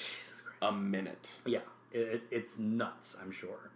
[0.61, 1.31] a minute.
[1.45, 1.59] Yeah,
[1.91, 3.17] it, it, it's nuts.
[3.21, 3.71] I'm sure.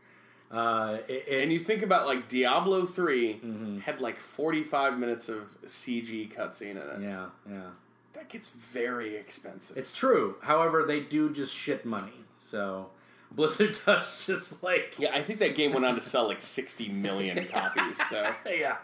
[0.52, 3.82] Uh, it, it, And you think about like Diablo 3 Mhm.
[3.82, 7.02] had like 45 minutes of CG cutscene in it.
[7.02, 7.72] yeah, yeah,
[8.14, 9.76] That gets very expensive.
[9.78, 10.36] it's true.
[10.42, 12.24] However, they do just shit money.
[12.40, 12.92] So
[13.36, 16.90] Blizzard does just like yeah, I think that game went on to sell like 60
[16.90, 17.98] million copies.
[18.10, 18.78] So yeah,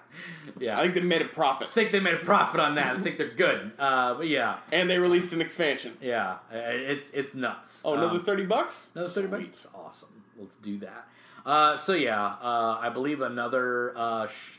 [0.60, 0.78] yeah.
[0.80, 1.68] I think they made a profit.
[1.68, 2.98] I think they made a profit on that.
[2.98, 3.72] I think they're good.
[3.78, 5.98] Uh, but yeah, And they released an expansion.
[6.02, 7.82] yeah, it's it's nuts.
[7.86, 8.90] Oh, another Um, 30 bucks?
[8.96, 9.52] Another thirty Sweet.
[9.52, 9.68] bucks.
[9.76, 10.10] Awesome.
[10.40, 11.08] Let's do that.
[11.46, 14.58] Uh, so yeah, uh, I believe another uh, sh-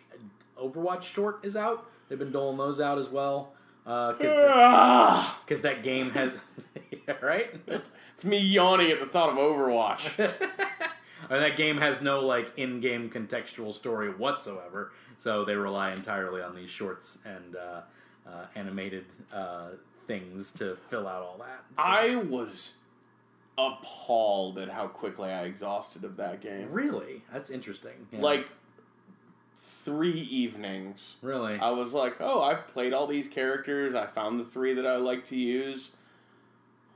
[0.59, 1.87] Overwatch short is out.
[2.09, 3.53] They've been doling those out as well
[4.19, 6.33] because Ah, that game has
[7.23, 7.51] right.
[7.67, 10.19] it's, it's me yawning at the thought of Overwatch.
[11.31, 14.93] and that game has no like in-game contextual story whatsoever.
[15.19, 17.81] So they rely entirely on these shorts and uh,
[18.29, 19.71] uh, animated uh,
[20.07, 21.65] things to fill out all that.
[21.77, 22.75] So- I was
[23.59, 26.69] appalled at how quickly I exhausted of that game.
[26.71, 28.07] really that's interesting.
[28.13, 28.21] Yeah.
[28.21, 28.51] Like
[29.63, 31.17] three evenings.
[31.23, 33.95] really, I was like, oh, I've played all these characters.
[33.95, 35.91] I found the three that I like to use.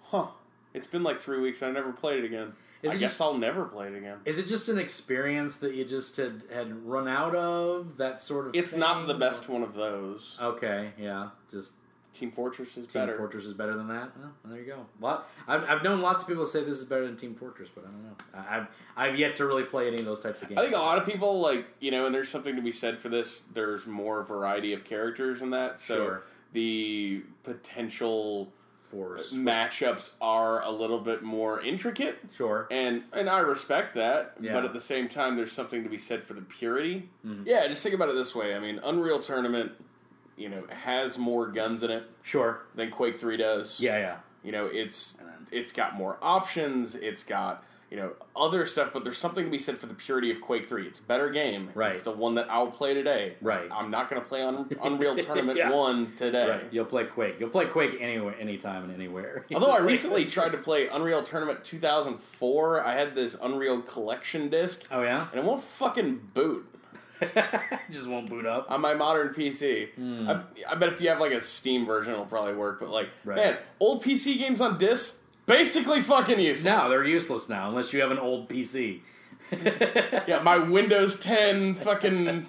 [0.05, 0.28] Huh.
[0.73, 1.62] It's been like three weeks.
[1.62, 2.53] I never played it again.
[2.82, 4.19] Is I it guess just- I'll never play it again.
[4.27, 8.47] is it just an experience that you just had had run out of that sort
[8.49, 8.55] of?
[8.57, 10.36] It's not the best one of those.
[10.41, 11.73] Okay, yeah, just
[12.15, 12.93] Team Fortress is better.
[12.93, 13.19] Team better.
[13.19, 14.11] Fortress is better than that.
[14.16, 14.86] Well, there you go.
[15.01, 17.85] Lot, I've, I've known lots of people say this is better than Team Fortress, but
[17.85, 18.16] I don't know.
[18.32, 18.66] I, I've
[18.97, 20.59] I've yet to really play any of those types of games.
[20.61, 22.99] I think a lot of people like you know, and there's something to be said
[22.99, 23.43] for this.
[23.53, 26.23] There's more variety of characters in that, so Sure.
[26.53, 28.53] the potential
[28.91, 32.19] for matchups are a little bit more intricate.
[32.36, 32.69] Sure.
[32.70, 34.53] and and I respect that, Yeah.
[34.53, 37.09] but at the same time, there's something to be said for the purity.
[37.27, 37.43] Mm-hmm.
[37.47, 38.55] Yeah, just think about it this way.
[38.55, 39.73] I mean, Unreal Tournament,
[40.36, 42.62] you know, has more guns in it Sure.
[42.74, 43.81] than Quake Three does.
[43.81, 44.16] Yeah, yeah.
[44.43, 45.15] you know, it's
[45.52, 46.94] it's got more options.
[46.94, 50.31] It's got you know other stuff, but there's something to be said for the purity
[50.32, 50.85] of Quake Three.
[50.86, 51.70] It's a better game.
[51.74, 51.93] Right.
[51.94, 53.35] It's the one that I'll play today.
[53.40, 53.69] Right.
[53.70, 55.70] I'm not going to play on Unreal Tournament Yeah.
[55.70, 56.48] One today.
[56.48, 56.65] Right.
[56.73, 57.36] You'll play Quake.
[57.39, 59.47] You'll play Quake anywhere, anytime, and anywhere.
[59.55, 64.85] Although I recently tried to play Unreal Tournament 2004, I had this Unreal Collection disc,
[64.90, 66.66] oh yeah, and it won't fucking boot
[67.91, 68.70] just won't boot up.
[68.70, 69.91] on my modern PC.
[69.95, 70.28] Hmm.
[70.28, 72.81] I, I bet if you have like a Steam version, it'll probably work.
[72.81, 73.36] But like, Right.
[73.36, 76.65] man, old PC games on disc basically fucking useless.
[76.65, 79.01] No, they're useless now unless you have an old PC.
[80.27, 82.49] yeah, my Windows 10 fucking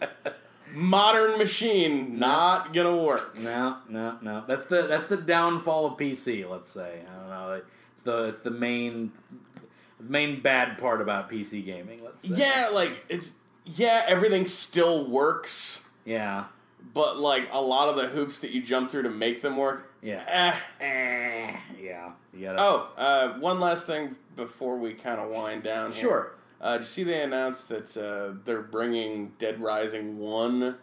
[0.73, 3.37] modern machine not gonna work.
[3.37, 4.43] No, no, no.
[4.47, 6.49] That's the that's the downfall of PC.
[6.49, 7.61] Let's say I don't know.
[7.93, 9.11] It's the it's the main
[9.99, 12.01] main bad part about PC gaming.
[12.03, 12.35] Let's say.
[12.35, 13.31] Yeah, like it's
[13.65, 15.85] yeah, everything still works.
[16.05, 16.45] Yeah.
[16.93, 19.91] But like a lot of the hoops that you jump through to make them work,
[20.01, 20.23] Yeah.
[20.27, 22.11] eh, Eh, yeah.
[22.33, 22.61] You gotta.
[22.61, 25.91] Oh, uh, one last thing before we kind of wind down.
[25.91, 26.01] Here.
[26.01, 26.31] Sure.
[26.61, 30.77] Uh, did you see they announced that uh, they're bringing Dead Rising one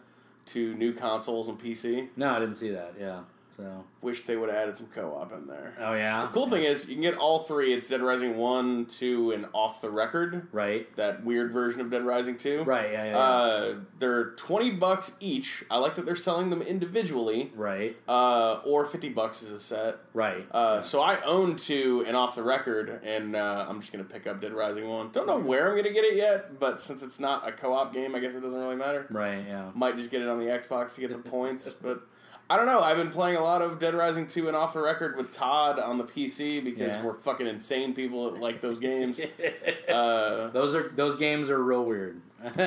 [0.47, 2.09] to new consoles and PC?
[2.15, 2.93] No, I didn't see that.
[2.99, 3.21] Yeah.
[3.55, 3.83] So.
[4.01, 5.75] Wish they would have added some co-op in there.
[5.79, 6.23] Oh yeah.
[6.23, 7.73] The cool thing is you can get all three.
[7.73, 10.47] It's Dead Rising one, two, and off the record.
[10.51, 10.93] Right.
[10.95, 12.63] That weird version of Dead Rising two.
[12.63, 12.91] Right.
[12.91, 13.03] Yeah.
[13.05, 13.11] Yeah.
[13.11, 13.17] yeah.
[13.17, 15.63] Uh, they're twenty bucks each.
[15.69, 17.95] I like that they're selling them individually, right.
[18.07, 19.97] uh, or fifty bucks as a set.
[20.13, 20.47] Right.
[20.51, 24.25] Uh, so I own two and off the record, and uh, I'm just gonna pick
[24.25, 25.11] up Dead Rising one.
[25.11, 28.15] Don't know where I'm gonna get it yet, but since it's not a co-op game,
[28.15, 29.05] I guess it doesn't really matter.
[29.11, 29.45] right.
[29.47, 29.69] Yeah.
[29.75, 32.07] Might just get it on the Xbox to get the points, but
[32.49, 32.81] I don't know.
[32.81, 35.79] I've been playing a lot of Dead Rising two and off the record with Todd
[35.79, 37.03] on the PC because Yeah.
[37.03, 39.19] we're fucking insane people that like those games.
[39.89, 42.21] uh, Those are those games are real weird.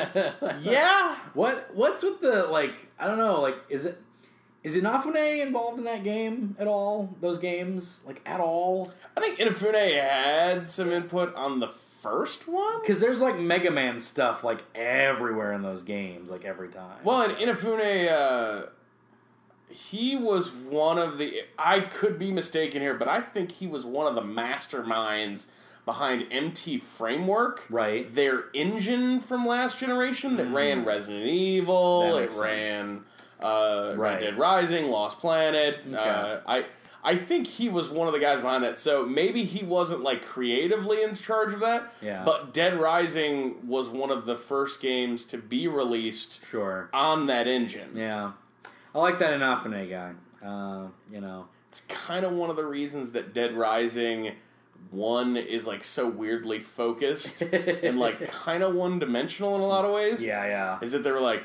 [0.63, 2.75] yeah, What what's with the like?
[2.99, 3.41] I don't know.
[3.41, 4.01] Like, is it
[4.65, 7.15] is Inafune involved in that game at all?
[7.21, 8.93] Those games, like at all?
[9.17, 11.69] I think Inafune had some input on the
[12.01, 12.81] first one.
[12.81, 16.99] Because there's like Mega Man stuff like everywhere in those games, like every time.
[17.05, 18.67] Well, and Inafune, uh,
[19.77, 21.43] he was one of the.
[21.59, 25.47] I could be mistaken here, but I think he was one of the masterminds
[25.85, 27.65] behind MT Framework.
[27.71, 28.13] right.
[28.13, 32.43] Their engine from last generation that ran Resident Evil, it sense.
[32.43, 33.05] ran
[33.41, 34.13] uh, Right.
[34.15, 35.81] Red Dead Rising, Lost Planet.
[35.95, 36.65] Uh, I
[37.05, 38.81] I think he was one of the guys behind that.
[38.81, 41.93] So maybe he wasn't like creatively in charge of that.
[42.03, 42.25] Yeah.
[42.25, 46.89] But Dead Rising was one of the first games to be released Sure.
[46.93, 47.91] on that engine.
[47.95, 48.33] Yeah.
[48.97, 50.13] I like that Inafune guy.
[50.47, 51.49] Uh, you know.
[51.69, 54.33] It's kind of one of the reasons that Dead Rising
[54.91, 59.85] one is like so weirdly focused and like kind of one dimensional in a lot
[59.85, 60.25] of ways.
[60.25, 60.79] Yeah, yeah.
[60.81, 61.43] Is that they were like,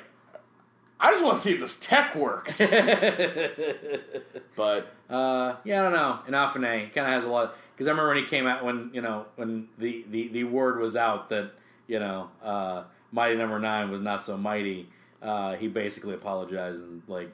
[0.98, 2.60] I just want to see if this tech works.
[4.56, 6.20] but Uh, yeah, I don't know.
[6.30, 9.02] Inafune kind of has a lot because I remember when he came out when you
[9.02, 11.52] know when the, the, the word was out that
[11.88, 14.88] you know uh, Mighty Number Nine was not so mighty.
[15.22, 17.32] Uh, he basically apologized and like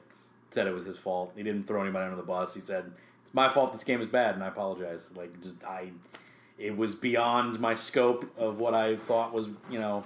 [0.50, 1.32] said it was his fault.
[1.36, 2.54] He didn't throw anybody under the bus.
[2.54, 2.90] He said
[3.24, 3.72] it's my fault.
[3.72, 5.10] This game is bad, and I apologize.
[5.14, 5.90] Like just I,
[6.58, 10.04] it was beyond my scope of what I thought was you know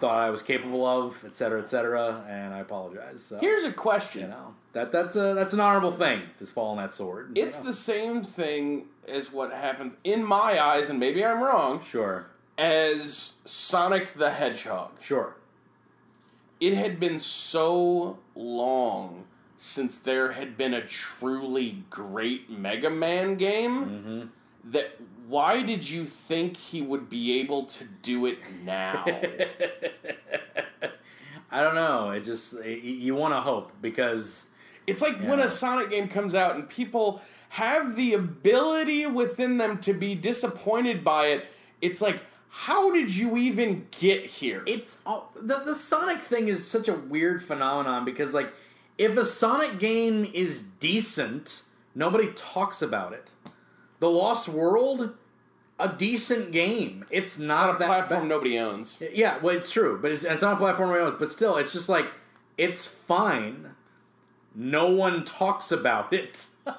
[0.00, 3.22] thought I was capable of, et cetera, et cetera, and I apologize.
[3.22, 4.22] So here's a question.
[4.22, 7.36] you know that that's a that's an honorable thing to fall on that sword.
[7.38, 12.26] It's the same thing as what happens in my eyes, and maybe I'm wrong, sure,
[12.58, 14.92] as Sonic the Hedgehog.
[15.00, 15.36] sure,
[16.60, 23.84] It had been so long since there had been a truly great Mega Man game
[23.86, 24.70] Mm-hmm.
[24.72, 29.04] that why did you think he would be able to do it now?
[31.50, 32.10] I don't know.
[32.10, 34.46] It just y- you want to hope because
[34.86, 39.78] It's like when a Sonic game comes out and people have the ability within them
[39.78, 41.46] to be disappointed by it.
[41.80, 44.62] It's like, how did you even get here?
[44.66, 48.52] it's all, the the Sonic thing is such a weird phenomenon because like
[48.98, 51.62] if a Sonic game is decent,
[51.94, 53.30] nobody talks about it.
[54.00, 55.14] The Lost World,
[55.78, 57.04] a decent game.
[57.10, 59.02] It's not, a platform nobody owns.
[59.12, 61.16] Yeah, well, it's true, but it's, it's on a platform we own.
[61.18, 62.06] But still, it's just like
[62.56, 63.70] it's fine.
[64.54, 66.46] No one talks about it.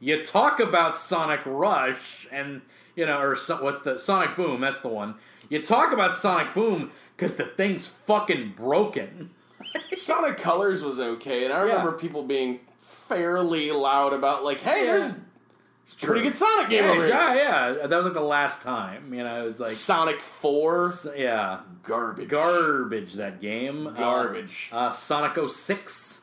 [0.00, 2.62] you talk about Sonic Rush and
[2.96, 4.60] you know, or so, what's the Sonic Boom?
[4.60, 5.16] That's the one.
[5.48, 9.30] You talk about Sonic Boom because the thing's fucking broken.
[9.94, 11.72] Sonic Colors was okay, and I Yeah.
[11.72, 14.92] remember people being fairly loud about like, "Hey, Yeah.
[14.92, 15.16] there's a
[16.06, 17.34] pretty good Sonic game Yeah, over here." yeah,
[17.78, 17.86] yeah.
[17.86, 19.12] That was like the last time.
[19.14, 23.14] You know, it was like Sonic Four, yeah, garbage, garbage.
[23.14, 24.70] That game, Uh, Garbage.
[24.72, 26.22] Uh, Sonic 06.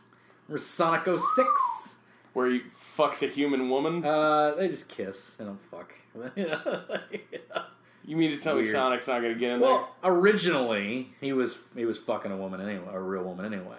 [0.51, 1.95] Or Sonic 06.
[2.33, 2.61] where he
[2.97, 4.03] fucks a human woman.
[4.05, 5.33] Uh, they just kiss.
[5.35, 5.93] They don't fuck.
[6.35, 6.81] You know?
[8.05, 8.65] you mean to tell me.
[8.65, 9.69] Sonic's not going to get in there?
[9.69, 13.77] well, originally he was he was fucking a woman anyway, a real woman anyway.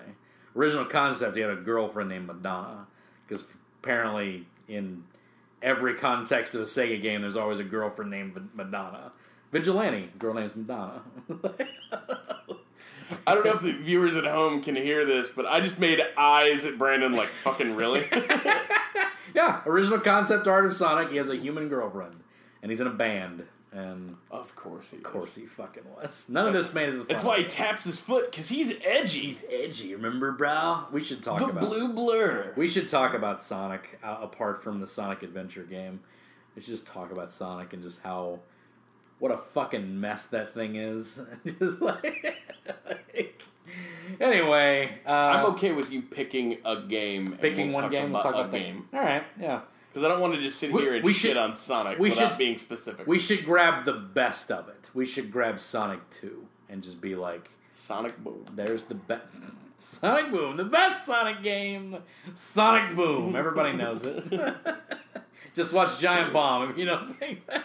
[0.54, 2.86] Original concept, he had a girlfriend named Madonna
[3.26, 3.44] because
[3.82, 5.02] apparently in
[5.62, 9.12] every context of a Sega game, there's always a girlfriend named Madonna.
[9.50, 11.02] Vigilante, girl named Madonna.
[13.26, 16.00] I don't know if the viewers at home can hear this, but I just made
[16.16, 18.06] eyes at Brandon like, fucking really?
[19.34, 21.10] yeah, original concept art of Sonic.
[21.10, 22.16] He has a human girlfriend,
[22.62, 23.44] and he's in a band.
[23.72, 26.26] And of course he of course he fucking was.
[26.28, 26.92] None of this made it.
[26.92, 27.38] To the That's final.
[27.38, 29.20] why he taps his foot, because he's edgy.
[29.20, 29.94] he's edgy.
[29.94, 30.84] Remember, bro?
[30.92, 31.60] We should talk the about.
[31.64, 32.52] blue blur.
[32.54, 36.00] We should talk about Sonic uh, apart from the Sonic Adventure game.
[36.56, 38.40] Should just talk about Sonic and just how
[39.20, 41.20] what a fucking mess that thing is.
[41.58, 42.36] just like
[44.20, 47.28] anyway, uh, I'm okay with you picking a game.
[47.28, 48.12] and picking we'll one talk game.
[48.12, 48.58] We'll about a about that.
[48.58, 48.88] game.
[48.92, 49.60] All right, yeah.
[49.92, 51.98] Because I don't want to just sit We- here and we shit should- on Sonic
[51.98, 53.06] we without should- being specific.
[53.06, 54.88] We should grab the best of it.
[54.94, 58.44] We should grab Sonic Two and just be like, Sonic Boom.
[58.54, 59.26] There's the best
[59.78, 61.98] Sonic Boom, the best Sonic game.
[62.34, 63.36] Sonic Boom.
[63.36, 64.24] Everybody knows it.
[65.54, 67.62] Just watch Giant Bomb if you don't think that.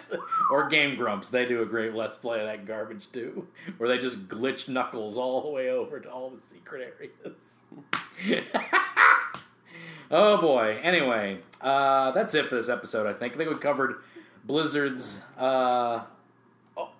[0.51, 1.29] Or Game Grumps.
[1.29, 3.47] They do a great Let's Play of that garbage too,
[3.77, 8.43] where they just glitch Knuckles all the way over to all the secret areas.
[10.11, 10.77] oh boy.
[10.83, 13.07] Anyway, uh, that's it for this episode.
[13.07, 13.33] I think.
[13.33, 13.97] I think we covered
[14.45, 16.01] Blizzard's uh,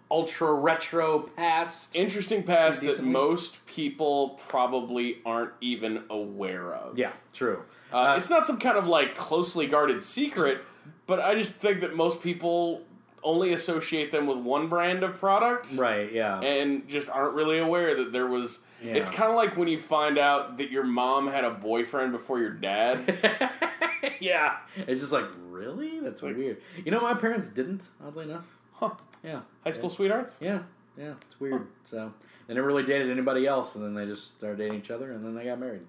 [0.10, 1.96] ultra retro past.
[1.96, 6.98] Interesting past that most people probably aren't even aware of.
[6.98, 7.64] Yeah, true.
[7.92, 10.62] Uh, it's not some kind of like closely guarded secret,
[11.06, 12.84] but I just think that most people
[13.24, 15.70] only associate them with one brand of product.
[15.76, 16.40] Right, yeah.
[16.42, 18.60] and just aren't really aware that there was.
[18.84, 18.94] Yeah.
[18.94, 22.40] It's kind of like when you find out that your mom had a boyfriend before
[22.40, 23.50] your dad.
[24.20, 24.58] yeah.
[24.76, 26.00] It's just like, really?
[26.00, 26.62] That's Like- weird.
[26.86, 28.46] You know, my parents didn't, oddly enough.
[28.74, 28.92] huh.
[29.24, 29.42] Yeah.
[29.64, 30.38] High school sweethearts?
[30.40, 30.60] Yeah,
[30.98, 31.14] yeah.
[31.28, 31.66] It's weird.
[31.86, 32.14] So,
[32.48, 35.26] they never really dated anybody else, and then they just started dating each other, and
[35.26, 35.82] then they got married.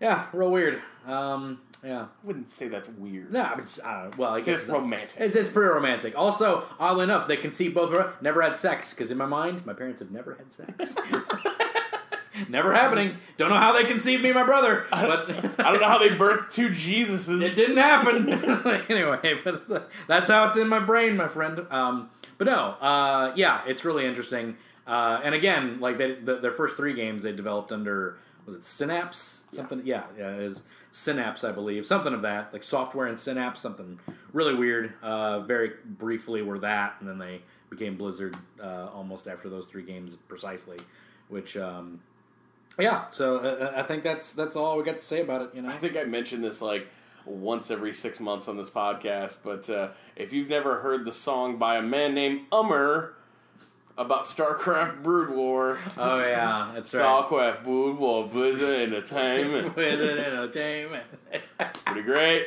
[0.00, 0.80] yeah, real weird.
[1.06, 2.02] Um, yeah.
[2.04, 3.30] I wouldn't say that's weird.
[3.30, 4.16] No, but it's, I don't know.
[4.16, 5.20] Well, I It's guess just romantic.
[5.20, 6.16] It's, it's pretty romantic.
[6.16, 8.20] Also, oddly enough, they conceived both.
[8.22, 10.96] Never had sex because in my mind, my parents have never had sex.
[12.48, 13.16] never happening.
[13.36, 15.30] Don't know how they conceived me my brother, but
[15.60, 17.42] I don't know how they birthed two Jesuses.
[17.42, 18.32] it didn't happen.
[18.90, 21.66] anyway, but that's how it's in my brain, my friend.
[21.70, 24.56] Um, but no, uh, yeah, it's really interesting.
[24.86, 28.64] Uh, and again, like they, the, their first three games, they developed under was it
[28.64, 29.44] Synapse?
[29.50, 29.82] Something?
[29.84, 33.98] Yeah, yeah, it is Synapse, I believe, something of that, like software and Synapse, something
[34.32, 34.94] really weird.
[35.02, 39.82] Uh, very briefly were that, and then they became Blizzard uh, almost after those three
[39.82, 40.78] games precisely.
[41.28, 42.00] Which, um,
[42.78, 45.50] yeah, so uh, I think that's that's all we got to say about it.
[45.54, 46.86] You know, I think I mentioned this like
[47.24, 51.56] once every six months on this podcast, but uh, if you've never heard the song
[51.58, 53.12] by a man named Ummer
[53.98, 57.02] about StarCraft Brood War, Oh yeah, that's right.
[57.02, 61.04] StarCraft Brood War, Blizzard Entertainment, an entertainment.
[61.86, 62.46] pretty great.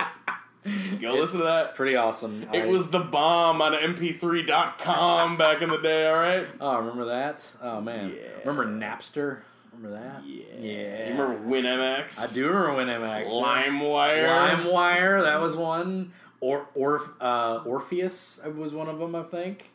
[1.02, 1.74] Go listen to that.
[1.74, 2.44] Pretty awesome.
[2.54, 6.46] It I- was the bomb on MP3.com back in the day, alright?
[6.62, 7.46] Oh, remember that?
[7.62, 8.10] Oh man.
[8.16, 8.28] Yeah.
[8.46, 9.40] Remember Napster?
[9.74, 10.24] Remember that?
[10.26, 10.44] Yeah.
[10.60, 11.08] Yeah.
[11.10, 12.20] You remember WinMX?
[12.20, 13.30] I do remember WinMX.
[13.30, 14.64] LimeWire?
[14.64, 16.12] LimeWire, that was one.
[16.42, 19.72] Or, or uh, Orpheus was one of them, I think.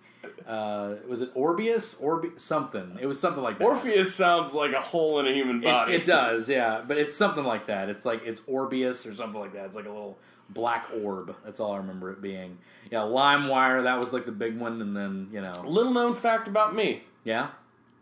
[0.46, 2.00] Uh, was it Orbeus?
[2.02, 2.96] Orbe something.
[3.00, 3.64] It was something like that.
[3.66, 5.92] Orpheus sounds like a hole in a human body.
[5.94, 7.90] It, it does, yeah, but it's something like that.
[7.90, 9.66] It's like it's Orbeus or something like that.
[9.66, 10.18] It's like a little
[10.48, 11.34] black orb.
[11.44, 12.56] That's all I remember it being.
[12.90, 13.82] Yeah, LimeWire.
[13.84, 17.02] That was like the big one, and then you know, Little known fact about me.
[17.24, 17.48] yeah,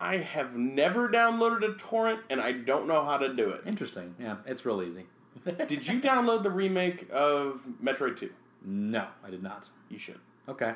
[0.03, 3.63] I have never downloaded a torrent and I don't know how to do it.
[3.67, 4.17] interesting.
[4.19, 5.07] Yeah, it's real easy.
[5.45, 8.29] Did you download the remake of Metroid 2?
[8.65, 9.69] No, I did not.
[9.89, 10.19] You should.
[10.49, 10.75] Okay.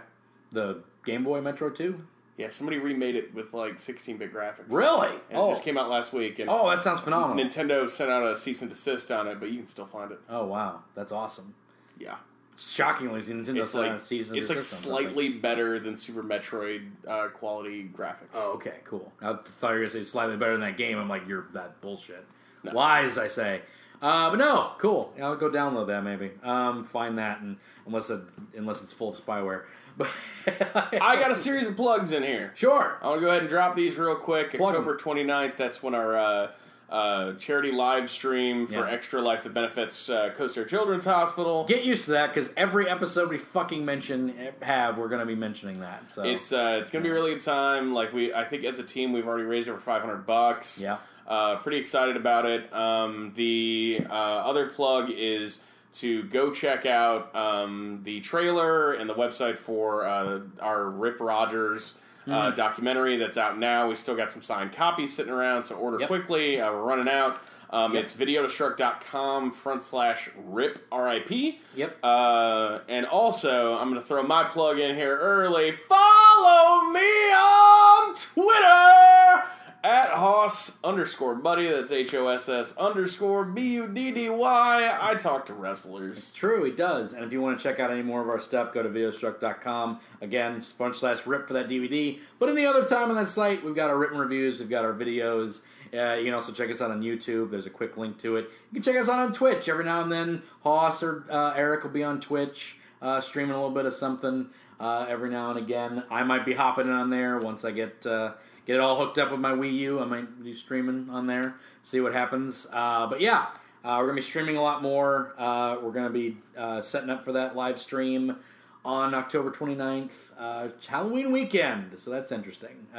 [0.53, 2.01] The Game Boy Metroid 2?
[2.37, 4.71] Yeah, somebody remade it with like 16-bit graphics.
[4.71, 5.09] Really?
[5.09, 5.49] And oh.
[5.49, 5.65] it just oh.
[5.65, 7.45] came out last week, and oh, that sounds phenomenal.
[7.45, 10.21] Nintendo sent out a cease and desist on it, but you can still find it.
[10.29, 10.83] oh, wow.
[10.95, 11.55] That's awesome.
[11.99, 12.17] Yeah,
[12.59, 15.05] Shockingly, Nintendo it's like out a cease and it's like something.
[15.05, 18.29] slightly better than Super Metroid uh, quality graphics.
[18.35, 19.13] Oh, okay, cool.
[19.21, 20.99] I thought you were going to say slightly better than that game.
[20.99, 22.25] I'm like, you're that bullshit.
[22.63, 22.73] No.
[22.73, 23.61] Lies, I say.
[24.01, 25.13] Uh, but no, cool.
[25.17, 26.31] Yeah, I'll go download that maybe.
[26.43, 27.57] Um, find that, and
[27.87, 28.21] unless it,
[28.57, 29.65] unless it's full of spyware.
[29.99, 30.11] But
[30.47, 32.53] I got a series of plugs in here.
[32.55, 32.99] sure.
[33.01, 34.53] I want to go ahead and drop these real quick.
[34.53, 34.75] Plug.
[34.75, 36.51] October 29th, that's when our uh,
[36.89, 38.91] uh, charity live stream for Yeah.
[38.91, 41.65] Extra Life that benefits uh, Kosair Children's Hospital.
[41.65, 44.33] Get used to that because every episode we fucking mention
[44.63, 46.11] have, we're going to be mentioning that.
[46.11, 47.93] So It's uh, it's gonna be a really good time.
[47.93, 50.79] Like we, I think as a team we've already raised over 500 bucks.
[50.81, 52.73] yeah, Uh, pretty excited about it.
[52.73, 55.59] Um, the uh, other plug is
[55.95, 61.95] to go check out um, the trailer and the website for uh, our Rip Rogers
[62.31, 63.89] uh, documentary that's out now.
[63.89, 66.09] We still got some signed copies sitting around, so order Yep.
[66.09, 66.61] quickly.
[66.61, 67.41] Uh, we're running out.
[67.71, 68.03] Um, Yep.
[68.05, 71.59] It's videodestruct.com front slash rip RIP.
[71.75, 71.97] Yep.
[72.03, 75.73] Uh, and also, I'm going to throw my plug in here early.
[75.73, 77.01] Follow me
[77.33, 79.43] on Twitter
[79.87, 81.69] at Hoss underscore buddy.
[81.69, 84.99] That's H O S S underscore B U D D Y.
[85.01, 86.19] I talk to wrestlers.
[86.19, 87.13] It's true, he does.
[87.13, 90.01] And if you want to check out any more of our stuff, go to videodestruct.com.
[90.23, 92.19] Again, front slash rip for that DVD.
[92.41, 94.93] But any other time on that site, we've got our written reviews, we've got our
[94.93, 95.61] videos.
[95.95, 97.53] Uh, you can also check us out on YouTube.
[97.53, 98.51] There's a quick link to it.
[98.73, 99.69] You can check us out on Twitch.
[99.69, 103.55] Every now and then, Hoss or uh, Eric will be on Twitch uh, streaming a
[103.55, 104.49] little bit of something
[104.81, 106.03] uh, every now and again.
[106.11, 108.33] I might be hopping in on there once I get uh,
[108.67, 110.01] get it all hooked up with my Wii U.
[110.01, 112.67] I might be streaming on there, see what happens.
[112.73, 113.47] Uh, but yeah,
[113.85, 115.35] uh, we're gonna be streaming a lot more.
[115.39, 118.37] Uh, we're gonna be uh, setting up for that live stream
[118.85, 121.99] on October 29th, uh, Halloween weekend.
[121.99, 122.87] So that's interesting.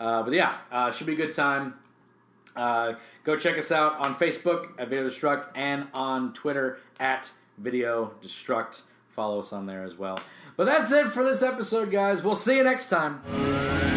[0.00, 1.74] Uh, but yeah, should be a good time.
[2.56, 8.80] Go check us out on Facebook at Video Destruct and on Twitter at Video Destruct.
[9.10, 10.18] Follow us on there as well.
[10.56, 12.24] But that's it for this episode, guys.
[12.24, 13.93] We'll see you next time.